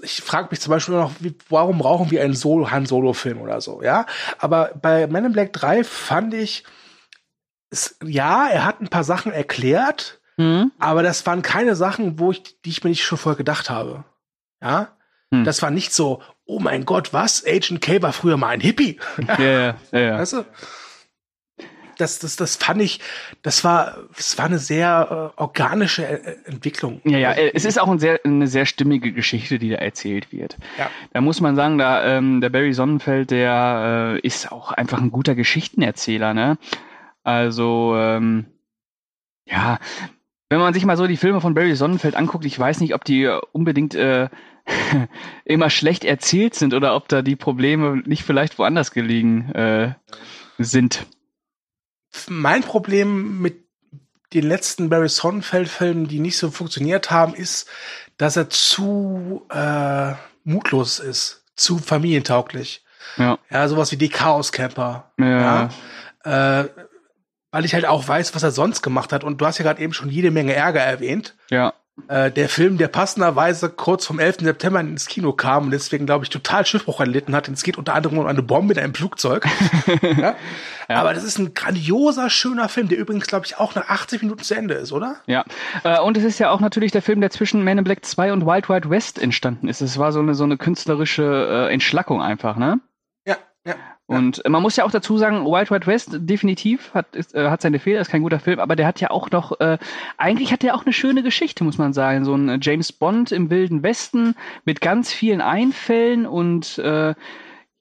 ich 0.03 0.21
frage 0.21 0.49
mich 0.51 0.61
zum 0.61 0.71
Beispiel 0.71 0.95
noch, 0.95 1.13
wie, 1.21 1.35
warum 1.49 1.79
brauchen 1.79 2.11
wir 2.11 2.23
einen 2.23 2.35
Solo 2.35 2.71
Han 2.71 2.85
Solo 2.85 3.15
Film 3.15 3.41
oder 3.41 3.63
so? 3.63 3.83
Ja, 3.83 4.05
aber 4.39 4.73
bei 4.81 5.07
Men 5.07 5.25
in 5.25 5.33
Black 5.33 5.55
3 5.55 5.83
fand 5.83 6.35
ich, 6.35 6.65
es, 7.73 7.97
ja, 8.05 8.47
er 8.49 8.65
hat 8.65 8.81
ein 8.81 8.89
paar 8.89 9.05
Sachen 9.05 9.33
erklärt, 9.33 10.21
mhm. 10.37 10.71
aber 10.79 11.03
das 11.03 11.27
waren 11.27 11.43
keine 11.43 11.75
Sachen, 11.75 12.19
wo 12.19 12.31
ich, 12.31 12.43
die 12.63 12.71
ich 12.71 12.85
mir 12.85 12.91
nicht 12.91 13.03
schon 13.03 13.19
vorher 13.19 13.37
gedacht 13.37 13.71
habe. 13.71 14.05
Ja, 14.63 14.89
mhm. 15.31 15.45
das 15.45 15.63
war 15.63 15.71
nicht 15.71 15.93
so, 15.93 16.23
oh 16.45 16.61
mein 16.61 16.85
Gott, 16.85 17.13
was? 17.13 17.45
Agent 17.47 17.81
K 17.81 18.03
war 18.03 18.13
früher 18.13 18.37
mal 18.37 18.51
ein 18.51 18.61
Hippie. 18.61 19.01
Ja, 19.39 19.77
ja, 19.91 19.99
ja. 19.99 20.19
Weißt 20.19 20.35
du? 20.35 20.45
das, 22.03 22.19
das, 22.19 22.37
das 22.37 22.57
fand 22.57 22.83
ich, 22.83 23.01
das 23.43 23.65
war, 23.65 23.99
es 24.17 24.37
war 24.39 24.47
eine 24.47 24.59
sehr 24.59 25.33
äh, 25.37 25.41
organische 25.41 26.07
äh, 26.07 26.37
Entwicklung. 26.45 27.01
Ja, 27.05 27.19
ja, 27.19 27.33
äh, 27.33 27.53
es 27.55 27.65
ist 27.65 27.81
auch 27.81 27.89
ein 27.89 27.99
sehr, 27.99 28.21
eine 28.25 28.47
sehr 28.47 28.67
stimmige 28.67 29.13
Geschichte, 29.13 29.59
die 29.59 29.71
da 29.71 29.77
erzählt 29.77 30.33
wird. 30.33 30.57
Ja. 30.79 30.91
Da 31.13 31.21
muss 31.21 31.41
man 31.41 31.57
sagen, 31.57 31.79
da, 31.79 32.05
ähm, 32.05 32.41
der 32.41 32.51
Barry 32.51 32.73
Sonnenfeld, 32.73 33.31
der 33.31 34.19
äh, 34.23 34.27
ist 34.27 34.53
auch 34.53 34.73
einfach 34.73 35.01
ein 35.01 35.11
guter 35.11 35.35
Geschichtenerzähler, 35.35 36.35
ne? 36.35 36.59
Also, 37.23 37.95
ähm, 37.97 38.47
ja, 39.47 39.79
wenn 40.49 40.61
man 40.61 40.75
sich 40.75 40.85
mal 40.85 40.97
so 40.97 41.07
die 41.07 41.17
Filme 41.17 41.41
von 41.41 41.55
Barry 41.55 41.75
Sonnenfeld 41.75 42.15
anguckt, 42.15 42.45
ich 42.45 42.59
weiß 42.59 42.81
nicht, 42.81 42.95
ob 42.95 43.05
die 43.05 43.27
unbedingt 43.53 43.95
äh, 43.95 44.29
immer 45.45 45.71
schlecht 45.71 46.05
erzählt 46.05 46.55
sind 46.55 46.75
oder 46.75 46.95
ob 46.95 47.09
da 47.09 47.23
die 47.23 47.37
Probleme 47.37 48.03
nicht 48.05 48.23
vielleicht 48.23 48.59
woanders 48.59 48.93
gelegen 48.93 49.51
äh, 49.53 49.95
sind 50.59 51.07
mein 52.29 52.63
Problem 52.63 53.41
mit 53.41 53.65
den 54.33 54.45
letzten 54.45 54.89
Barry 54.89 55.09
Sonnenfeld-Filmen, 55.09 56.09
die 56.09 56.19
nicht 56.19 56.39
so 56.39 56.51
funktioniert 56.51 57.11
haben, 57.11 57.35
ist, 57.35 57.69
dass 58.17 58.37
er 58.37 58.49
zu 58.49 59.47
äh, 59.51 60.15
mutlos 60.45 60.99
ist, 60.99 61.45
zu 61.55 61.79
familientauglich. 61.79 62.85
Ja. 63.17 63.39
Ja, 63.51 63.69
sowas 63.69 63.93
wie 63.93 63.97
die 63.97 64.09
Chaos 64.09 64.53
Camper. 64.53 65.13
Ja. 65.19 65.71
ja. 66.25 66.61
Äh, 66.61 66.69
weil 67.53 67.65
ich 67.65 67.75
halt 67.75 67.87
auch 67.87 68.09
weiß, 68.09 68.35
was 68.35 68.43
er 68.43 68.51
sonst 68.51 68.83
gemacht 68.83 69.13
hat. 69.13 69.23
Und 69.23 69.41
du 69.41 69.47
hast 69.47 69.59
ja 69.59 69.65
gerade 69.65 69.81
eben 69.81 69.93
schon 69.93 70.09
jede 70.09 70.33
Menge 70.33 70.55
Ärger 70.55 70.81
erwähnt. 70.81 71.37
Ja. 71.51 71.75
Äh, 72.09 72.31
der 72.31 72.49
Film, 72.49 72.79
der 72.79 72.89
passenderweise 72.89 73.69
kurz 73.69 74.07
vom 74.07 74.19
11. 74.19 74.39
September 74.41 74.81
ins 74.81 75.07
Kino 75.07 75.35
kam 75.35 75.65
und 75.65 75.71
deswegen, 75.73 76.07
glaube 76.07 76.25
ich, 76.25 76.31
total 76.31 76.65
Schiffbruch 76.65 77.01
erlitten 77.01 77.37
hat. 77.37 77.49
es 77.49 77.63
geht 77.63 77.77
unter 77.77 77.95
anderem 77.95 78.17
um 78.19 78.27
eine 78.27 78.43
Bombe 78.43 78.73
in 78.73 78.81
einem 78.81 78.95
Flugzeug. 78.95 79.47
ja? 80.03 80.35
Ja. 80.89 81.01
Aber 81.01 81.13
das 81.13 81.23
ist 81.23 81.39
ein 81.39 81.53
grandioser, 81.53 82.31
schöner 82.31 82.71
Film, 82.71 82.89
der 82.89 82.97
übrigens, 82.97 83.27
glaube 83.27 83.45
ich, 83.45 83.59
auch 83.59 83.75
nach 83.75 83.89
80 83.89 84.23
Minuten 84.23 84.43
zu 84.43 84.55
Ende 84.55 84.75
ist, 84.75 84.91
oder? 84.91 85.17
Ja. 85.27 85.45
Äh, 85.85 86.01
und 86.01 86.17
es 86.17 86.25
ist 86.25 86.39
ja 86.39 86.51
auch 86.51 86.61
natürlich 86.61 86.93
der 86.93 87.03
Film, 87.03 87.21
der 87.21 87.31
zwischen 87.31 87.63
Man 87.63 87.77
in 87.77 87.85
Black 87.85 88.07
2 88.07 88.33
und 88.33 88.47
Wild 88.47 88.71
Wild 88.71 88.89
West 88.89 89.21
entstanden 89.21 89.69
ist. 89.69 89.83
Es 89.83 89.99
war 89.99 90.13
so 90.13 90.21
eine, 90.21 90.35
so 90.35 90.45
eine 90.45 90.57
künstlerische 90.57 91.69
äh, 91.69 91.73
Entschlackung 91.73 92.23
einfach, 92.23 92.57
ne? 92.57 92.81
Und 94.07 94.43
man 94.47 94.63
muss 94.63 94.77
ja 94.77 94.85
auch 94.85 94.91
dazu 94.91 95.17
sagen, 95.17 95.47
Wild 95.47 95.71
Wild 95.71 95.87
West 95.87 96.11
definitiv 96.13 96.93
hat, 96.93 97.15
ist, 97.17 97.35
äh, 97.35 97.49
hat 97.49 97.63
seine 97.63 97.79
Fehler, 97.79 98.01
ist 98.01 98.11
kein 98.11 98.23
guter 98.23 98.41
Film, 98.41 98.59
aber 98.59 98.77
der 98.77 98.87
hat 98.87 99.01
ja 99.01 99.11
auch 99.11 99.31
noch, 99.31 99.59
äh, 99.61 99.79
eigentlich 100.19 100.53
hat 100.53 100.63
der 100.63 100.75
auch 100.75 100.85
eine 100.85 100.93
schöne 100.93 101.23
Geschichte, 101.23 101.65
muss 101.65 101.79
man 101.79 101.93
sagen. 101.93 102.25
So 102.25 102.35
ein 102.35 102.49
äh, 102.49 102.59
James 102.61 102.93
Bond 102.93 103.33
im 103.33 103.49
Wilden 103.49 103.83
Westen 103.83 104.35
mit 104.65 104.81
ganz 104.81 105.13
vielen 105.13 105.41
Einfällen 105.41 106.27
und 106.27 106.79
äh, 106.79 107.15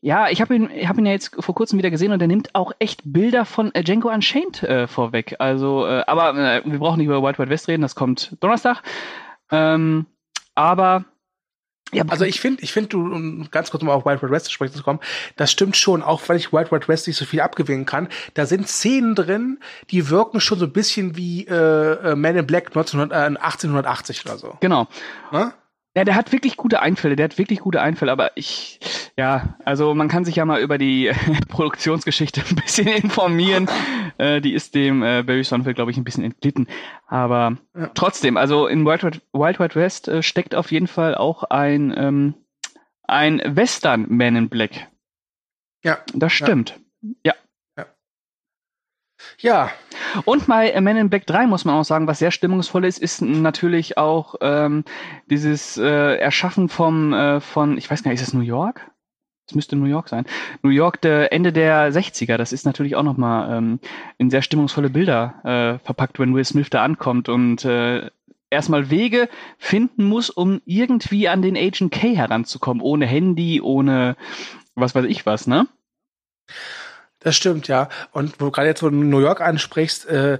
ja, 0.04 0.30
ich 0.30 0.42
habe 0.42 0.56
ihn, 0.56 0.70
ich 0.74 0.88
hab 0.88 0.98
ihn 0.98 1.06
ja 1.06 1.12
jetzt 1.12 1.36
vor 1.44 1.54
kurzem 1.54 1.78
wieder 1.78 1.92
gesehen 1.92 2.12
und 2.12 2.22
er 2.22 2.28
nimmt 2.28 2.56
auch 2.56 2.72
echt 2.80 3.02
Bilder 3.04 3.46
von 3.46 3.74
äh, 3.76 3.84
Django 3.84 4.10
Unchained 4.10 4.64
äh, 4.64 4.88
vorweg. 4.88 5.36
Also, 5.40 5.86
äh, 5.86 6.04
aber 6.08 6.36
äh, 6.36 6.62
wir 6.66 6.80
brauchen 6.80 6.98
nicht 6.98 7.08
über 7.08 7.22
Wild 7.22 7.38
Wild 7.38 7.50
West 7.50 7.68
reden, 7.68 7.84
das 7.84 7.96
kommt 7.96 8.36
Donnerstag. 8.40 8.82
Ähm, 9.52 10.06
aber 10.56 11.06
ja, 11.92 12.04
also 12.08 12.26
ich 12.26 12.40
finde, 12.40 12.64
ich 12.64 12.72
finde, 12.72 12.90
du, 12.90 13.02
um 13.02 13.50
ganz 13.52 13.72
kurz 13.72 13.84
mal 13.84 13.94
auf 13.94 14.06
Wild 14.06 14.22
Wild 14.22 14.32
West 14.32 14.46
zu 14.46 14.52
sprechen 14.52 14.74
zu 14.74 14.84
kommen, 14.84 15.00
das 15.36 15.52
stimmt 15.52 15.76
schon, 15.76 16.02
auch 16.02 16.22
weil 16.28 16.38
ich 16.38 16.54
Wild 16.54 16.72
Wild 16.72 16.88
West 16.88 17.08
nicht 17.08 17.18
so 17.18 17.26
viel 17.26 17.42
abgewinnen 17.42 17.86
kann. 17.86 18.08
Da 18.34 18.46
sind 18.46 18.68
Szenen 18.68 19.16
drin, 19.16 19.60
die 19.90 20.10
wirken 20.10 20.40
schon 20.40 20.60
so 20.60 20.66
ein 20.66 20.72
bisschen 20.72 21.18
wie 21.18 21.48
äh, 21.48 22.12
äh 22.12 22.16
Man 22.16 22.38
in 22.38 22.48
Black 22.48 22.68
1900, 22.68 23.12
äh, 23.12 23.38
1880 23.38 24.26
oder 24.26 24.38
so. 24.38 24.58
Genau. 24.60 24.88
Na? 25.32 25.54
Ja, 25.96 26.06
der 26.06 26.16
hat 26.16 26.32
wirklich 26.32 26.56
gute 26.56 26.82
Einfälle, 26.82 27.18
der 27.18 27.26
hat 27.26 27.38
wirklich 27.38 27.60
gute 27.60 27.82
Einfälle, 27.82 28.14
aber 28.14 28.32
ich, 28.36 28.80
ja, 29.18 29.58
also 29.66 29.94
man 29.94 30.08
kann 30.08 30.24
sich 30.24 30.38
ja 30.38 30.46
mal 30.46 30.62
über 30.62 30.78
die 30.78 31.12
Produktionsgeschichte 31.50 32.42
ein 32.50 32.56
bisschen 32.56 32.88
informieren. 32.88 33.70
äh, 34.18 34.40
die 34.40 34.54
ist 34.54 34.74
dem 34.74 35.04
äh, 35.04 35.22
Barry 35.24 35.44
Sonfeld, 35.44 35.76
glaube 35.76 35.92
ich, 35.92 35.98
ein 35.98 36.06
bisschen 36.06 36.24
entglitten. 36.24 36.68
Aber 37.08 37.58
ja. 37.76 37.92
trotzdem, 37.94 38.38
also 38.38 38.68
in 38.68 38.86
Wild 38.86 39.04
Wild, 39.04 39.22
Wild, 39.34 39.60
Wild 39.60 39.76
West 39.76 40.08
äh, 40.08 40.24
steckt 40.24 40.56
auf 40.56 40.72
jeden 40.72 40.88
Fall 40.88 41.14
auch 41.14 41.44
ein, 41.44 41.94
ähm, 41.98 42.36
ein 43.04 43.42
Western 43.46 44.06
Man 44.08 44.38
in 44.38 44.48
Black. 44.48 44.88
Ja. 45.84 45.98
Das 46.14 46.32
stimmt. 46.32 46.80
ja. 47.02 47.34
ja. 47.34 47.41
Ja. 49.42 49.72
Und 50.26 50.48
bei 50.48 50.80
Men 50.80 50.98
in 50.98 51.10
Black 51.10 51.26
3 51.26 51.48
muss 51.48 51.66
man 51.66 51.76
auch 51.76 51.84
sagen, 51.84 52.08
was 52.08 52.20
sehr 52.20 52.32
stimmungsvoll 52.32 52.86
ist, 52.86 53.00
ist 53.00 53.22
natürlich 53.22 53.98
auch 53.98 54.36
ähm, 54.42 54.84
dieses 55.30 55.78
äh, 55.78 56.18
Erschaffen 56.18 56.70
vom, 56.70 57.14
äh, 57.14 57.40
von, 57.40 57.78
ich 57.78 57.90
weiß 57.90 58.04
gar 58.04 58.12
nicht, 58.12 58.22
ist 58.22 58.28
es 58.28 58.34
New 58.34 58.42
York? 58.42 58.92
Es 59.48 59.56
müsste 59.56 59.76
New 59.76 59.86
York 59.86 60.08
sein. 60.08 60.26
New 60.62 60.70
York 60.70 61.02
der 61.02 61.34
Ende 61.34 61.52
der 61.52 61.92
60er, 61.92 62.38
das 62.38 62.54
ist 62.54 62.66
natürlich 62.66 62.96
auch 62.96 63.04
nochmal 63.04 63.58
ähm, 63.58 63.80
in 64.18 64.30
sehr 64.30 64.42
stimmungsvolle 64.42 64.90
Bilder 64.90 65.36
äh, 65.44 65.86
verpackt, 65.86 66.20
wenn 66.20 66.34
Will 66.36 66.46
Smith 66.46 66.70
da 66.70 66.84
ankommt 66.84 67.28
und 67.28 67.66
äh, 67.66 68.10
erstmal 68.50 68.90
Wege 68.90 69.28
finden 69.58 70.06
muss, 70.06 70.30
um 70.30 70.62
irgendwie 70.66 71.28
an 71.28 71.42
den 71.42 71.58
Agent 71.58 71.92
K 71.92 72.16
heranzukommen, 72.16 72.82
ohne 72.82 73.08
Handy, 73.08 73.60
ohne 73.62 74.16
was 74.76 74.94
weiß 74.94 75.06
ich 75.06 75.26
was, 75.26 75.48
ne? 75.48 75.68
Das 77.22 77.36
stimmt, 77.36 77.68
ja. 77.68 77.90
Und 78.12 78.40
wo 78.40 78.52
gerade 78.52 78.68
jetzt 78.68 78.82
so 78.82 78.90
New 78.90 79.20
York 79.20 79.42
ansprichst, 79.42 80.08
äh, 80.08 80.40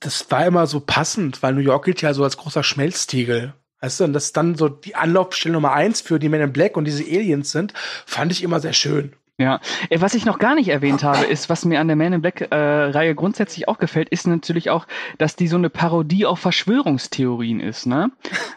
das 0.00 0.30
war 0.30 0.46
immer 0.46 0.66
so 0.66 0.80
passend, 0.80 1.42
weil 1.42 1.54
New 1.54 1.60
York 1.60 1.84
gilt 1.84 2.02
ja 2.02 2.12
so 2.12 2.24
als 2.24 2.36
großer 2.36 2.62
Schmelztiegel. 2.62 3.54
Weißt 3.80 4.00
du, 4.00 4.04
und 4.04 4.12
das 4.12 4.32
dann 4.32 4.56
so 4.56 4.68
die 4.68 4.96
Anlaufstelle 4.96 5.52
Nummer 5.52 5.72
eins 5.72 6.00
für 6.00 6.18
die 6.18 6.28
Men 6.28 6.40
in 6.40 6.52
Black 6.52 6.76
und 6.76 6.84
diese 6.84 7.04
Aliens 7.04 7.52
sind, 7.52 7.72
fand 8.06 8.32
ich 8.32 8.42
immer 8.42 8.60
sehr 8.60 8.72
schön. 8.72 9.14
Ja, 9.40 9.60
äh, 9.88 10.00
was 10.00 10.14
ich 10.14 10.24
noch 10.24 10.40
gar 10.40 10.56
nicht 10.56 10.68
erwähnt 10.68 11.04
habe, 11.04 11.24
ist, 11.24 11.48
was 11.48 11.64
mir 11.64 11.78
an 11.78 11.86
der 11.86 11.96
Man 11.96 12.12
in 12.12 12.20
Black 12.20 12.40
äh, 12.50 12.56
Reihe 12.56 13.14
grundsätzlich 13.14 13.68
auch 13.68 13.78
gefällt, 13.78 14.08
ist 14.08 14.26
natürlich 14.26 14.68
auch, 14.68 14.88
dass 15.18 15.36
die 15.36 15.46
so 15.46 15.56
eine 15.56 15.70
Parodie 15.70 16.26
auf 16.26 16.40
Verschwörungstheorien 16.40 17.60
ist, 17.60 17.86
ne? 17.86 18.10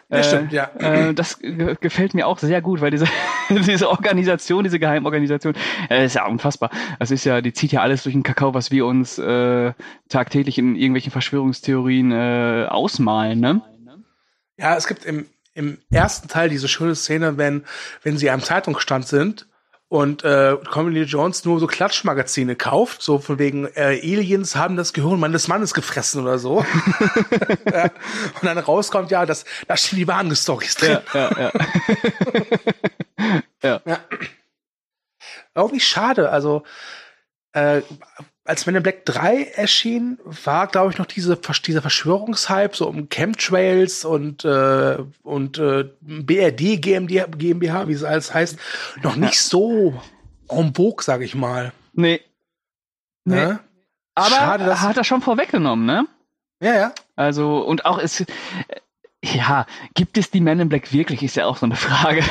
Das 0.08 0.26
äh, 0.26 0.36
stimmt, 0.36 0.52
ja. 0.52 0.70
Äh, 0.78 1.14
das 1.14 1.38
gefällt 1.38 2.14
mir 2.14 2.26
auch 2.26 2.38
sehr 2.38 2.60
gut, 2.60 2.80
weil 2.80 2.90
diese 2.90 3.06
diese 3.48 3.88
Organisation, 3.90 4.64
diese 4.64 4.80
Geheimorganisation, 4.80 5.54
äh, 5.88 6.04
ist 6.04 6.14
ja 6.14 6.26
unfassbar. 6.26 6.70
Das 6.98 7.12
ist 7.12 7.24
ja, 7.24 7.40
die 7.40 7.52
zieht 7.52 7.70
ja 7.70 7.80
alles 7.80 8.02
durch 8.02 8.14
den 8.14 8.24
Kakao, 8.24 8.52
was 8.52 8.72
wir 8.72 8.84
uns 8.84 9.18
äh, 9.18 9.72
tagtäglich 10.08 10.58
in 10.58 10.74
irgendwelchen 10.74 11.12
Verschwörungstheorien 11.12 12.10
äh, 12.10 12.66
ausmalen, 12.68 13.38
ne? 13.38 13.62
Ja, 14.56 14.76
es 14.76 14.88
gibt 14.88 15.04
im 15.04 15.26
im 15.54 15.78
ersten 15.90 16.28
Teil 16.28 16.48
diese 16.48 16.66
schöne 16.66 16.94
Szene, 16.96 17.36
wenn 17.36 17.64
wenn 18.02 18.16
sie 18.16 18.30
am 18.30 18.40
Zeitungsstand 18.40 19.06
sind 19.06 19.46
und 19.92 20.24
äh, 20.24 20.56
Comedy 20.72 21.02
Jones 21.02 21.44
nur 21.44 21.60
so 21.60 21.66
Klatschmagazine 21.66 22.56
kauft, 22.56 23.02
so 23.02 23.18
von 23.18 23.38
wegen 23.38 23.66
äh, 23.74 24.00
Aliens 24.02 24.56
haben 24.56 24.74
das 24.74 24.94
Gehirn 24.94 25.20
meines 25.20 25.48
Mannes 25.48 25.74
gefressen 25.74 26.22
oder 26.22 26.38
so. 26.38 26.64
ja. 27.70 27.82
Und 27.84 28.42
dann 28.42 28.56
rauskommt, 28.56 29.10
ja, 29.10 29.26
das, 29.26 29.44
da 29.68 29.76
stehen 29.76 29.98
die 29.98 30.08
wahren 30.08 30.34
Storys 30.34 30.76
drin. 30.76 31.00
Ja, 31.12 31.30
ja, 31.30 31.40
ja. 31.42 31.52
ja. 33.62 33.80
ja. 33.84 33.98
irgendwie 35.54 35.80
schade. 35.80 36.30
Also, 36.30 36.62
äh, 37.52 37.82
als 38.44 38.66
Men 38.66 38.74
in 38.76 38.82
Black 38.82 39.04
3 39.04 39.44
erschien, 39.54 40.18
war, 40.24 40.66
glaube 40.66 40.90
ich, 40.90 40.98
noch 40.98 41.06
diese, 41.06 41.38
dieser 41.64 41.82
Verschwörungshype 41.82 42.76
so 42.76 42.88
um 42.88 43.08
Chemtrails 43.08 44.04
und, 44.04 44.44
äh, 44.44 44.98
und 45.22 45.58
äh, 45.58 45.90
BRD 46.00 46.80
GmbH, 46.80 47.26
GmbH, 47.26 47.88
wie 47.88 47.92
es 47.92 48.04
alles 48.04 48.34
heißt, 48.34 48.58
noch 49.02 49.16
nicht 49.16 49.40
so 49.40 50.00
en 50.48 50.74
vogue, 50.74 51.02
sag 51.02 51.22
ich 51.22 51.34
mal. 51.34 51.72
Nee. 51.92 52.20
Nee. 53.24 53.36
Ne? 53.36 53.60
Aber 54.14 54.34
Schade, 54.34 54.80
hat 54.80 54.96
er 54.96 55.04
schon 55.04 55.22
vorweggenommen, 55.22 55.86
ne? 55.86 56.06
Ja, 56.60 56.74
ja. 56.74 56.92
Also, 57.16 57.58
und 57.58 57.86
auch 57.86 57.98
ist, 57.98 58.24
ja, 59.24 59.66
gibt 59.94 60.18
es 60.18 60.30
die 60.30 60.40
Men 60.40 60.60
in 60.60 60.68
Black 60.68 60.92
wirklich, 60.92 61.22
ist 61.22 61.36
ja 61.36 61.46
auch 61.46 61.56
so 61.56 61.66
eine 61.66 61.76
Frage. 61.76 62.22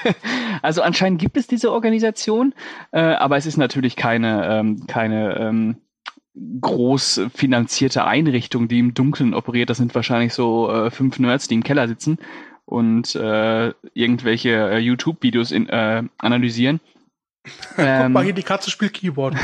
also 0.62 0.82
anscheinend 0.82 1.20
gibt 1.20 1.36
es 1.36 1.46
diese 1.46 1.70
Organisation, 1.70 2.54
äh, 2.92 3.00
aber 3.00 3.36
es 3.36 3.46
ist 3.46 3.58
natürlich 3.58 3.96
keine, 3.96 4.46
ähm, 4.48 4.86
keine 4.86 5.36
ähm, 5.38 5.76
groß 6.60 7.22
finanzierte 7.34 8.04
Einrichtung, 8.04 8.68
die 8.68 8.78
im 8.78 8.94
Dunkeln 8.94 9.34
operiert. 9.34 9.68
Das 9.68 9.78
sind 9.78 9.94
wahrscheinlich 9.94 10.32
so 10.32 10.70
äh, 10.70 10.90
fünf 10.90 11.18
Nerds, 11.18 11.48
die 11.48 11.54
im 11.54 11.64
Keller 11.64 11.88
sitzen 11.88 12.18
und 12.64 13.14
äh, 13.16 13.72
irgendwelche 13.94 14.70
äh, 14.70 14.78
YouTube-Videos 14.78 15.52
äh, 15.52 16.02
analysieren. 16.18 16.80
Guck 17.76 17.78
Ähm, 17.78 18.12
mal 18.12 18.24
hier, 18.24 18.32
die 18.32 18.42
Katze 18.42 18.70
spielt 18.70 18.94
Keyboard. 18.94 19.34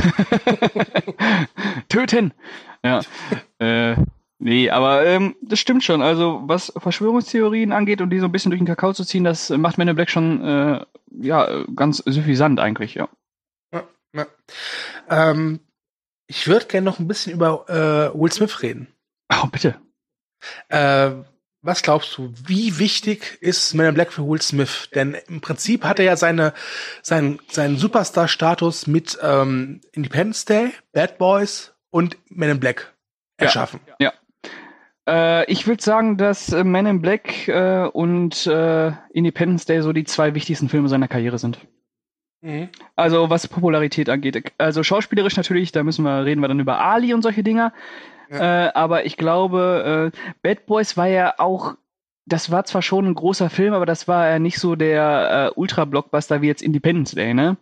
Töten! 1.89 2.33
Ja. 2.85 3.01
Nee, 4.39 4.71
aber 4.71 5.05
ähm, 5.07 5.37
das 5.43 5.59
stimmt 5.59 5.85
schon. 5.85 6.03
Also, 6.03 6.43
was 6.45 6.73
Verschwörungstheorien 6.77 7.73
angeht 7.73 8.01
und 8.01 8.11
die 8.11 8.19
so 8.19 8.27
ein 8.27 8.33
bisschen 8.33 8.51
durch 8.51 8.61
den 8.61 8.67
Kakao 8.67 8.93
zu 8.93 9.05
ziehen, 9.05 9.25
das 9.25 9.51
macht 9.51 9.79
Men 9.79 9.89
in 9.89 9.97
Black 9.97 10.11
schon 10.11 10.45
äh, 10.45 10.85
ja, 11.21 11.65
ganz 11.75 11.99
suffisant 11.99 12.61
eigentlich, 12.61 12.95
ja. 12.95 13.09
Ja. 14.15 14.27
Ähm, 15.11 15.61
ich 16.27 16.49
würde 16.49 16.67
gerne 16.67 16.87
noch 16.87 16.99
ein 16.99 17.09
bisschen 17.09 17.33
über 17.35 17.69
äh, 17.69 18.19
Will 18.19 18.33
Smith 18.33 18.63
reden. 18.63 18.89
Oh, 19.31 19.47
bitte. 19.49 19.79
Äh, 20.69 21.11
was 21.61 21.83
glaubst 21.83 22.17
du, 22.17 22.33
wie 22.47 22.79
wichtig 22.79 23.39
ist 23.41 23.75
Men 23.75 23.89
in 23.89 23.95
Black 23.95 24.13
für 24.13 24.27
Will 24.27 24.41
Smith? 24.41 24.89
Denn 24.95 25.15
im 25.29 25.41
Prinzip 25.41 25.85
hat 25.85 25.99
er 25.99 26.05
ja 26.05 26.17
seine, 26.17 26.55
seinen, 27.03 27.41
seinen 27.51 27.77
Superstar-Status 27.77 28.87
mit 28.87 29.19
ähm, 29.21 29.81
Independence 29.93 30.45
Day, 30.45 30.71
Bad 30.93 31.19
Boys 31.19 31.75
und 31.91 32.17
Men 32.31 32.51
in 32.51 32.61
Black 32.61 32.95
Ja. 33.39 33.47
erschaffen. 33.47 33.81
Äh, 35.09 35.51
ich 35.51 35.67
würde 35.67 35.83
sagen, 35.83 36.17
dass 36.17 36.53
äh, 36.53 36.65
Men 36.65 36.87
in 36.87 37.03
Black 37.03 37.49
äh, 37.49 37.87
und 37.87 38.47
äh, 38.47 38.93
Independence 39.13 39.67
Day 39.67 39.81
so 39.81 39.93
die 39.93 40.05
zwei 40.05 40.35
wichtigsten 40.35 40.69
Filme 40.69 40.89
seiner 40.89 41.09
Karriere 41.09 41.39
sind. 41.39 41.61
Mhm. 42.43 42.69
Also 42.97 43.31
was 43.31 43.49
Popularität 43.49 44.09
angeht. 44.09 44.53
Also 44.59 44.83
schauspielerisch 44.83 45.37
natürlich, 45.37 45.73
da 45.73 45.83
müssen 45.83 46.05
wir 46.05 46.25
reden 46.25 46.41
wir 46.41 46.49
dann 46.49 46.61
über 46.61 46.81
Ali 46.81 47.15
und 47.15 47.23
solche 47.23 47.43
Dinger. 47.43 47.73
Äh, 48.29 48.43
aber 48.43 49.07
ich 49.07 49.17
glaube, 49.17 50.11
Bad 50.43 50.67
Boys 50.67 50.97
war 50.97 51.07
ja 51.07 51.35
auch, 51.39 51.77
das 52.27 52.51
war 52.51 52.65
zwar 52.65 52.83
schon 52.83 53.07
ein 53.07 53.15
großer 53.15 53.51
Film, 53.51 53.73
aber 53.73 53.87
das 53.87 54.09
war 54.09 54.29
ja 54.29 54.41
nicht 54.41 54.59
so 54.59 54.75
der 54.75 55.53
äh, 55.55 55.59
Ultra-Blockbuster 55.61 56.43
wie 56.43 56.49
jetzt 56.49 56.63
Independence 56.63 57.13
Day, 57.13 57.35
ne? 57.35 57.57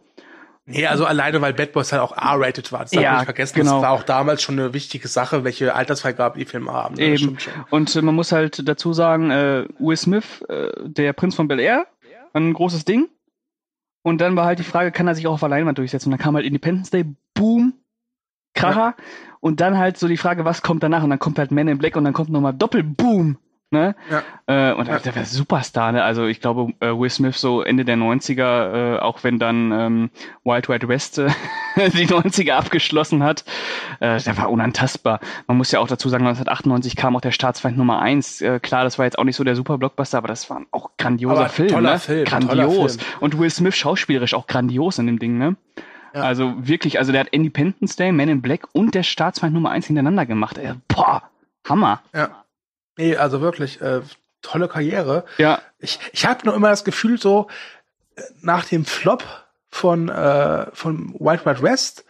Nee, 0.67 0.87
also 0.87 1.05
alleine, 1.05 1.43
weil 1.43 1.53
Bad 1.53 1.73
Boys 1.73 1.93
halt 1.93 2.01
auch 2.01 2.17
R-rated 2.17 2.73
war. 2.73 2.81
Das 2.81 2.91
darf 2.93 3.03
Ja, 3.03 3.15
nicht 3.17 3.25
vergessen. 3.25 3.55
genau. 3.57 3.73
Das 3.75 3.83
war 3.83 3.91
auch 3.91 4.03
damals 4.03 4.43
schon 4.43 4.59
eine 4.59 4.73
wichtige 4.73 5.09
Sache, 5.09 5.45
welche 5.45 5.75
Altersfreigabe 5.75 6.39
die 6.39 6.47
Filme 6.47 6.73
haben. 6.73 6.95
Ne? 6.95 7.03
Eben. 7.03 7.37
Und 7.71 7.95
äh, 7.95 8.01
man 8.03 8.15
muss 8.15 8.33
halt 8.33 8.67
dazu 8.67 8.95
sagen, 8.95 9.31
äh, 9.31 9.67
Will 9.79 9.97
Smith, 9.97 10.43
äh, 10.49 10.71
der 10.85 11.13
Prinz 11.13 11.35
von 11.35 11.49
Bel 11.49 11.61
Air, 11.61 11.87
war 12.33 12.41
ein 12.41 12.55
großes 12.55 12.87
Ding. 12.87 13.09
Und 14.03 14.21
dann 14.23 14.37
war 14.37 14.47
halt 14.47 14.59
die 14.59 14.65
Frage, 14.65 14.91
kann 14.91 15.07
er 15.07 15.15
sich 15.15 15.27
auch 15.27 15.35
auf 15.35 15.41
der 15.41 15.49
Leinwand 15.51 15.77
durchsetzen? 15.79 16.09
Und 16.09 16.13
dann 16.19 16.25
kam 16.25 16.35
halt 16.35 16.47
Independence 16.47 16.91
Day, 16.91 17.05
boom, 17.35 17.75
Kracher. 18.55 18.95
Und 19.41 19.61
dann 19.61 19.77
halt 19.77 19.99
so 19.99 20.09
die 20.09 20.17
Frage, 20.17 20.47
was 20.47 20.63
kommt 20.63 20.83
danach? 20.83 21.03
Und 21.03 21.11
dann 21.11 21.19
kommt 21.19 21.39
halt 21.39 21.51
Man 21.51 21.69
in 21.69 21.77
Black 21.79 21.97
und 21.97 22.05
dann 22.05 22.15
kommt 22.15 22.31
nochmal 22.31 22.55
Doppelboom. 22.55 23.37
Ne? 23.71 23.97
Ja. 24.09 24.23
Äh, 24.47 24.73
und 24.75 24.87
Ja. 24.87 25.01
der 25.01 25.17
war 25.17 25.25
Superstar, 25.25 25.91
ne? 25.91 26.05
Also 26.05 26.27
ich 26.27 26.41
glaube, 26.41 26.73
äh, 26.79 26.91
Will 26.97 27.11
Smith 27.11 27.37
so 27.41 27.61
Ende 27.63 27.85
der 27.85 27.97
90er, 27.97 28.97
äh, 28.97 28.99
auch 29.01 29.25
wenn 29.25 29.41
dann 29.41 29.73
ähm, 29.73 30.11
Wild 30.45 30.69
Wild 30.69 30.87
West 30.87 31.19
äh, 31.19 31.29
die 31.77 32.07
90er 32.07 32.53
abgeschlossen 32.53 33.25
hat, 33.25 33.45
äh, 33.99 34.21
der 34.21 34.37
war 34.37 34.51
unantastbar. 34.51 35.19
Man 35.49 35.57
muss 35.57 35.73
ja 35.73 35.81
auch 35.81 35.89
dazu 35.89 36.09
sagen, 36.09 36.25
1998 36.25 36.95
kam 36.95 37.17
auch 37.17 37.21
der 37.21 37.33
Staatsfeind 37.33 37.77
Nummer 37.77 38.01
1. 38.01 38.43
Äh, 38.43 38.61
klar, 38.61 38.85
das 38.85 38.99
war 38.99 39.07
jetzt 39.07 39.19
auch 39.19 39.25
nicht 39.25 39.35
so 39.37 39.43
der 39.43 39.57
super 39.57 39.77
Blockbuster, 39.77 40.19
aber 40.19 40.29
das 40.29 40.49
war 40.51 40.63
auch 40.71 40.91
grandioser 40.97 41.37
Aber 41.41 41.49
Film. 41.49 41.69
toller 41.69 41.93
ne? 41.95 41.99
Film, 41.99 42.25
toller 42.27 42.47
Grandios. 42.67 42.97
Film. 42.97 43.07
Und 43.21 43.39
Will 43.41 43.51
Smith 43.51 43.75
schauspielerisch 43.75 44.35
auch 44.35 44.47
grandios 44.47 44.99
in 44.99 45.07
dem 45.07 45.19
Ding, 45.19 45.37
ne? 45.39 45.57
Ja. 46.15 46.23
Also 46.23 46.55
wirklich, 46.59 47.01
also 47.01 47.11
der 47.11 47.23
hat 47.23 47.29
Independence 47.31 47.97
Day, 47.97 48.13
Man 48.13 48.29
in 48.29 48.41
Black 48.41 48.69
und 48.73 48.95
der 48.95 49.03
Staatsfeind 49.03 49.53
Nummer 49.53 49.71
1 49.71 49.87
hintereinander 49.89 50.27
gemacht. 50.27 50.59
Ey, 50.59 50.75
boah, 50.87 51.25
Hammer. 51.69 52.03
Ja. 52.15 52.44
Nee, 52.97 53.17
also 53.17 53.41
wirklich, 53.41 53.81
äh, 53.81 54.01
tolle 54.43 54.69
Karriere. 54.69 55.25
Ja, 55.39 55.61
Ich, 55.79 55.99
ich 56.13 56.27
habe 56.27 56.45
nur 56.47 56.55
immer 56.55 56.69
das 56.71 56.85
Gefühl, 56.85 57.21
so 57.21 57.49
äh, 58.17 58.23
nach 58.41 58.65
dem 58.67 58.85
Flop 58.85 59.25
von, 59.71 60.09
äh, 60.09 60.67
von 60.73 61.15
Wild 61.19 61.45
Wild 61.47 61.63
West, 61.63 62.05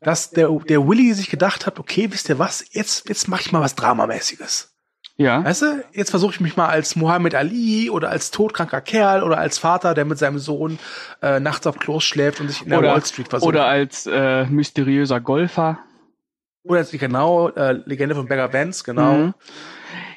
dass 0.00 0.30
der, 0.30 0.48
der 0.68 0.86
Willy 0.86 1.14
sich 1.14 1.30
gedacht 1.30 1.64
hat, 1.66 1.78
okay, 1.78 2.08
wisst 2.12 2.28
ihr 2.28 2.38
was, 2.38 2.64
jetzt, 2.72 3.08
jetzt 3.08 3.28
mache 3.28 3.40
ich 3.42 3.52
mal 3.52 3.62
was 3.62 3.74
Dramamäßiges. 3.76 4.74
ja. 5.16 5.42
Weißt 5.42 5.62
du, 5.62 5.84
jetzt 5.92 6.10
versuche 6.10 6.32
ich 6.34 6.40
mich 6.40 6.56
mal 6.58 6.68
als 6.68 6.94
Muhammad 6.96 7.34
Ali 7.34 7.88
oder 7.88 8.10
als 8.10 8.30
todkranker 8.30 8.82
Kerl 8.82 9.22
oder 9.22 9.38
als 9.38 9.56
Vater, 9.58 9.94
der 9.94 10.04
mit 10.04 10.18
seinem 10.18 10.38
Sohn 10.38 10.78
äh, 11.22 11.40
nachts 11.40 11.66
auf 11.66 11.78
Klos 11.78 12.04
schläft 12.04 12.40
und 12.40 12.48
sich 12.48 12.62
in 12.62 12.68
der 12.68 12.80
Oder, 12.80 12.92
Wall 12.92 13.04
Street 13.06 13.28
versucht. 13.28 13.48
oder 13.48 13.64
als 13.64 14.06
äh, 14.06 14.44
mysteriöser 14.44 15.20
Golfer. 15.20 15.78
oder 16.64 16.80
als, 16.80 16.90
genau, 16.90 17.48
äh, 17.48 17.72
Legende 17.86 18.14
von 18.14 18.26
Beggar 18.26 18.52
Vance, 18.52 18.84
genau. 18.84 19.12
Mhm. 19.14 19.34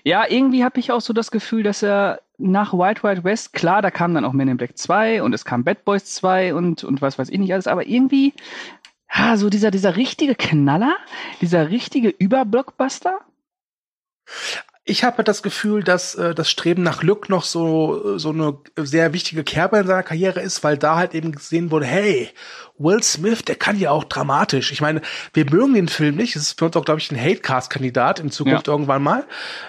Ja, 0.04 0.26
irgendwie 0.30 0.64
habe 0.64 0.80
ich 0.80 0.91
auch 0.91 1.02
so 1.02 1.14
das 1.14 1.32
Gefühl, 1.32 1.64
dass 1.64 1.84
er 1.84 2.22
nach 2.38 2.74
Wild 2.74 3.04
Wild 3.04 3.24
West, 3.24 3.54
klar, 3.54 3.82
da 3.82 3.91
kam 3.91 4.14
dann 4.14 4.26
auch 4.26 4.34
Men 4.34 4.47
in 4.47 4.58
Black 4.58 4.78
2 4.78 5.24
und 5.24 5.34
es 5.34 5.45
kam 5.45 5.64
Bad 5.64 5.84
Boys 5.84 6.06
2 6.06 6.54
und, 6.54 6.84
und 6.84 7.02
was 7.02 7.20
weiß 7.20 7.30
ich 7.30 7.38
nicht 7.38 7.54
alles, 7.54 7.68
aber 7.68 7.86
irgendwie, 7.86 8.34
ja, 9.14 9.36
so 9.38 9.50
dieser, 9.50 9.72
dieser 9.72 9.97
richtige 9.97 10.36
Knaller, 10.36 10.95
dieser 11.41 11.70
richtige 11.70 12.10
Überblockbuster. 12.10 13.20
Ich 14.89 15.03
habe 15.03 15.23
das 15.23 15.43
Gefühl, 15.43 15.83
dass 15.83 16.15
äh, 16.15 16.33
das 16.33 16.49
Streben 16.49 16.83
nach 16.83 16.99
Glück 16.99 17.29
noch 17.29 17.43
so 17.43 18.17
so 18.17 18.29
eine 18.29 18.57
sehr 18.75 19.13
wichtige 19.13 19.43
Kerbe 19.43 19.77
in 19.77 19.87
seiner 19.87 20.03
Karriere 20.03 20.39
ist, 20.41 20.63
weil 20.63 20.77
da 20.77 20.95
halt 20.95 21.13
eben 21.13 21.31
gesehen 21.31 21.71
wurde, 21.71 21.85
hey, 21.85 22.29
Will 22.77 23.03
Smith, 23.03 23.43
der 23.43 23.55
kann 23.55 23.77
ja 23.77 23.91
auch 23.91 24.05
dramatisch. 24.05 24.71
Ich 24.71 24.79
meine, 24.81 25.01
wir 25.33 25.45
mögen 25.49 25.73
den 25.73 25.89
Film 25.89 26.15
nicht. 26.15 26.35
Es 26.37 26.43
ist 26.43 26.59
für 26.59 26.65
uns 26.65 26.77
auch, 26.77 26.85
glaube 26.85 27.01
ich, 27.01 27.11
ein 27.11 27.17
Hatecast-Kandidat 27.19 28.19
in 28.21 28.31
Zukunft 28.31 28.67
Ja. 28.67 28.73
irgendwann 28.73 29.03
mal. 29.03 29.25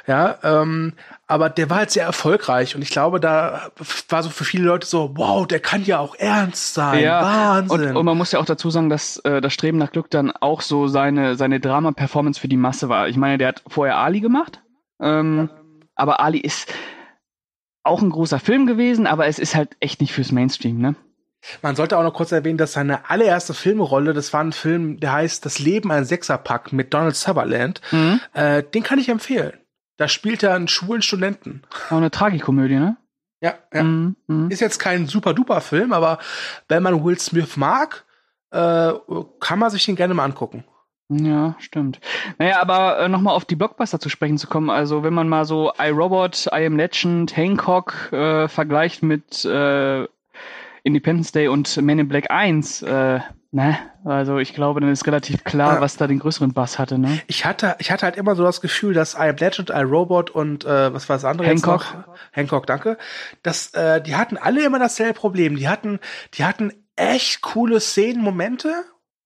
Ja, 0.06 0.38
ähm, 0.44 0.92
aber 1.26 1.50
der 1.50 1.68
war 1.70 1.78
halt 1.78 1.90
sehr 1.90 2.04
erfolgreich 2.04 2.74
und 2.76 2.82
ich 2.82 2.90
glaube, 2.90 3.18
da 3.20 3.70
war 4.08 4.22
so 4.22 4.30
für 4.30 4.44
viele 4.44 4.64
Leute 4.64 4.86
so, 4.86 5.10
wow, 5.14 5.46
der 5.46 5.60
kann 5.60 5.84
ja 5.84 5.98
auch 5.98 6.14
ernst 6.16 6.74
sein. 6.74 7.04
Wahnsinn. 7.04 7.88
Und, 7.88 7.96
und 7.96 8.04
man 8.06 8.16
muss 8.16 8.30
ja 8.32 8.38
auch 8.38 8.44
dazu 8.44 8.70
sagen, 8.70 8.90
dass 8.90 9.16
äh, 9.18 9.40
das 9.40 9.52
Streben 9.52 9.78
nach 9.78 9.90
Glück 9.92 10.08
dann 10.10 10.30
auch 10.30 10.60
so 10.60 10.86
seine, 10.86 11.34
seine 11.36 11.58
Drama-Performance 11.60 12.40
für 12.40 12.48
die 12.48 12.56
Masse 12.56 12.88
war. 12.88 13.08
Ich 13.08 13.16
meine, 13.16 13.38
der 13.38 13.48
hat 13.48 13.62
vorher 13.66 13.96
Ali 13.98 14.20
gemacht, 14.20 14.60
ähm, 15.00 15.50
aber 15.94 16.20
Ali 16.20 16.38
ist 16.38 16.72
auch 17.82 18.02
ein 18.02 18.10
großer 18.10 18.38
Film 18.38 18.66
gewesen, 18.66 19.06
aber 19.06 19.26
es 19.26 19.38
ist 19.38 19.54
halt 19.54 19.76
echt 19.80 20.00
nicht 20.00 20.12
fürs 20.12 20.32
Mainstream, 20.32 20.78
ne? 20.78 20.94
Man 21.62 21.74
sollte 21.74 21.96
auch 21.96 22.02
noch 22.02 22.12
kurz 22.12 22.32
erwähnen, 22.32 22.58
dass 22.58 22.74
seine 22.74 23.08
allererste 23.08 23.54
Filmrolle, 23.54 24.12
das 24.12 24.32
war 24.32 24.44
ein 24.44 24.52
Film, 24.52 25.00
der 25.00 25.12
heißt 25.12 25.44
Das 25.46 25.58
Leben 25.58 25.90
ein 25.90 26.04
Sechserpack 26.04 26.72
mit 26.72 26.92
Donald 26.92 27.16
Sutherland. 27.16 27.80
Mhm. 27.92 28.20
Äh, 28.34 28.62
den 28.62 28.82
kann 28.82 28.98
ich 28.98 29.08
empfehlen. 29.08 29.54
Da 29.96 30.08
spielt 30.08 30.42
er 30.42 30.54
einen 30.54 30.68
schwulen 30.68 31.02
Studenten. 31.02 31.62
Auch 31.88 31.96
eine 31.96 32.10
Tragikomödie, 32.10 32.76
ne? 32.76 32.96
Ja, 33.40 33.54
ja. 33.72 33.82
Mhm. 33.82 34.16
Mhm. 34.26 34.50
Ist 34.50 34.60
jetzt 34.60 34.78
kein 34.78 35.06
super 35.06 35.32
duper 35.32 35.60
Film, 35.62 35.92
aber 35.92 36.18
wenn 36.68 36.82
man 36.82 37.02
Will 37.04 37.18
Smith 37.18 37.56
mag, 37.56 38.04
äh, 38.50 38.92
kann 39.40 39.58
man 39.58 39.70
sich 39.70 39.84
den 39.86 39.96
gerne 39.96 40.14
mal 40.14 40.24
angucken. 40.24 40.64
Ja, 41.12 41.56
stimmt. 41.58 42.00
Naja, 42.38 42.60
aber 42.62 43.00
äh, 43.00 43.08
nochmal 43.08 43.34
auf 43.34 43.44
die 43.44 43.56
Blockbuster 43.56 43.98
zu 43.98 44.08
sprechen 44.08 44.38
zu 44.38 44.46
kommen, 44.46 44.70
also 44.70 45.02
wenn 45.02 45.12
man 45.12 45.28
mal 45.28 45.44
so 45.44 45.72
iRobot, 45.76 46.46
I 46.52 46.64
Am 46.66 46.76
Legend, 46.76 47.36
Hancock 47.36 48.12
äh, 48.12 48.46
vergleicht 48.46 49.02
mit 49.02 49.44
äh, 49.44 50.06
Independence 50.84 51.32
Day 51.32 51.48
und 51.48 51.76
Men 51.82 51.98
in 51.98 52.08
Black 52.08 52.30
1, 52.30 52.82
äh, 52.82 53.18
ne, 53.50 53.78
also 54.04 54.38
ich 54.38 54.54
glaube, 54.54 54.80
dann 54.80 54.90
ist 54.90 55.04
relativ 55.06 55.42
klar, 55.42 55.74
Ja. 55.74 55.80
was 55.80 55.96
da 55.96 56.06
den 56.06 56.20
größeren 56.20 56.52
Bass 56.52 56.78
hatte, 56.78 56.96
ne? 56.96 57.20
Ich 57.26 57.44
hatte, 57.44 57.74
ich 57.80 57.90
hatte 57.90 58.06
halt 58.06 58.16
immer 58.16 58.36
so 58.36 58.44
das 58.44 58.60
Gefühl, 58.60 58.94
dass 58.94 59.14
I 59.14 59.28
Am 59.30 59.36
Legend, 59.36 59.70
I 59.70 59.82
Robot 59.82 60.30
und 60.30 60.64
äh, 60.64 60.94
was 60.94 61.08
war 61.08 61.16
das 61.16 61.24
andere 61.24 61.48
Hancock. 61.48 61.82
jetzt 61.82 62.06
noch? 62.06 62.16
Hancock, 62.32 62.66
danke. 62.66 62.96
Dass 63.42 63.74
äh, 63.74 64.00
die 64.00 64.14
hatten 64.14 64.36
alle 64.38 64.64
immer 64.64 64.78
dasselbe 64.78 65.14
Problem. 65.14 65.56
Die 65.56 65.68
hatten, 65.68 65.98
die 66.34 66.44
hatten 66.44 66.72
echt 66.94 67.42
coole 67.42 67.80
Szenen, 67.80 68.22
Momente. 68.22 68.72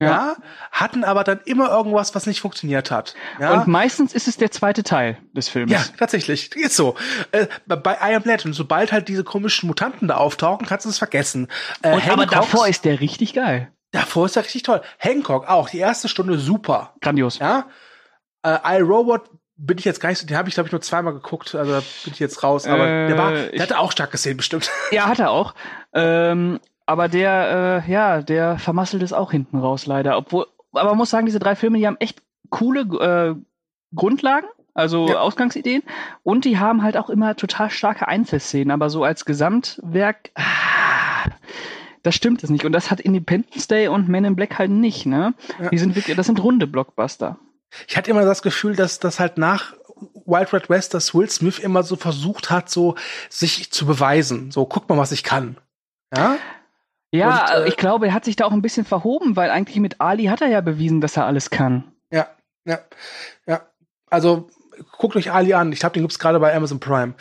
Ja. 0.05 0.11
Ja. 0.11 0.37
hatten 0.73 1.05
aber 1.05 1.25
dann 1.25 1.41
immer 1.45 1.69
irgendwas, 1.71 2.15
was 2.15 2.27
nicht 2.27 2.41
funktioniert 2.41 2.91
hat. 2.91 3.15
Ja, 3.41 3.53
Und 3.55 3.67
meistens 3.67 4.13
ist 4.15 4.29
es 4.29 4.37
der 4.37 4.51
zweite 4.51 4.83
Teil 4.83 5.19
des 5.33 5.49
Films. 5.49 5.73
ja 5.73 5.83
tatsächlich. 5.99 6.55
Ist 6.57 6.77
so. 6.77 6.95
Äh, 7.33 7.47
bei 7.67 7.95
I 8.01 8.15
Am 8.15 8.23
Legend, 8.25 8.55
sobald 8.55 8.93
halt 8.93 9.09
diese 9.09 9.25
komischen 9.25 9.67
Mutanten 9.67 10.09
da 10.09 10.17
auftauchen, 10.17 10.67
kannst 10.67 10.87
du 10.87 10.91
es 10.91 10.99
vergessen. 10.99 11.49
Äh, 11.83 11.95
Und, 11.95 12.09
aber 12.09 12.27
davor 12.27 12.69
ist 12.69 12.85
der 12.85 13.01
richtig 13.01 13.35
geil. 13.35 13.71
Davor 13.91 14.27
ist 14.27 14.37
er 14.37 14.43
richtig 14.45 14.63
toll. 14.65 14.83
Hancock 14.99 15.49
auch, 15.49 15.69
die 15.71 15.79
erste 15.79 16.09
Stunde 16.09 16.39
super. 16.39 16.95
Grandios. 17.01 17.39
Ja. 17.39 17.67
Äh, 18.43 18.79
iRobot 18.79 19.31
bin 19.57 19.79
ich 19.79 19.85
jetzt 19.85 20.01
gar 20.01 20.09
nicht 20.09 20.19
so, 20.19 20.27
den 20.27 20.37
habe 20.37 20.49
ich, 20.49 20.55
glaube 20.55 20.67
ich, 20.67 20.73
nur 20.73 20.81
zweimal 20.81 21.13
geguckt, 21.13 21.55
also 21.55 21.71
da 21.71 21.79
bin 22.03 22.13
ich 22.13 22.19
jetzt 22.19 22.43
raus. 22.43 22.67
Aber 22.67 22.87
Äh, 22.89 23.07
der 23.07 23.19
war, 23.19 23.31
der 23.33 23.63
hatte 23.63 23.79
auch 23.79 23.93
stark 23.93 24.11
gesehen, 24.11 24.37
bestimmt. 24.37 24.69
Ja, 24.91 25.07
hat 25.07 25.21
er 25.21 25.31
auch. 25.31 25.55
Ähm, 25.93 26.59
aber 26.87 27.09
der, 27.09 27.82
äh, 27.87 27.91
ja, 27.91 28.22
der 28.22 28.59
vermasselt 28.59 29.03
es 29.03 29.12
auch 29.12 29.30
hinten 29.30 29.59
raus, 29.59 29.87
leider. 29.87 30.16
Obwohl, 30.16 30.47
aber 30.72 30.91
man 30.91 30.99
muss 30.99 31.11
sagen, 31.11 31.26
diese 31.26 31.39
drei 31.39 31.57
Filme, 31.57 31.78
die 31.78 31.87
haben 31.87 31.97
echt 31.99 32.22
coole 32.51 32.80
äh, 32.80 33.35
Grundlagen, 33.95 34.47
also 34.74 35.09
Ja. 35.09 35.20
Ausgangsideen. 35.20 35.82
Und 36.22 36.45
die 36.45 36.59
haben 36.59 36.82
halt 36.82 36.97
auch 36.97 37.09
immer 37.11 37.37
total 37.37 37.70
starke 37.70 38.09
Einzelszenen. 38.09 38.70
Aber 38.70 38.91
so 38.91 39.05
als 39.05 39.24
Gesamtwerk, 39.24 40.30
ah, 40.35 41.30
das 42.03 42.14
stimmt 42.14 42.43
es 42.45 42.51
nicht. 42.51 42.64
Und 42.64 42.72
das 42.72 42.91
hat 42.91 43.01
Independence 43.01 43.66
Day 43.66 43.89
und 43.89 44.09
Men 44.09 44.24
in 44.24 44.37
Black 44.37 44.59
halt 44.59 44.70
nicht, 44.70 45.07
ne? 45.07 45.35
Ja. 45.61 45.70
Die 45.70 45.78
sind 45.78 45.97
wirklich, 45.97 46.16
das 46.16 46.26
sind 46.26 46.43
runde 46.43 46.66
Blockbuster. 46.66 47.39
Ich 47.89 47.97
hatte 47.97 48.11
immer 48.11 48.24
das 48.24 48.43
Gefühl, 48.43 48.76
dass 48.76 48.99
das 49.01 49.18
halt 49.20 49.39
nach 49.39 49.74
Wild 50.26 50.53
Red 50.53 50.68
West, 50.68 50.93
dass 50.95 51.14
Will 51.14 51.30
Smith 51.30 51.59
immer 51.59 51.82
so 51.82 51.97
versucht 51.97 52.51
hat, 52.51 52.68
so 52.68 52.95
sich 53.30 53.70
zu 53.72 53.87
beweisen. 53.87 54.51
So, 54.51 54.66
guck 54.66 54.89
mal, 54.89 54.99
was 54.99 55.12
ich 55.12 55.24
kann. 55.24 55.57
Ja? 56.14 56.37
Ja, 57.15 57.59
Und, 57.59 57.65
äh, 57.65 57.69
ich 57.69 57.77
glaube, 57.77 58.09
er 58.09 58.15
hat 58.15 58.25
sich 58.25 58.37
da 58.37 58.45
auch 58.45 58.53
ein 58.53 58.62
bisschen 58.62 58.85
verhoben, 58.85 59.37
weil 59.37 59.51
eigentlich 59.51 59.79
mit 59.79 60.01
Ali 60.01 60.25
hat 60.25 60.41
er 60.41 60.49
ja 60.49 60.61
bewiesen, 60.61 61.01
dass 61.01 61.17
er 61.17 61.27
alles 61.27 61.51
kann. 61.51 61.85
Ja, 62.11 62.27
ja, 62.65 62.81
ja. 63.47 63.62
Also, 64.11 64.49
guckt 64.99 65.15
euch 65.15 65.31
Ali 65.31 65.55
an. 65.55 65.73
Ich 65.73 65.79
glaube, 65.79 65.95
den 65.95 66.03
gibt's 66.03 66.19
gerade 66.19 66.41
bei 66.41 66.55
Amazon 66.55 66.81
Prime. 66.81 67.15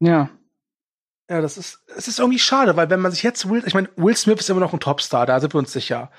Ja. 0.00 0.30
Ja, 1.30 1.40
das 1.40 1.56
ist, 1.56 1.78
es 1.96 2.08
ist 2.08 2.18
irgendwie 2.18 2.40
schade, 2.40 2.76
weil 2.76 2.90
wenn 2.90 3.00
man 3.00 3.12
sich 3.12 3.22
jetzt 3.22 3.48
Will, 3.48 3.62
ich 3.64 3.72
meine, 3.72 3.88
Will 3.96 4.16
Smith 4.16 4.40
ist 4.40 4.50
immer 4.50 4.60
noch 4.60 4.72
ein 4.72 4.80
Topstar, 4.80 5.24
da 5.24 5.38
sind 5.40 5.54
wir 5.54 5.58
uns 5.60 5.72
sicher. 5.72 6.10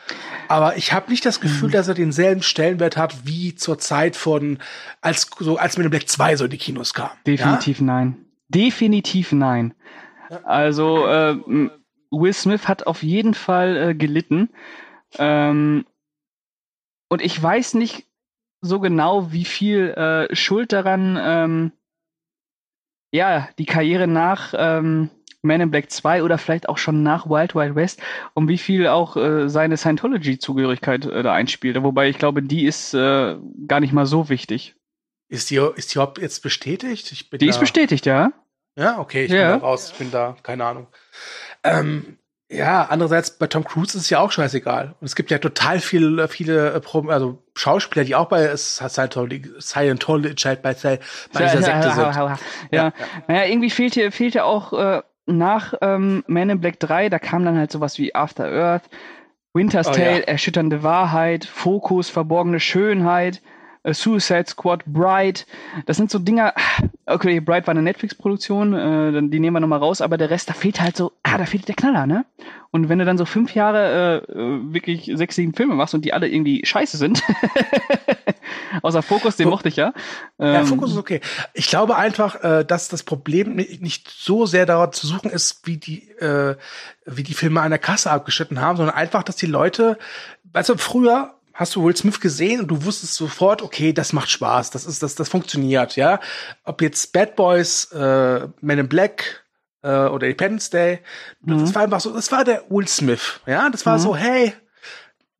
Aber 0.47 0.77
ich 0.77 0.93
habe 0.93 1.11
nicht 1.11 1.25
das 1.25 1.41
Gefühl, 1.41 1.69
dass 1.69 1.87
er 1.89 1.93
denselben 1.93 2.41
Stellenwert 2.41 2.95
hat 2.97 3.27
wie 3.27 3.53
zur 3.53 3.77
Zeit 3.77 4.15
von, 4.15 4.57
als 5.01 5.29
so 5.37 5.57
als 5.57 5.77
Men 5.77 5.85
in 5.85 5.91
Black 5.91 6.07
2 6.07 6.37
so 6.37 6.45
in 6.45 6.49
die 6.51 6.57
Kinos 6.57 6.93
kam. 6.93 7.11
Definitiv 7.27 7.81
nein. 7.81 8.25
Definitiv 8.47 9.33
nein. 9.33 9.73
Also 10.45 11.05
äh, 11.05 11.35
Will 12.13 12.33
Smith 12.33 12.67
hat 12.67 12.87
auf 12.87 13.03
jeden 13.03 13.33
Fall 13.33 13.77
äh, 13.77 13.95
gelitten. 13.95 14.49
Ähm, 15.17 15.85
und 17.09 17.21
ich 17.21 17.41
weiß 17.41 17.73
nicht 17.75 18.05
so 18.61 18.79
genau, 18.79 19.31
wie 19.31 19.45
viel 19.45 19.89
äh, 19.89 20.35
Schuld 20.35 20.71
daran 20.71 21.19
ähm, 21.21 21.71
ja, 23.13 23.49
die 23.59 23.65
Karriere 23.65 24.07
nach 24.07 24.53
ähm, 24.57 25.09
Man 25.43 25.61
in 25.61 25.69
Black 25.69 25.91
2 25.91 26.23
oder 26.23 26.37
vielleicht 26.37 26.67
auch 26.69 26.77
schon 26.77 27.03
nach 27.03 27.27
Wild 27.29 27.53
Wild 27.53 27.75
West, 27.75 28.01
um 28.33 28.47
wie 28.47 28.57
viel 28.57 28.87
auch 28.87 29.15
äh, 29.17 29.49
seine 29.49 29.77
Scientology-Zugehörigkeit 29.77 31.05
äh, 31.05 31.21
da 31.21 31.33
einspielt. 31.33 31.81
Wobei 31.83 32.09
ich 32.09 32.17
glaube, 32.17 32.41
die 32.41 32.65
ist 32.65 32.93
äh, 32.93 33.37
gar 33.67 33.79
nicht 33.81 33.93
mal 33.93 34.05
so 34.05 34.29
wichtig. 34.29 34.75
Ist 35.29 35.49
die, 35.49 35.57
ist 35.75 35.93
die 35.93 35.97
überhaupt 35.97 36.19
jetzt 36.19 36.41
bestätigt? 36.41 37.31
Die 37.33 37.37
da, 37.37 37.45
ist 37.45 37.59
bestätigt, 37.59 38.05
ja. 38.05 38.31
Ja, 38.75 38.99
okay, 38.99 39.25
ich 39.25 39.31
Ja. 39.31 39.51
bin 39.51 39.61
da 39.61 39.67
raus, 39.67 39.91
ich 39.91 39.97
bin 39.97 40.09
da, 40.11 40.35
keine 40.41 40.65
Ahnung. 40.65 40.87
Ähm, 41.63 42.17
ja, 42.49 42.85
andererseits 42.89 43.31
bei 43.31 43.47
Tom 43.47 43.63
Cruise 43.63 43.97
ist 43.97 44.03
es 44.03 44.09
ja 44.09 44.19
auch 44.19 44.31
scheißegal. 44.31 44.95
Und 44.99 45.05
es 45.05 45.15
gibt 45.15 45.31
ja 45.31 45.39
total 45.39 45.79
viele, 45.79 46.27
viele 46.27 46.73
äh, 46.73 47.07
also 47.07 47.41
Schauspieler, 47.55 48.05
die 48.05 48.15
auch 48.15 48.27
bei 48.27 48.55
Scientology, 48.55 49.49
halt 50.45 50.61
bei, 50.61 50.73
bei 50.73 50.99
dieser 51.43 51.63
Sekte 51.63 51.91
sind. 51.91 52.13
Ja, 52.13 52.37
ja. 52.71 52.93
Naja, 53.27 53.45
irgendwie 53.45 53.69
fehlt 53.71 53.95
hier, 53.95 54.11
fehlt 54.11 54.35
ja 54.35 54.43
auch 54.43 54.73
äh, 54.73 55.01
nach 55.25 55.73
ähm, 55.81 56.23
Man 56.27 56.49
in 56.49 56.61
Black 56.61 56.79
3, 56.79 57.09
da 57.09 57.17
kam 57.17 57.45
dann 57.45 57.57
halt 57.57 57.71
sowas 57.71 57.97
wie 57.97 58.13
After 58.13 58.45
Earth, 58.45 58.83
Winter's 59.53 59.87
Oh, 59.87 59.91
Tale, 59.91 60.19
ja. 60.19 60.25
Erschütternde 60.25 60.83
Wahrheit, 60.83 61.45
Fokus, 61.45 62.09
Verborgene 62.09 62.59
Schönheit, 62.59 63.41
äh, 63.83 63.93
Suicide 63.93 64.45
Squad, 64.47 64.83
Bright. 64.85 65.45
Das 65.85 65.97
sind 65.97 66.09
so 66.11 66.19
Dinger, 66.19 66.53
okay, 67.05 67.39
Bright 67.39 67.67
war 67.67 67.71
eine 67.71 67.81
Netflix-Produktion, 67.81 68.73
äh, 68.73 69.11
die 69.29 69.39
nehmen 69.39 69.55
wir 69.55 69.59
nochmal 69.59 69.79
raus, 69.79 70.01
aber 70.01 70.17
der 70.17 70.29
Rest, 70.29 70.49
da 70.49 70.53
fehlt 70.53 70.81
halt 70.81 70.97
so, 70.97 71.11
ah, 71.23 71.37
da 71.37 71.45
fehlt 71.45 71.67
der 71.67 71.75
Knaller, 71.75 72.05
ne? 72.07 72.25
Und 72.71 72.89
wenn 72.89 72.97
du 72.97 73.05
dann 73.05 73.19
so 73.19 73.25
fünf 73.25 73.53
Jahre 73.53 74.23
äh, 74.27 74.31
äh, 74.31 74.73
wirklich 74.73 75.11
sechs, 75.13 75.35
sieben 75.35 75.53
Filme 75.53 75.75
machst 75.75 75.93
und 75.93 76.03
die 76.05 76.11
alle 76.13 76.27
irgendwie 76.27 76.65
scheiße 76.65 76.97
sind, 76.97 77.21
außer 78.81 79.01
Fokus, 79.01 79.35
den 79.35 79.49
mochte 79.49 79.69
ich 79.69 79.75
ja. 79.75 79.93
Ja, 80.39 80.61
Ähm, 80.61 80.65
Fokus 80.65 80.91
ist 80.91 80.97
okay. 80.97 81.21
Ich 81.53 81.67
glaube 81.69 81.95
einfach, 81.95 82.43
äh, 82.43 82.65
dass 82.65 82.87
das 82.89 83.03
Problem 83.03 83.55
ni- 83.55 83.77
nicht 83.81 84.09
so 84.09 84.45
sehr 84.45 84.65
darauf 84.65 84.91
zu 84.91 85.07
suchen 85.07 85.29
ist, 85.29 85.65
wie 85.67 85.77
die, 85.77 86.09
äh, 86.19 86.55
wie 87.05 87.23
die 87.23 87.33
Filme 87.33 87.61
an 87.61 87.69
der 87.69 87.79
Kasse 87.79 88.11
abgeschnitten 88.11 88.59
haben, 88.61 88.77
sondern 88.77 88.95
einfach, 88.95 89.23
dass 89.23 89.35
die 89.35 89.45
Leute, 89.45 89.97
also 90.53 90.75
früher 90.77 91.35
hast 91.53 91.75
du 91.75 91.83
Will 91.83 91.95
Smith 91.95 92.19
gesehen 92.19 92.61
und 92.61 92.67
du 92.67 92.83
wusstest 92.85 93.15
sofort, 93.15 93.61
okay, 93.61 93.93
das 93.93 94.11
macht 94.13 94.29
Spaß, 94.29 94.71
das 94.71 94.85
ist, 94.85 95.03
das, 95.03 95.15
das 95.15 95.29
funktioniert, 95.29 95.95
ja. 95.95 96.19
Ob 96.63 96.81
jetzt 96.81 97.13
Bad 97.13 97.35
Boys, 97.35 97.91
äh, 97.91 98.47
Men 98.61 98.79
in 98.79 98.89
Black 98.89 99.45
äh, 99.83 99.87
oder 99.89 100.25
Independence 100.27 100.69
Day, 100.71 100.99
das 101.41 101.75
war 101.75 101.83
einfach 101.83 101.99
so, 101.99 102.11
das 102.13 102.31
war 102.31 102.43
der 102.43 102.63
Will 102.69 102.87
Smith, 102.87 103.39
ja. 103.45 103.69
Das 103.69 103.85
war 103.85 103.97
Mhm. 103.97 104.01
so, 104.01 104.15
hey, 104.15 104.53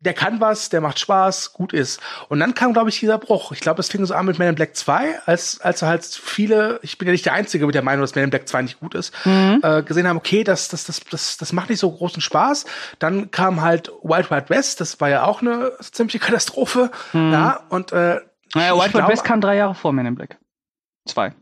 der 0.04 0.14
kann 0.14 0.42
was, 0.42 0.70
der 0.70 0.82
macht 0.82 1.00
Spaß, 1.00 1.54
gut 1.54 1.72
ist. 1.74 2.02
Und 2.30 2.40
dann 2.40 2.54
kam, 2.54 2.74
glaube 2.74 2.90
ich, 2.90 3.00
dieser 3.00 3.18
Bruch. 3.18 3.52
Ich 3.54 3.60
glaube, 3.62 3.80
es 3.80 3.90
fing 3.90 4.06
so 4.06 4.14
an 4.14 4.26
mit 4.26 4.38
Man 4.38 4.50
in 4.50 4.56
Black 4.56 4.76
2, 4.76 5.22
als, 5.26 5.62
als 5.62 5.82
halt 5.82 6.04
viele, 6.04 6.80
ich 6.84 6.98
bin 6.98 7.08
ja 7.08 7.12
nicht 7.14 7.26
der 7.26 7.34
Einzige 7.34 7.66
mit 7.66 7.74
der 7.74 7.84
Meinung, 7.84 8.02
dass 8.02 8.14
Man 8.16 8.26
in 8.26 8.30
Black 8.30 8.48
2 8.48 8.64
nicht 8.64 8.80
gut 8.80 8.96
ist, 8.96 9.14
äh, 9.26 9.82
gesehen 9.84 10.08
haben, 10.08 10.18
okay, 10.18 10.44
das, 10.44 10.68
das, 10.68 10.84
das, 10.86 11.00
das, 11.10 11.38
das 11.38 11.54
macht 11.54 11.70
nicht 11.70 11.80
so 11.80 11.90
großen 11.92 12.22
Spaß. 12.22 12.66
Dann 13.00 13.32
kam 13.32 13.62
halt 13.62 13.92
Wild 14.04 14.30
Wild 14.30 14.50
West, 14.50 14.82
das 14.82 15.00
war 15.00 15.10
ja 15.10 15.24
auch 15.24 15.42
eine 15.42 15.72
ziemliche 15.80 16.20
Katastrophe. 16.20 16.92
Ja, 17.14 17.62
und 17.70 17.92
äh, 17.94 18.20
Naja, 18.56 18.76
Wild 18.76 18.92
glaube- 18.92 19.08
West 19.12 19.24
kam 19.24 19.40
drei 19.42 19.56
Jahre 19.56 19.76
vor 19.76 19.94
Men 19.94 20.06
in 20.06 20.16
Black. 20.16 20.38
Zwei. 21.08 21.34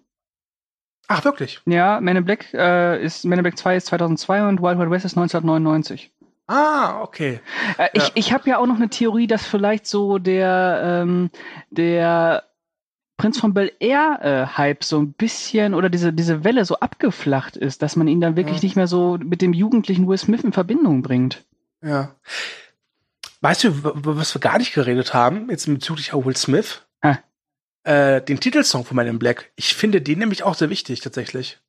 Ach, 1.08 1.26
wirklich? 1.26 1.60
Ja, 1.66 2.00
Men 2.00 2.16
in 2.18 2.26
Black 2.26 2.54
äh, 2.54 3.04
ist 3.04 3.26
Men 3.26 3.40
in 3.40 3.44
Black 3.44 3.58
2 3.58 3.76
ist 3.76 3.88
2002 3.88 4.48
und 4.48 4.62
Wild 4.62 4.78
Wild 4.80 4.92
West 4.92 5.06
ist 5.06 5.18
1999. 5.18 6.12
Ah, 6.52 7.02
okay. 7.02 7.40
Äh, 7.78 7.90
ich 7.94 8.04
Ja. 8.04 8.10
ich 8.16 8.34
habe 8.34 8.50
ja 8.50 8.58
auch 8.58 8.66
noch 8.68 8.76
eine 8.76 8.90
Theorie, 8.90 9.28
dass 9.28 9.46
vielleicht 9.46 9.88
so 9.88 10.18
der 10.18 10.82
ähm, 11.04 11.30
der 11.70 12.44
Prinz 13.18 13.40
von 13.40 13.54
Bel 13.54 13.72
Air 13.80 14.48
äh, 14.58 14.76
so 14.82 15.00
ein 15.00 15.14
bisschen 15.14 15.74
oder 15.74 15.90
diese 15.90 16.12
diese 16.12 16.44
Welle 16.44 16.66
so 16.66 16.76
abgeflacht 16.80 17.56
ist, 17.56 17.82
dass 17.82 17.96
man 17.96 18.08
ihn 18.08 18.20
dann 18.20 18.36
wirklich 18.36 18.58
Ja. 18.58 18.64
nicht 18.64 18.76
mehr 18.76 18.88
so 18.88 19.18
mit 19.24 19.42
dem 19.42 19.54
jugendlichen 19.54 20.08
Will 20.08 20.18
Smith 20.18 20.44
in 20.44 20.54
Verbindung 20.54 21.02
bringt. 21.04 21.46
Ja. 21.84 22.16
Weißt 23.42 23.64
du, 23.64 23.70
was 23.84 24.36
wir 24.36 24.40
gar 24.42 24.58
nicht 24.58 24.74
geredet 24.74 25.14
haben, 25.14 25.50
jetzt 25.50 25.66
bezüglich 25.68 26.14
auf 26.14 26.26
Will 26.26 26.36
Smith? 26.38 26.82
Äh, 27.84 28.22
den 28.22 28.40
Titelsong 28.40 28.86
von 28.86 28.96
Man 28.96 29.08
in 29.08 29.18
Black. 29.18 29.52
Ich 29.56 29.74
finde 29.74 30.02
den 30.04 30.20
nämlich 30.20 30.44
auch 30.44 30.54
sehr 30.54 30.70
wichtig, 30.70 31.00
tatsächlich. 31.00 31.60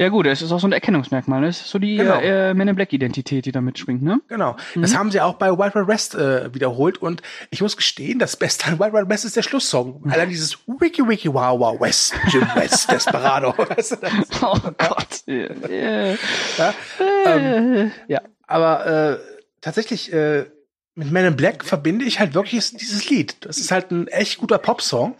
Ja 0.00 0.10
gut, 0.10 0.26
es 0.28 0.42
ist 0.42 0.52
auch 0.52 0.60
so 0.60 0.68
ein 0.68 0.72
Erkennungsmerkmal. 0.72 1.40
ne? 1.40 1.48
Es 1.48 1.60
ist 1.60 1.70
so 1.70 1.78
die 1.80 1.96
Genau. 1.96 2.20
äh, 2.20 2.54
Men 2.54 2.68
in 2.68 2.76
Black 2.76 2.92
Identität, 2.92 3.46
die 3.46 3.52
da 3.52 3.60
mitschwingt, 3.60 4.00
ne? 4.02 4.20
Genau. 4.28 4.56
Das 4.76 4.96
haben 4.96 5.10
sie 5.10 5.20
auch 5.20 5.34
bei 5.34 5.50
Wild 5.50 5.74
Wild 5.74 5.88
West 5.88 6.14
äh, 6.14 6.54
wiederholt 6.54 6.98
und 6.98 7.20
ich 7.50 7.60
muss 7.62 7.76
gestehen, 7.76 8.20
das 8.20 8.36
Beste 8.36 8.66
an 8.66 8.78
Wild 8.78 8.92
Wild 8.92 9.08
West 9.08 9.24
ist 9.24 9.36
der 9.36 9.42
Schlusssong. 9.42 10.04
Allein 10.08 10.28
dieses 10.28 10.56
Wiki 10.66 11.02
Wiki 11.08 11.32
Wow 11.34 11.58
Wow 11.58 11.80
West, 11.80 12.14
Jim 12.28 12.46
West, 12.54 12.88
Desperado. 12.92 13.52
Weißt 13.58 13.92
du, 13.92 13.96
das, 13.96 14.12
Oh 14.42 14.56
Gott. 14.78 15.22
Ja, 15.26 15.68
ja. 15.68 16.14
ja? 16.58 16.74
Ähm, 17.26 17.90
ja. 18.06 18.20
aber 18.46 18.86
äh, 18.86 19.18
tatsächlich, 19.60 20.12
äh, 20.12 20.44
mit 20.94 21.10
Man 21.12 21.24
in 21.24 21.36
Black 21.36 21.64
verbinde 21.64 22.04
ich 22.04 22.20
halt 22.20 22.34
wirklich 22.34 22.70
dieses 22.76 23.08
Lied. 23.10 23.36
Das 23.40 23.58
ist 23.58 23.70
halt 23.72 23.90
ein 23.90 24.06
echt 24.08 24.38
guter 24.38 24.58
Popsong. 24.58 25.14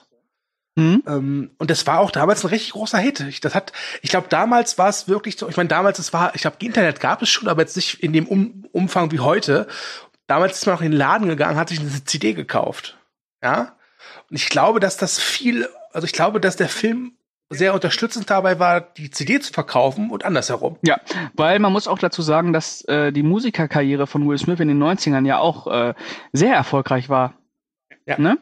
Hm? 0.78 1.02
Ähm, 1.08 1.50
und 1.58 1.70
das 1.70 1.88
war 1.88 1.98
auch 1.98 2.12
damals 2.12 2.44
ein 2.44 2.50
richtig 2.50 2.70
großer 2.70 2.98
Hit. 2.98 3.18
Ich, 3.20 3.40
das 3.40 3.56
hat, 3.56 3.72
ich 4.00 4.10
glaube, 4.10 4.28
damals 4.28 4.78
war 4.78 4.88
es 4.88 5.08
wirklich 5.08 5.36
so, 5.36 5.48
ich 5.48 5.56
meine, 5.56 5.68
damals, 5.68 5.98
es 5.98 6.12
war, 6.12 6.36
ich 6.36 6.42
glaube, 6.42 6.58
Internet 6.60 7.00
gab 7.00 7.20
es 7.20 7.28
schon, 7.28 7.48
aber 7.48 7.62
jetzt 7.62 7.74
nicht 7.74 8.00
in 8.00 8.12
dem 8.12 8.28
um 8.28 8.64
Umfang 8.70 9.10
wie 9.10 9.18
heute. 9.18 9.66
Damals 10.28 10.58
ist 10.58 10.66
man 10.66 10.76
auch 10.76 10.80
in 10.80 10.92
den 10.92 10.98
Laden 10.98 11.26
gegangen, 11.26 11.58
hat 11.58 11.70
sich 11.70 11.80
eine 11.80 12.04
CD 12.04 12.32
gekauft. 12.32 12.96
Ja. 13.42 13.76
Und 14.30 14.36
ich 14.36 14.48
glaube, 14.50 14.78
dass 14.78 14.96
das 14.96 15.18
viel, 15.18 15.68
also 15.92 16.04
ich 16.04 16.12
glaube, 16.12 16.40
dass 16.40 16.54
der 16.54 16.68
Film 16.68 17.14
sehr 17.50 17.74
unterstützend 17.74 18.30
dabei 18.30 18.60
war, 18.60 18.80
die 18.80 19.10
CD 19.10 19.40
zu 19.40 19.52
verkaufen 19.52 20.10
und 20.10 20.24
andersherum. 20.24 20.76
Ja, 20.82 21.00
weil 21.34 21.58
man 21.58 21.72
muss 21.72 21.88
auch 21.88 21.98
dazu 21.98 22.22
sagen, 22.22 22.52
dass 22.52 22.82
äh, 22.82 23.10
die 23.10 23.24
Musikerkarriere 23.24 24.06
von 24.06 24.28
Will 24.28 24.38
Smith 24.38 24.60
in 24.60 24.68
den 24.68 24.80
90ern 24.80 25.26
ja 25.26 25.38
auch 25.38 25.66
äh, 25.66 25.94
sehr 26.32 26.54
erfolgreich 26.54 27.08
war. 27.08 27.34
Ja. 28.06 28.16
Ne? 28.20 28.38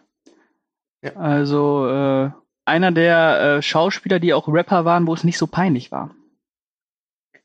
Ja. 1.06 1.20
Also 1.20 1.88
äh, 1.88 2.30
einer 2.64 2.92
der 2.92 3.40
äh, 3.58 3.62
Schauspieler, 3.62 4.18
die 4.18 4.34
auch 4.34 4.48
Rapper 4.48 4.84
waren, 4.84 5.06
wo 5.06 5.14
es 5.14 5.24
nicht 5.24 5.38
so 5.38 5.46
peinlich 5.46 5.92
war. 5.92 6.10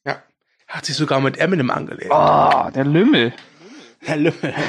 Ja. 0.05 0.21
Hat 0.67 0.85
sich 0.85 0.95
sogar 0.95 1.21
mit 1.21 1.37
Eminem 1.37 1.69
angelegt. 1.69 2.11
Oh, 2.11 2.69
der 2.73 2.85
Lümmel. 2.85 3.33
Herr 4.01 4.17
Lümmel. 4.17 4.53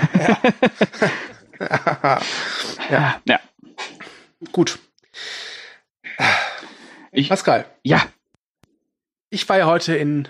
Ja. 2.90 3.20
ja. 3.24 3.40
Gut. 4.50 4.80
Ich, 7.12 7.28
Pascal, 7.28 7.66
ja. 7.84 8.02
ich 9.30 9.48
war 9.48 9.58
ja 9.58 9.66
heute 9.66 9.94
in 9.94 10.26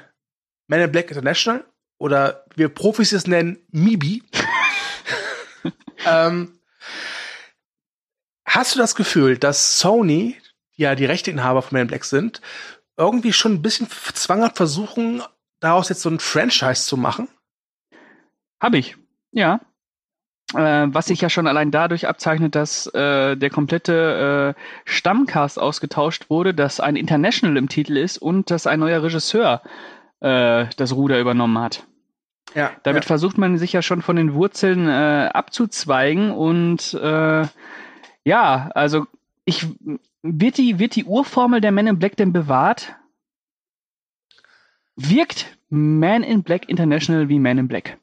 Man 0.66 0.80
in 0.80 0.92
Black 0.92 1.08
International 1.08 1.64
oder 1.98 2.44
wir 2.54 2.68
Profis 2.68 3.12
es 3.12 3.26
nennen, 3.26 3.58
Mibi. 3.70 4.22
ähm, 6.06 6.58
hast 8.54 8.74
du 8.74 8.78
das 8.78 8.94
Gefühl, 8.94 9.38
dass 9.38 9.78
Sony, 9.78 10.36
die 10.76 10.82
ja 10.82 10.94
die 10.94 11.04
Rechteinhaber 11.04 11.62
von 11.62 11.76
Man 11.76 11.82
in 11.82 11.88
Black 11.88 12.04
sind, 12.04 12.40
irgendwie 12.96 13.32
schon 13.32 13.54
ein 13.54 13.62
bisschen 13.62 13.88
zwanghaft 14.14 14.56
versuchen, 14.56 15.22
daraus 15.60 15.88
jetzt 15.88 16.02
so 16.02 16.10
ein 16.10 16.20
Franchise 16.20 16.86
zu 16.86 16.96
machen? 16.96 17.28
Habe 18.60 18.78
ich, 18.78 18.96
ja. 19.32 19.60
Äh, 20.54 20.88
was 20.88 21.06
sich 21.06 21.20
ja 21.20 21.30
schon 21.30 21.46
allein 21.46 21.70
dadurch 21.70 22.06
abzeichnet, 22.06 22.54
dass 22.54 22.86
äh, 22.88 23.36
der 23.36 23.48
komplette 23.48 24.54
äh, 24.56 24.60
Stammcast 24.84 25.58
ausgetauscht 25.58 26.28
wurde, 26.28 26.52
dass 26.52 26.78
ein 26.78 26.96
International 26.96 27.56
im 27.56 27.68
Titel 27.68 27.96
ist 27.96 28.18
und 28.18 28.50
dass 28.50 28.66
ein 28.66 28.80
neuer 28.80 29.02
Regisseur 29.02 29.62
äh, 30.20 30.66
das 30.76 30.94
Ruder 30.94 31.18
übernommen 31.20 31.58
hat. 31.58 31.86
Ja, 32.54 32.70
Damit 32.82 33.04
ja. 33.04 33.06
versucht 33.06 33.38
man 33.38 33.56
sich 33.56 33.72
ja 33.72 33.80
schon 33.80 34.02
von 34.02 34.16
den 34.16 34.34
Wurzeln 34.34 34.88
äh, 34.88 35.30
abzuzweigen 35.32 36.32
und 36.32 36.92
äh, 36.94 37.46
ja, 38.24 38.70
also 38.74 39.06
ich 39.44 39.66
wird 40.22 40.58
die, 40.58 40.78
wird 40.78 40.94
die 40.94 41.04
Urformel 41.04 41.60
der 41.60 41.72
Men 41.72 41.86
in 41.86 41.98
Black 41.98 42.16
denn 42.16 42.32
bewahrt? 42.32 42.94
Wirkt 44.96 45.58
Man 45.68 46.22
in 46.22 46.42
Black 46.42 46.68
International 46.68 47.28
wie 47.28 47.38
Man 47.38 47.58
in 47.58 47.68
Black? 47.68 47.98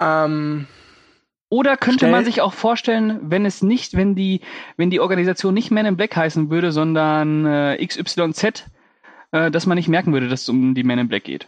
Ähm, 0.00 0.66
Oder 1.50 1.76
könnte 1.76 2.10
man 2.10 2.24
sich 2.24 2.40
auch 2.40 2.54
vorstellen, 2.54 3.18
wenn 3.22 3.44
es 3.44 3.62
nicht, 3.62 3.94
wenn 3.96 4.14
die, 4.14 4.40
wenn 4.76 4.90
die 4.90 5.00
Organisation 5.00 5.54
nicht 5.54 5.70
Man 5.70 5.86
in 5.86 5.96
Black 5.96 6.16
heißen 6.16 6.50
würde, 6.50 6.72
sondern 6.72 7.46
äh, 7.46 7.86
XYZ, 7.86 8.64
äh, 9.32 9.50
dass 9.50 9.66
man 9.66 9.76
nicht 9.76 9.88
merken 9.88 10.12
würde, 10.12 10.28
dass 10.28 10.42
es 10.42 10.48
um 10.48 10.74
die 10.74 10.84
Man 10.84 10.98
in 10.98 11.08
Black 11.08 11.24
geht? 11.24 11.46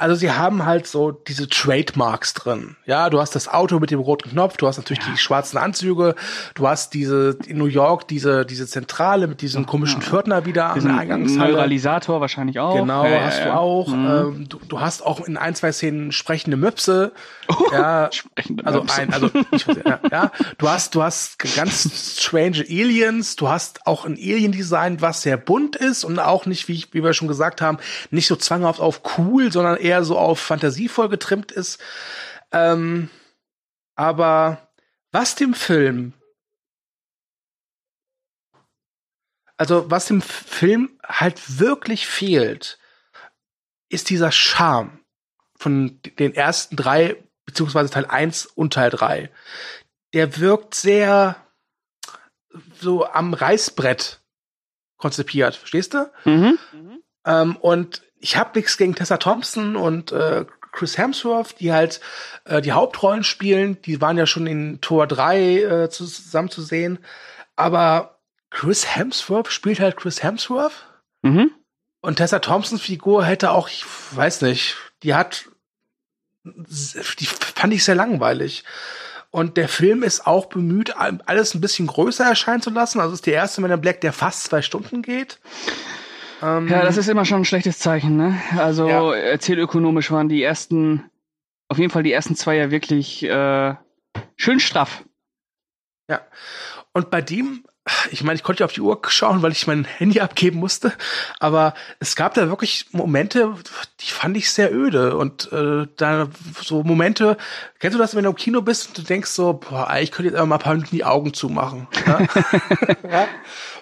Also 0.00 0.14
sie 0.14 0.30
haben 0.30 0.64
halt 0.64 0.86
so 0.86 1.10
diese 1.10 1.48
Trademarks 1.48 2.32
drin. 2.32 2.76
Ja, 2.86 3.10
du 3.10 3.20
hast 3.20 3.34
das 3.34 3.48
Auto 3.48 3.78
mit 3.78 3.90
dem 3.90 4.00
roten 4.00 4.30
Knopf, 4.30 4.56
du 4.56 4.66
hast 4.66 4.78
natürlich 4.78 5.04
ja. 5.04 5.12
die 5.12 5.18
schwarzen 5.18 5.58
Anzüge, 5.58 6.14
du 6.54 6.66
hast 6.66 6.94
diese 6.94 7.36
in 7.46 7.58
New 7.58 7.66
York 7.66 8.08
diese 8.08 8.46
diese 8.46 8.66
Zentrale 8.66 9.26
mit 9.26 9.42
diesem 9.42 9.66
komischen 9.66 10.00
Pförtner 10.00 10.46
wieder 10.46 10.70
an 10.70 10.82
der 10.82 10.96
Eingangshalle. 10.96 11.52
Neuralisator 11.52 12.20
wahrscheinlich 12.20 12.58
auch. 12.58 12.76
Genau, 12.76 13.04
ja, 13.04 13.24
hast 13.24 13.40
ja, 13.40 13.44
du 13.46 13.54
auch. 13.54 13.88
Mhm. 13.88 14.06
Ähm, 14.06 14.48
du, 14.48 14.58
du, 14.66 14.80
hast 14.80 15.04
auch 15.04 15.20
in 15.26 15.36
ein 15.36 15.54
zwei 15.54 15.72
Szenen 15.72 16.12
sprechende 16.12 16.56
Möpse. 16.56 17.12
Oh, 17.48 17.54
ja, 17.72 18.08
sprechende 18.10 18.64
also 18.64 18.80
Möpse. 18.80 19.02
ein, 19.02 19.12
also 19.12 19.30
ich 19.52 19.68
weiß, 19.68 19.76
ja, 19.84 20.00
ja, 20.10 20.32
du 20.56 20.68
hast 20.68 20.94
du 20.94 21.02
hast 21.02 21.38
ganz 21.56 22.20
strange 22.20 22.64
Aliens. 22.68 23.36
Du 23.36 23.48
hast 23.48 23.86
auch 23.86 24.06
ein 24.06 24.14
Alien-Design, 24.14 25.02
was 25.02 25.22
sehr 25.22 25.36
bunt 25.36 25.76
ist 25.76 26.04
und 26.04 26.18
auch 26.18 26.46
nicht, 26.46 26.68
wie 26.68 26.74
ich, 26.74 26.94
wie 26.94 27.04
wir 27.04 27.12
schon 27.12 27.28
gesagt 27.28 27.60
haben, 27.60 27.78
nicht 28.10 28.28
so 28.28 28.36
zwanghaft 28.36 28.80
auf 28.80 29.02
cool, 29.18 29.52
sondern 29.52 29.76
eher 29.76 29.89
eher 29.90 30.04
so 30.04 30.16
auf 30.16 30.38
fantasievoll 30.38 31.08
getrimmt 31.08 31.50
ist. 31.50 31.80
Ähm, 32.52 33.10
aber 33.96 34.68
was 35.12 35.34
dem 35.34 35.52
Film, 35.54 36.14
also 39.56 39.90
was 39.90 40.06
dem 40.06 40.22
Film 40.22 40.98
halt 41.04 41.58
wirklich 41.58 42.06
fehlt, 42.06 42.78
ist 43.88 44.10
dieser 44.10 44.30
Charme 44.30 45.00
von 45.56 46.00
den 46.18 46.34
ersten 46.34 46.76
drei, 46.76 47.22
beziehungsweise 47.44 47.90
Teil 47.90 48.06
1 48.06 48.46
und 48.46 48.72
Teil 48.72 48.90
3. 48.90 49.30
Der 50.14 50.38
wirkt 50.38 50.74
sehr 50.74 51.36
so 52.80 53.06
am 53.06 53.34
Reißbrett 53.34 54.20
konzipiert, 54.96 55.56
verstehst 55.56 55.94
du? 55.94 56.10
Mhm. 56.24 56.58
Ähm, 57.26 57.56
und 57.56 58.02
ich 58.20 58.36
habe 58.36 58.58
nichts 58.58 58.76
gegen 58.76 58.94
Tessa 58.94 59.16
Thompson 59.16 59.76
und 59.76 60.12
äh, 60.12 60.44
Chris 60.72 60.98
Hemsworth, 60.98 61.58
die 61.58 61.72
halt 61.72 62.00
äh, 62.44 62.60
die 62.60 62.72
Hauptrollen 62.72 63.24
spielen. 63.24 63.80
Die 63.82 64.00
waren 64.00 64.18
ja 64.18 64.26
schon 64.26 64.46
in 64.46 64.80
Tor 64.80 65.06
3 65.06 65.62
äh, 65.62 65.90
zusammen 65.90 66.50
zu 66.50 66.62
sehen. 66.62 66.98
Aber 67.56 68.20
Chris 68.50 68.94
Hemsworth 68.94 69.50
spielt 69.50 69.80
halt 69.80 69.96
Chris 69.96 70.22
Hemsworth. 70.22 70.86
Mhm. 71.22 71.50
Und 72.00 72.16
Tessa 72.16 72.38
Thompsons 72.38 72.82
Figur 72.82 73.24
hätte 73.24 73.50
auch, 73.50 73.68
ich 73.68 73.84
weiß 74.12 74.42
nicht, 74.42 74.76
die 75.02 75.14
hat, 75.14 75.46
die 76.44 77.26
fand 77.26 77.74
ich 77.74 77.84
sehr 77.84 77.94
langweilig. 77.94 78.64
Und 79.30 79.56
der 79.56 79.68
Film 79.68 80.02
ist 80.02 80.26
auch 80.26 80.46
bemüht, 80.46 80.94
alles 80.96 81.54
ein 81.54 81.60
bisschen 81.60 81.86
größer 81.86 82.24
erscheinen 82.24 82.62
zu 82.62 82.70
lassen. 82.70 83.00
Also 83.00 83.14
ist 83.14 83.26
der 83.26 83.34
erste 83.34 83.60
Man 83.60 83.70
in 83.70 83.80
Black, 83.80 84.00
der 84.00 84.12
fast 84.12 84.44
zwei 84.44 84.60
Stunden 84.60 85.02
geht. 85.02 85.38
Ähm, 86.42 86.68
ja, 86.68 86.82
das 86.82 86.96
ist 86.96 87.08
immer 87.08 87.24
schon 87.24 87.42
ein 87.42 87.44
schlechtes 87.44 87.78
Zeichen, 87.78 88.16
ne? 88.16 88.40
Also 88.56 88.88
ja. 88.88 89.14
erzählökonomisch 89.14 90.10
waren 90.10 90.28
die 90.28 90.42
ersten, 90.42 91.04
auf 91.68 91.78
jeden 91.78 91.90
Fall 91.90 92.02
die 92.02 92.12
ersten 92.12 92.36
zwei 92.36 92.56
ja 92.56 92.70
wirklich 92.70 93.22
äh, 93.22 93.74
schön 94.36 94.60
straff. 94.60 95.04
Ja. 96.08 96.22
Und 96.92 97.10
bei 97.10 97.20
dem, 97.20 97.64
ich 98.10 98.24
meine, 98.24 98.36
ich 98.36 98.42
konnte 98.42 98.60
ja 98.60 98.66
auf 98.66 98.72
die 98.72 98.80
Uhr 98.80 99.00
schauen, 99.08 99.42
weil 99.42 99.52
ich 99.52 99.66
mein 99.66 99.84
Handy 99.84 100.20
abgeben 100.20 100.58
musste, 100.58 100.92
aber 101.38 101.74
es 102.00 102.16
gab 102.16 102.34
da 102.34 102.48
wirklich 102.48 102.86
Momente, 102.92 103.54
die 104.00 104.10
fand 104.10 104.36
ich 104.36 104.50
sehr 104.50 104.74
öde. 104.74 105.16
Und 105.16 105.52
äh, 105.52 105.86
da 105.96 106.28
so 106.60 106.82
Momente, 106.82 107.36
kennst 107.78 107.94
du 107.94 108.00
das, 108.00 108.14
wenn 108.14 108.24
du 108.24 108.30
im 108.30 108.36
Kino 108.36 108.62
bist 108.62 108.88
und 108.88 108.98
du 108.98 109.02
denkst 109.02 109.30
so, 109.30 109.52
boah, 109.52 109.88
ich 110.00 110.10
könnte 110.10 110.30
jetzt 110.30 110.34
einfach 110.34 110.48
mal 110.48 110.56
ein 110.56 110.62
paar 110.62 110.74
Minuten 110.74 110.96
die 110.96 111.04
Augen 111.04 111.34
zumachen. 111.34 111.86
Ja? 112.06 112.20
ja? 113.08 113.28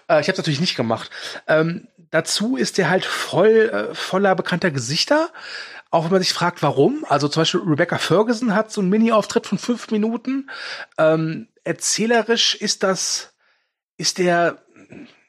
Äh, 0.09 0.21
ich 0.21 0.29
habe 0.29 0.39
natürlich 0.39 0.61
nicht 0.61 0.77
gemacht. 0.77 1.11
Ähm, 1.47 1.89
dazu 2.11 2.57
ist 2.57 2.79
der 2.79 2.91
halt 2.91 3.05
voll 3.05 3.71
äh, 3.91 3.95
voller 3.95 4.35
bekannter 4.35 4.71
Gesichter. 4.71 5.31
Auch 5.91 6.05
wenn 6.05 6.13
man 6.13 6.23
sich 6.23 6.35
fragt, 6.35 6.63
warum. 6.63 7.05
Also 7.09 7.29
zum 7.29 7.41
Beispiel 7.41 7.61
Rebecca 7.61 7.97
Ferguson 7.97 8.55
hat 8.55 8.71
so 8.71 8.83
einen 8.83 8.91
Mini-Auftritt 8.91 9.47
von 9.47 9.57
fünf 9.57 9.91
Minuten. 9.91 10.51
Ähm, 10.99 11.49
erzählerisch 11.65 12.55
ist 12.55 12.83
das, 12.83 13.33
ist 13.97 14.19
der 14.19 14.59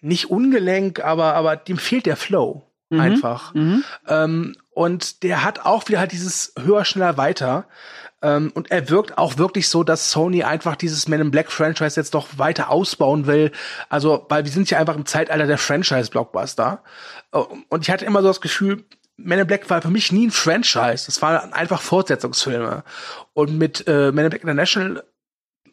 nicht 0.02 0.30
ungelenk, 0.30 1.00
aber, 1.00 1.36
aber 1.36 1.56
dem 1.56 1.78
fehlt 1.78 2.06
der 2.06 2.18
Flow 2.18 2.70
mhm. 2.90 3.00
einfach. 3.00 3.54
Mhm. 3.54 3.84
Ähm, 4.08 4.56
und 4.72 5.24
der 5.24 5.44
hat 5.44 5.66
auch 5.66 5.88
wieder 5.88 6.00
halt 6.00 6.12
dieses 6.12 6.54
höher, 6.58 6.86
schneller, 6.86 7.18
weiter. 7.18 7.68
Ähm, 8.22 8.52
und 8.54 8.72
er 8.72 8.90
wirkt 8.90 9.18
auch 9.18 9.38
wirklich 9.38 9.70
so, 9.70 9.84
dass 9.84 10.12
Sony 10.12 10.44
einfach 10.44 10.76
dieses 10.76 11.08
Men 11.08 11.22
in 11.22 11.32
Black 11.32 11.52
Franchise 11.52 12.00
jetzt 12.00 12.14
doch 12.14 12.28
weiter 12.38 12.70
ausbauen 12.70 13.28
will. 13.28 13.52
Also, 13.88 14.26
weil 14.30 14.46
wir 14.46 14.52
sind 14.52 14.70
ja 14.70 14.80
einfach 14.80 14.96
im 14.96 15.06
Zeitalter 15.06 15.48
der 15.48 15.58
Franchise-Blockbuster. 15.58 16.84
Äh, 17.32 17.38
und 17.38 17.82
ich 17.82 17.90
hatte 17.90 18.06
immer 18.06 18.22
so 18.22 18.28
das 18.28 18.42
Gefühl, 18.42 18.84
Men 19.18 19.40
in 19.40 19.48
Black 19.48 19.70
war 19.70 19.82
für 19.82 19.90
mich 19.90 20.12
nie 20.12 20.28
ein 20.28 20.32
Franchise. 20.32 21.06
Das 21.06 21.22
waren 21.22 21.54
einfach 21.54 21.82
Fortsetzungsfilme. 21.82 22.84
Und 23.34 23.58
mit 23.58 23.88
äh, 23.88 24.12
Men 24.12 24.26
in 24.26 24.30
Black 24.30 24.44
International 24.44 25.04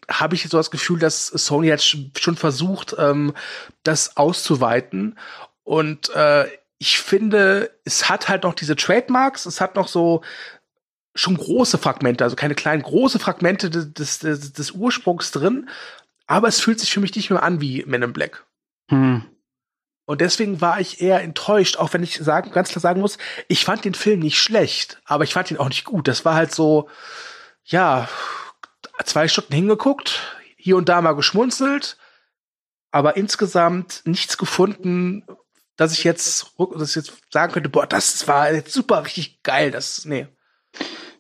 habe 0.09 0.37
ich 0.37 0.49
so 0.49 0.57
das 0.57 0.71
Gefühl, 0.71 0.99
dass 0.99 1.27
Sony 1.27 1.67
jetzt 1.67 1.97
schon 2.19 2.37
versucht, 2.37 2.95
ähm, 2.99 3.35
das 3.83 4.17
auszuweiten. 4.17 5.19
Und 5.65 6.15
äh, 6.15 6.47
ich 6.79 6.99
finde, 6.99 7.71
es 7.85 8.09
hat 8.09 8.29
halt 8.29 8.45
noch 8.45 8.55
diese 8.55 8.77
Trademarks, 8.77 9.47
es 9.47 9.61
hat 9.61 9.75
noch 9.75 9.89
so 9.89 10.23
schon 11.17 11.37
große 11.37 11.79
Fragmente, 11.79 12.25
also 12.25 12.37
keine 12.37 12.55
kleinen, 12.55 12.83
große 12.83 13.19
Fragmente 13.19 13.71
des, 13.71 14.19
des, 14.21 14.53
des 14.53 14.71
Ursprungs 14.71 15.33
drin, 15.33 15.69
aber 16.27 16.49
es 16.49 16.61
fühlt 16.61 16.81
sich 16.81 16.93
für 16.93 17.01
mich 17.01 17.15
nicht 17.15 17.31
mehr 17.31 17.43
an 17.43 17.61
wie 17.61 17.85
Men 17.87 18.03
in 18.03 18.13
Black. 18.13 18.45
Hm. 18.89 19.25
Und 20.05 20.21
deswegen 20.21 20.61
war 20.61 20.81
ich 20.81 21.01
eher 21.01 21.21
enttäuscht, 21.23 21.77
auch 21.79 21.93
wenn 21.93 22.05
ich 22.05 22.17
sagen, 22.19 22.53
ganz 22.53 22.69
klar 22.69 22.81
sagen 22.81 23.01
muss, 23.01 23.19
ich 23.49 23.65
fand 23.65 23.85
den 23.85 23.95
Film 23.95 24.21
nicht 24.21 24.39
schlecht, 24.39 25.01
aber 25.05 25.25
ich 25.25 25.33
fand 25.33 25.51
ihn 25.51 25.57
auch 25.57 25.69
nicht 25.69 25.85
gut. 25.85 26.07
Das 26.07 26.25
war 26.25 26.35
halt 26.35 26.55
so, 26.55 26.89
ja, 27.65 28.09
zwei 29.05 29.27
Stunden 29.27 29.53
hingeguckt, 29.53 30.21
hier 30.57 30.77
und 30.77 30.89
da 30.89 31.03
mal 31.03 31.17
geschmunzelt, 31.17 31.99
aber 32.93 33.17
insgesamt 33.17 34.03
nichts 34.05 34.39
gefunden, 34.39 35.25
dass 35.77 35.93
ich 35.93 36.05
jetzt, 36.05 36.55
dass 36.57 36.91
ich 36.91 36.97
jetzt 36.97 37.13
sagen 37.31 37.53
könnte, 37.53 37.69
boah, 37.69 37.87
das 37.87 38.27
war 38.29 38.53
jetzt 38.53 38.73
super 38.73 39.05
richtig 39.05 39.43
geil. 39.43 39.71
Das, 39.71 40.05
nee. 40.05 40.29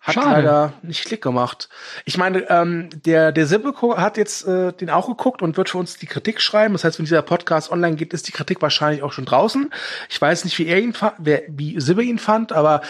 Hat 0.06 0.14
Schade. 0.14 0.30
leider 0.30 0.72
nicht 0.82 1.04
Klick 1.04 1.20
gemacht. 1.20 1.68
Ich 2.04 2.16
meine, 2.16 2.48
ähm, 2.48 2.90
der, 3.04 3.32
der 3.32 3.44
Sibyl 3.44 3.74
hat 3.96 4.16
jetzt 4.16 4.46
äh, 4.46 4.72
den 4.72 4.88
auch 4.88 5.08
geguckt 5.08 5.42
und 5.42 5.56
wird 5.56 5.68
für 5.68 5.78
uns 5.78 5.98
die 5.98 6.06
Kritik 6.06 6.40
schreiben. 6.40 6.74
Das 6.74 6.84
heißt, 6.84 7.00
wenn 7.00 7.06
dieser 7.06 7.22
Podcast 7.22 7.72
online 7.72 7.96
geht, 7.96 8.12
ist 8.12 8.28
die 8.28 8.32
Kritik 8.32 8.62
wahrscheinlich 8.62 9.02
auch 9.02 9.12
schon 9.12 9.24
draußen. 9.24 9.68
Ich 10.08 10.22
weiß 10.22 10.44
nicht, 10.44 10.60
wie 10.60 10.68
er 10.68 10.80
ihn 10.80 10.92
fand, 10.92 11.14
wer, 11.18 11.42
wie 11.48 11.80
Sibyl 11.80 12.04
ihn 12.04 12.20
fand, 12.20 12.52
aber 12.52 12.82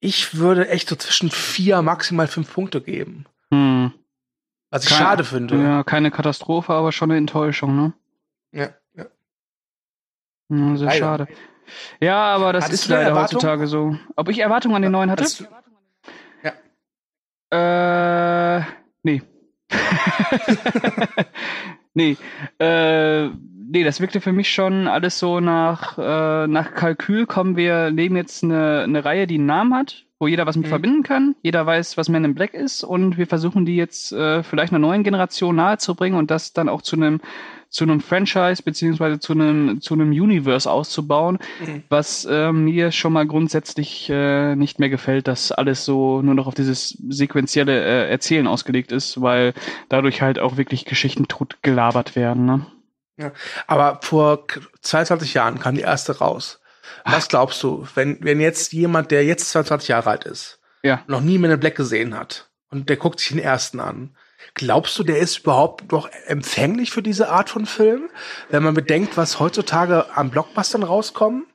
ich 0.00 0.36
würde 0.36 0.68
echt 0.68 0.88
so 0.88 0.96
zwischen 0.96 1.30
vier, 1.30 1.80
maximal 1.80 2.26
fünf 2.26 2.52
Punkte 2.52 2.80
geben. 2.80 3.26
Hm. 3.52 3.92
Was 4.70 4.82
ich 4.82 4.90
keine, 4.90 5.04
schade 5.04 5.22
finde. 5.22 5.62
Ja, 5.62 5.84
keine 5.84 6.10
Katastrophe, 6.10 6.72
aber 6.72 6.90
schon 6.90 7.12
eine 7.12 7.18
Enttäuschung, 7.18 7.76
ne? 7.76 7.92
Ja, 8.50 8.70
ja. 8.96 9.06
ja 10.48 10.76
sehr 10.76 10.86
Leider. 10.88 10.98
schade. 10.98 11.28
Ja, 12.00 12.34
aber 12.34 12.52
das 12.52 12.64
Hattest 12.64 12.82
ist 12.82 12.88
leider 12.88 13.14
heutzutage 13.14 13.68
so. 13.68 13.96
Ob 14.16 14.28
ich 14.28 14.40
Erwartungen 14.40 14.74
an 14.74 14.82
den 14.82 14.90
neuen 14.90 15.08
hatte? 15.08 15.22
Hattest 15.22 15.48
äh, 17.50 18.60
nee. 19.02 19.22
Nee, 21.92 22.16
äh, 22.60 23.26
nee, 23.26 23.82
das 23.82 24.00
wirkte 24.00 24.20
für 24.20 24.32
mich 24.32 24.52
schon 24.52 24.86
alles 24.86 25.18
so 25.18 25.40
nach, 25.40 25.98
äh, 25.98 26.46
nach 26.46 26.74
Kalkül. 26.74 27.26
Kommen 27.26 27.56
wir 27.56 27.90
nehmen 27.90 28.16
jetzt 28.16 28.44
eine, 28.44 28.82
eine 28.82 29.04
Reihe, 29.04 29.26
die 29.26 29.34
einen 29.36 29.46
Namen 29.46 29.74
hat, 29.74 30.06
wo 30.20 30.28
jeder 30.28 30.46
was 30.46 30.56
mit 30.56 30.66
mhm. 30.66 30.70
verbinden 30.70 31.02
kann. 31.02 31.34
Jeder 31.42 31.66
weiß, 31.66 31.96
was 31.96 32.08
Man 32.08 32.24
in 32.24 32.34
Black 32.34 32.54
ist 32.54 32.84
und 32.84 33.18
wir 33.18 33.26
versuchen 33.26 33.66
die 33.66 33.74
jetzt 33.74 34.12
äh, 34.12 34.44
vielleicht 34.44 34.72
einer 34.72 34.78
neuen 34.78 35.02
Generation 35.02 35.56
nahezubringen 35.56 36.18
und 36.18 36.30
das 36.30 36.52
dann 36.52 36.68
auch 36.68 36.82
zu 36.82 36.94
einem 36.94 37.20
zu 37.70 37.84
einem 37.84 38.00
Franchise 38.00 38.62
beziehungsweise 38.62 39.20
zu 39.20 39.32
einem 39.32 39.80
zu 39.80 39.94
einem 39.94 40.10
Universe 40.10 40.70
auszubauen, 40.70 41.38
mhm. 41.64 41.84
was 41.88 42.24
äh, 42.24 42.52
mir 42.52 42.90
schon 42.90 43.12
mal 43.12 43.26
grundsätzlich 43.26 44.10
äh, 44.10 44.56
nicht 44.56 44.80
mehr 44.80 44.90
gefällt, 44.90 45.28
dass 45.28 45.52
alles 45.52 45.84
so 45.84 46.20
nur 46.20 46.34
noch 46.34 46.48
auf 46.48 46.54
dieses 46.54 46.98
sequenzielle 47.08 47.80
äh, 47.80 48.10
Erzählen 48.10 48.48
ausgelegt 48.48 48.90
ist, 48.90 49.20
weil 49.20 49.54
dadurch 49.88 50.20
halt 50.20 50.40
auch 50.40 50.56
wirklich 50.56 50.84
Geschichten 50.84 51.28
tot 51.28 51.58
gelabert 51.62 52.16
werden. 52.16 52.44
Ne? 52.44 52.66
Ja, 53.16 53.32
aber 53.66 54.00
vor 54.02 54.46
22 54.82 55.34
Jahren 55.34 55.60
kam 55.60 55.76
die 55.76 55.82
erste 55.82 56.18
raus. 56.18 56.60
Was 57.04 57.28
glaubst 57.28 57.62
du, 57.62 57.86
wenn, 57.94 58.18
wenn 58.20 58.40
jetzt 58.40 58.72
jemand, 58.72 59.10
der 59.10 59.24
jetzt 59.24 59.50
22 59.50 59.88
Jahre 59.88 60.10
alt 60.10 60.24
ist, 60.24 60.58
ja. 60.82 61.02
noch 61.06 61.20
nie 61.20 61.38
Men 61.38 61.52
in 61.52 61.60
Black 61.60 61.76
gesehen 61.76 62.18
hat 62.18 62.50
und 62.70 62.88
der 62.88 62.96
guckt 62.96 63.20
sich 63.20 63.28
den 63.28 63.38
ersten 63.38 63.78
an, 63.78 64.16
glaubst 64.54 64.98
du, 64.98 65.02
der 65.02 65.18
ist 65.18 65.38
überhaupt 65.38 65.92
noch 65.92 66.08
empfänglich 66.26 66.90
für 66.90 67.02
diese 67.02 67.28
Art 67.28 67.50
von 67.50 67.66
Film, 67.66 68.10
wenn 68.48 68.62
man 68.62 68.74
bedenkt, 68.74 69.16
was 69.16 69.40
heutzutage 69.40 70.06
an 70.14 70.30
Blockbustern 70.30 70.82
rauskommen? 70.82 71.46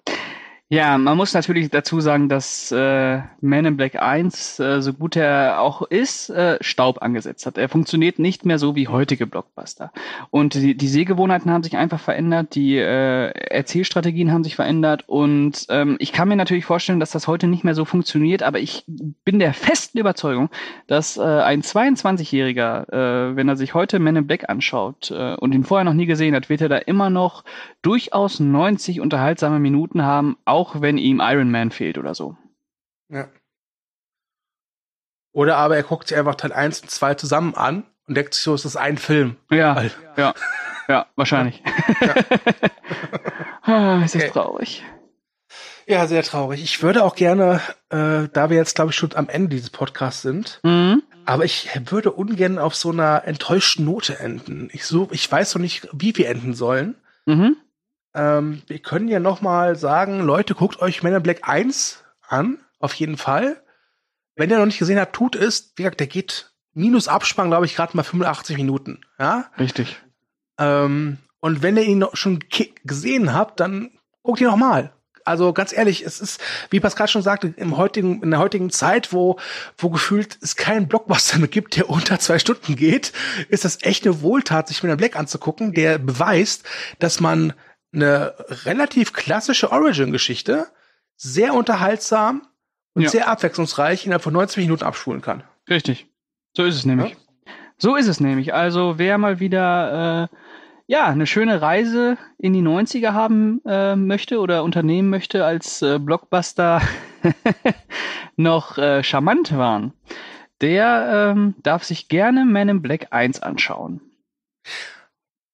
Ja, 0.67 0.97
man 0.97 1.15
muss 1.15 1.35
natürlich 1.35 1.69
dazu 1.69 2.01
sagen, 2.01 2.27
dass 2.27 2.71
äh, 2.71 3.21
Man 3.39 3.65
in 3.65 3.77
Black 3.77 4.01
1, 4.01 4.59
äh, 4.59 4.81
so 4.81 4.93
gut 4.93 5.15
er 5.15 5.61
auch 5.61 5.83
ist, 5.83 6.31
äh, 6.31 6.57
Staub 6.59 7.03
angesetzt 7.03 7.45
hat. 7.45 7.59
Er 7.59 7.69
funktioniert 7.69 8.17
nicht 8.17 8.45
mehr 8.45 8.57
so 8.57 8.75
wie 8.75 8.87
heutige 8.87 9.27
Blockbuster. 9.27 9.91
Und 10.31 10.55
die, 10.55 10.75
die 10.75 10.87
Sehgewohnheiten 10.87 11.51
haben 11.51 11.61
sich 11.61 11.77
einfach 11.77 11.99
verändert, 11.99 12.55
die 12.55 12.77
äh, 12.77 13.29
Erzählstrategien 13.29 14.31
haben 14.31 14.43
sich 14.43 14.55
verändert 14.55 15.03
und 15.05 15.67
ähm, 15.69 15.97
ich 15.99 16.11
kann 16.11 16.29
mir 16.29 16.35
natürlich 16.35 16.65
vorstellen, 16.65 16.99
dass 16.99 17.11
das 17.11 17.27
heute 17.27 17.45
nicht 17.45 17.63
mehr 17.63 17.75
so 17.75 17.85
funktioniert, 17.85 18.41
aber 18.41 18.57
ich 18.57 18.85
bin 18.87 19.37
der 19.37 19.53
festen 19.53 19.99
Überzeugung, 19.99 20.49
dass 20.87 21.17
äh, 21.17 21.21
ein 21.21 21.61
22-Jähriger, 21.61 22.91
äh, 22.91 23.35
wenn 23.35 23.47
er 23.47 23.55
sich 23.55 23.75
heute 23.75 23.99
Man 23.99 24.15
in 24.15 24.25
Black 24.25 24.49
anschaut 24.49 25.11
äh, 25.11 25.35
und 25.35 25.53
ihn 25.53 25.63
vorher 25.63 25.85
noch 25.85 25.93
nie 25.93 26.07
gesehen 26.07 26.33
hat, 26.33 26.49
wird 26.49 26.61
er 26.61 26.69
da 26.69 26.77
immer 26.77 27.11
noch 27.11 27.43
durchaus 27.83 28.39
90 28.39 28.99
unterhaltsame 28.99 29.59
Minuten 29.59 30.01
haben, 30.01 30.37
auch 30.55 30.81
wenn 30.81 30.97
ihm 30.97 31.19
Iron 31.21 31.51
Man 31.51 31.69
fehlt 31.69 31.97
oder 31.97 32.15
so. 32.15 32.37
Ja. 33.09 33.27
Oder 35.33 35.57
aber 35.57 35.75
er 35.75 35.83
guckt 35.83 36.07
sich 36.07 36.17
einfach 36.17 36.35
Teil 36.35 36.53
1 36.53 36.81
und 36.81 36.89
2 36.89 37.15
zusammen 37.15 37.55
an 37.55 37.83
und 38.07 38.15
denkt 38.15 38.33
sich 38.33 38.43
so, 38.43 38.53
es 38.53 38.63
ist 38.63 38.77
ein 38.77 38.97
Film. 38.97 39.35
Ja, 39.51 39.75
Weil. 39.75 39.91
ja, 40.15 40.33
ja, 40.87 41.07
wahrscheinlich. 41.17 41.61
Ja. 41.99 42.15
ah, 43.73 44.01
es 44.05 44.15
ist 44.15 44.23
okay. 44.23 44.31
traurig. 44.31 44.83
Ja, 45.87 46.07
sehr 46.07 46.23
traurig. 46.23 46.63
Ich 46.63 46.81
würde 46.81 47.03
auch 47.03 47.15
gerne, 47.15 47.59
äh, 47.89 48.29
da 48.31 48.49
wir 48.49 48.55
jetzt, 48.55 48.75
glaube 48.75 48.91
ich, 48.91 48.95
schon 48.95 49.13
am 49.13 49.27
Ende 49.27 49.49
dieses 49.49 49.69
Podcasts 49.69 50.21
sind, 50.21 50.61
mhm. 50.63 51.03
aber 51.25 51.43
ich 51.43 51.69
würde 51.91 52.11
ungern 52.11 52.57
auf 52.57 52.75
so 52.75 52.91
einer 52.91 53.23
enttäuschten 53.25 53.83
Note 53.83 54.17
enden. 54.19 54.69
Ich, 54.71 54.85
so, 54.85 55.09
ich 55.11 55.29
weiß 55.29 55.53
noch 55.55 55.61
nicht, 55.61 55.89
wie 55.91 56.15
wir 56.15 56.29
enden 56.29 56.53
sollen. 56.53 56.95
Mhm. 57.25 57.57
Ähm, 58.15 58.61
wir 58.67 58.79
können 58.79 59.09
ja 59.09 59.19
noch 59.19 59.41
mal 59.41 59.75
sagen, 59.75 60.21
Leute, 60.21 60.55
guckt 60.55 60.81
euch 60.81 61.03
Men 61.03 61.13
in 61.13 61.21
Black 61.21 61.47
1 61.47 62.03
an, 62.27 62.57
auf 62.79 62.93
jeden 62.93 63.17
Fall. 63.17 63.61
Wenn 64.35 64.49
ihr 64.49 64.57
noch 64.57 64.65
nicht 64.65 64.79
gesehen 64.79 64.99
habt, 64.99 65.13
tut 65.13 65.35
es. 65.35 65.73
Wie 65.75 65.83
gesagt, 65.83 65.99
der 65.99 66.07
geht 66.07 66.51
minus 66.73 67.07
Abspann, 67.09 67.49
glaube 67.49 67.65
ich, 67.65 67.75
gerade 67.75 67.95
mal 67.95 68.03
85 68.03 68.57
Minuten. 68.57 69.01
Ja? 69.19 69.51
Richtig. 69.59 70.01
Ähm, 70.57 71.17
und 71.41 71.61
wenn 71.61 71.77
ihr 71.77 71.83
ihn 71.83 72.05
schon 72.13 72.39
gesehen 72.85 73.33
habt, 73.33 73.59
dann 73.59 73.91
guckt 74.23 74.39
ihn 74.39 74.47
noch 74.47 74.55
mal. 74.55 74.93
Also 75.25 75.53
ganz 75.53 75.73
ehrlich, 75.73 76.05
es 76.05 76.19
ist, 76.19 76.39
wie 76.69 76.79
Pascal 76.79 77.07
schon 77.07 77.23
sagte, 77.23 77.53
im 77.57 77.77
heutigen, 77.77 78.21
in 78.21 78.29
der 78.29 78.39
heutigen 78.39 78.69
Zeit, 78.69 79.11
wo, 79.11 79.39
wo 79.77 79.89
gefühlt 79.89 80.37
es 80.41 80.55
keinen 80.55 80.87
Blockbuster 80.87 81.39
mehr 81.39 81.47
gibt, 81.47 81.75
der 81.75 81.89
unter 81.89 82.19
zwei 82.19 82.39
Stunden 82.39 82.75
geht, 82.75 83.11
ist 83.49 83.65
das 83.65 83.81
echt 83.81 84.05
eine 84.05 84.21
Wohltat, 84.21 84.67
sich 84.67 84.83
mit 84.83 84.91
einem 84.91 84.97
Black 84.97 85.15
anzugucken, 85.15 85.73
der 85.73 85.97
beweist, 85.97 86.63
dass 86.99 87.19
man 87.19 87.53
eine 87.95 88.35
relativ 88.65 89.13
klassische 89.13 89.71
Origin-Geschichte 89.71 90.67
sehr 91.15 91.53
unterhaltsam 91.53 92.47
und 92.93 93.03
ja. 93.03 93.09
sehr 93.09 93.27
abwechslungsreich 93.29 94.05
innerhalb 94.05 94.23
von 94.23 94.33
90 94.33 94.63
Minuten 94.63 94.83
abspulen 94.83 95.21
kann. 95.21 95.43
Richtig. 95.69 96.07
So 96.55 96.63
ist 96.63 96.75
es 96.75 96.85
nämlich. 96.85 97.11
Ja. 97.11 97.17
So 97.77 97.95
ist 97.95 98.07
es 98.07 98.19
nämlich. 98.19 98.53
Also 98.53 98.97
wer 98.97 99.17
mal 99.17 99.39
wieder 99.39 100.29
äh, 100.31 100.35
ja 100.87 101.07
eine 101.07 101.27
schöne 101.27 101.61
Reise 101.61 102.17
in 102.37 102.53
die 102.53 102.61
90er 102.61 103.11
haben 103.11 103.61
äh, 103.65 103.95
möchte 103.95 104.39
oder 104.39 104.63
unternehmen 104.63 105.09
möchte, 105.09 105.45
als 105.45 105.81
äh, 105.81 105.99
Blockbuster 105.99 106.81
noch 108.35 108.77
äh, 108.77 109.03
charmant 109.03 109.55
waren, 109.57 109.93
der 110.61 111.33
ähm, 111.35 111.55
darf 111.63 111.83
sich 111.83 112.07
gerne 112.07 112.45
Man 112.45 112.69
in 112.69 112.81
Black 112.81 113.07
1 113.11 113.41
anschauen. 113.41 114.01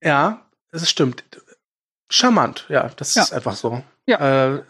Ja, 0.03 0.45
das 0.71 0.89
stimmt 0.89 1.23
charmant, 2.12 2.66
ja, 2.70 2.89
das 2.95 3.16
ja. 3.16 3.24
ist 3.24 3.34
einfach 3.34 3.55
so. 3.55 3.84
Ja. 4.05 4.55
Äh, 4.55 4.64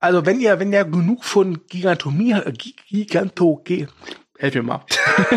also 0.00 0.26
wenn 0.26 0.40
ihr, 0.40 0.58
wenn 0.58 0.72
ihr 0.72 0.84
genug 0.84 1.24
von 1.24 1.66
Gigantomie, 1.68 2.32
äh, 2.32 2.52
Giganto, 2.52 3.62
helf 4.38 4.54
mir 4.54 4.62
mal. 4.62 4.84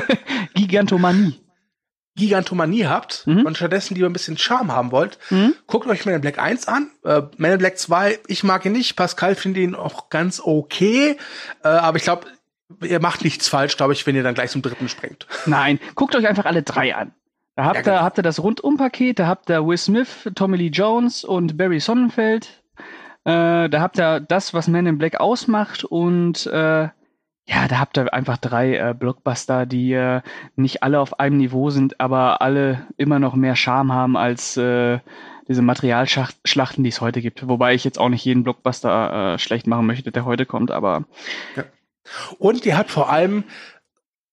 Gigantomanie. 0.56 1.40
Gigantomanie 2.18 2.86
habt 2.86 3.28
mhm. 3.28 3.46
und 3.46 3.58
stattdessen 3.58 3.94
lieber 3.94 4.08
ein 4.08 4.14
bisschen 4.14 4.38
Charme 4.38 4.72
haben 4.72 4.92
wollt, 4.92 5.20
mhm. 5.30 5.54
guckt 5.68 5.86
euch 5.88 6.06
Man 6.06 6.16
in 6.16 6.22
Black 6.22 6.40
1 6.40 6.68
an. 6.68 6.90
Äh, 7.04 7.24
Man 7.38 7.52
in 7.52 7.58
Black 7.58 7.78
2, 7.78 8.20
ich 8.28 8.44
mag 8.44 8.66
ihn 8.66 8.72
nicht. 8.72 8.96
Pascal 8.96 9.36
findet 9.36 9.64
ihn 9.64 9.76
auch 9.76 10.10
ganz 10.10 10.40
okay. 10.40 11.18
Äh, 11.64 11.68
aber 11.68 11.98
ich 11.98 12.04
glaube, 12.04 12.28
ihr 12.82 13.02
macht 13.02 13.24
nichts 13.24 13.48
falsch, 13.48 13.76
glaube 13.76 13.94
ich, 13.94 14.08
wenn 14.08 14.16
ihr 14.16 14.24
dann 14.24 14.34
gleich 14.34 14.52
zum 14.52 14.62
dritten 14.62 14.88
springt. 14.88 15.28
Nein, 15.46 15.80
guckt 15.96 16.16
euch 16.16 16.26
einfach 16.26 16.46
alle 16.46 16.64
drei 16.64 16.96
an. 16.96 17.14
Da 17.56 17.66
habt, 17.66 17.76
ja, 17.78 17.82
genau. 17.82 17.96
ihr, 17.96 18.04
habt 18.04 18.18
ihr 18.18 18.24
das 18.24 18.44
Rundumpaket, 18.44 19.20
da 19.20 19.28
habt 19.28 19.50
ihr 19.50 19.66
Will 19.66 19.78
Smith, 19.78 20.30
Tommy 20.36 20.58
Lee 20.58 20.68
Jones 20.68 21.24
und 21.24 21.58
Barry 21.58 21.80
Sonnenfeld. 21.80 22.64
Äh, 23.24 23.70
da 23.70 23.82
habt 23.82 23.98
ihr 23.98 24.20
das, 24.20 24.54
was 24.54 24.68
Man 24.68 24.86
in 24.86 24.98
Black 24.98 25.20
ausmacht 25.20 25.84
und 25.84 26.46
äh, 26.48 26.90
ja, 27.48 27.68
da 27.68 27.80
habt 27.80 27.98
ihr 27.98 28.12
einfach 28.14 28.38
drei 28.38 28.76
äh, 28.76 28.94
Blockbuster, 28.98 29.66
die 29.66 29.94
äh, 29.94 30.22
nicht 30.56 30.84
alle 30.84 31.00
auf 31.00 31.20
einem 31.20 31.38
Niveau 31.38 31.70
sind, 31.70 32.00
aber 32.00 32.42
alle 32.42 32.88
immer 32.98 33.20
noch 33.20 33.36
mehr 33.36 33.56
Charme 33.56 33.94
haben 33.94 34.18
als 34.18 34.58
äh, 34.58 35.00
diese 35.48 35.62
Materialschlachten, 35.62 36.84
die 36.84 36.90
es 36.90 37.02
heute 37.02 37.22
gibt. 37.22 37.48
Wobei 37.48 37.76
ich 37.76 37.84
jetzt 37.84 38.00
auch 38.00 38.10
nicht 38.10 38.26
jeden 38.26 38.44
Blockbuster 38.44 39.34
äh, 39.36 39.40
schlecht 39.40 39.68
machen 39.68 39.86
möchte, 39.86 40.12
der 40.12 40.26
heute 40.26 40.46
kommt, 40.46 40.72
aber. 40.72 41.06
Ja. 41.56 41.64
Und 42.40 42.66
die 42.66 42.74
hat 42.74 42.90
vor 42.90 43.12
allem 43.12 43.44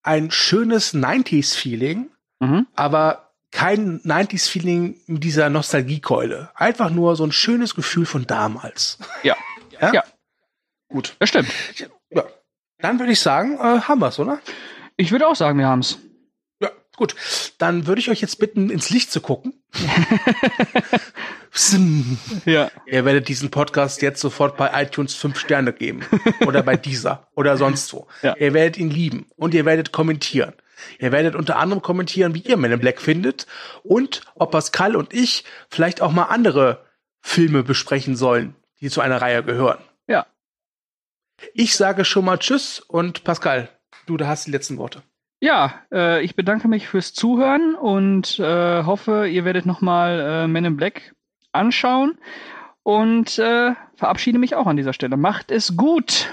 ein 0.03 0.31
schönes 0.31 0.95
90s-Feeling 0.95 2.09
Mhm. 2.43 2.67
Aber 2.75 3.31
kein 3.53 4.01
90s-Feeling 4.01 4.97
mit 5.07 5.23
dieser 5.23 5.49
Nostalgiekeule. 5.49 6.51
Einfach 6.55 6.91
nur 6.91 7.15
so 7.15 7.25
ein 7.25 7.31
schönes 7.31 7.77
Gefühl 7.77 8.05
von 8.05 8.27
damals. 8.27 8.99
Ja. 9.23 9.37
ja? 9.81 9.93
ja. 9.93 10.05
Gut. 10.89 11.15
Das 11.21 11.29
stimmt. 11.29 11.49
Ja. 12.11 12.25
Dann 12.79 12.99
würde 12.99 13.13
ich 13.13 13.21
sagen, 13.21 13.55
äh, 13.55 13.83
haben 13.83 14.01
wir's, 14.01 14.19
oder? 14.19 14.41
Ich 14.97 15.13
würde 15.13 15.29
auch 15.29 15.37
sagen, 15.37 15.57
wir 15.59 15.69
haben's. 15.69 15.99
Ja, 16.61 16.71
gut. 16.97 17.15
Dann 17.59 17.87
würde 17.87 18.01
ich 18.01 18.11
euch 18.11 18.21
jetzt 18.21 18.41
bitten, 18.41 18.71
ins 18.71 18.91
Licht 18.91 19.13
zu 19.13 19.21
gucken. 19.21 19.63
ja. 22.45 22.71
Ihr 22.87 23.05
werdet 23.05 23.29
diesen 23.29 23.53
Podcast 23.53 24.03
jetzt 24.03 24.21
sofort 24.21 24.57
bei 24.57 24.83
iTunes 24.83 25.15
fünf 25.15 25.39
Sterne 25.39 25.73
geben. 25.73 26.05
Oder 26.45 26.65
bei 26.65 26.77
dieser. 26.77 27.29
Oder 27.37 27.57
sonst 27.57 27.93
wo. 27.93 28.09
Ja. 28.23 28.35
Ihr 28.37 28.53
werdet 28.53 28.79
ihn 28.79 28.91
lieben. 28.91 29.27
Und 29.37 29.55
ihr 29.55 29.65
werdet 29.65 29.93
kommentieren. 29.93 30.55
Ihr 30.99 31.13
werdet 31.13 31.35
unter 31.35 31.57
anderem 31.57 31.83
kommentieren, 31.83 32.35
wie 32.35 32.41
ihr 32.41 32.57
Men 32.57 32.73
in 32.73 32.81
Black 32.81 33.01
findet 33.01 33.47
und 33.83 34.23
ob 34.35 34.51
Pascal 34.51 34.97
und 34.97 35.13
ich 35.13 35.45
vielleicht 35.69 36.01
auch 36.01 36.13
mal 36.13 36.25
andere 36.25 36.85
Filme 37.21 37.63
besprechen 37.63 38.17
sollen, 38.17 38.55
die 38.81 38.91
zu 38.91 39.01
einer 39.01 39.21
Reihe 39.21 39.43
gehören. 39.43 39.79
Ja. 40.07 40.27
Ich 41.55 41.77
sage 41.77 42.05
schon 42.05 42.25
mal 42.25 42.39
Tschüss 42.39 42.81
und 42.81 43.25
Pascal, 43.25 43.69
du 44.07 44.19
hast 44.19 44.47
die 44.47 44.51
letzten 44.51 44.79
Worte. 44.79 45.03
Ja, 45.41 45.75
äh, 45.91 46.23
ich 46.23 46.37
bedanke 46.37 46.69
mich 46.69 46.87
fürs 46.87 47.15
Zuhören 47.15 47.75
und 47.75 48.39
äh, 48.39 48.85
hoffe, 48.85 49.27
ihr 49.27 49.45
werdet 49.45 49.67
nochmal 49.67 50.21
äh, 50.21 50.47
Men 50.47 50.65
in 50.65 50.77
Black 50.77 51.15
anschauen 51.51 52.17
und 52.85 53.39
äh, 53.39 53.73
verabschiede 53.97 54.39
mich 54.39 54.55
auch 54.55 54.67
an 54.67 54.77
dieser 54.77 54.93
Stelle. 54.93 55.17
Macht 55.17 55.51
es 55.51 55.77
gut! 55.77 56.33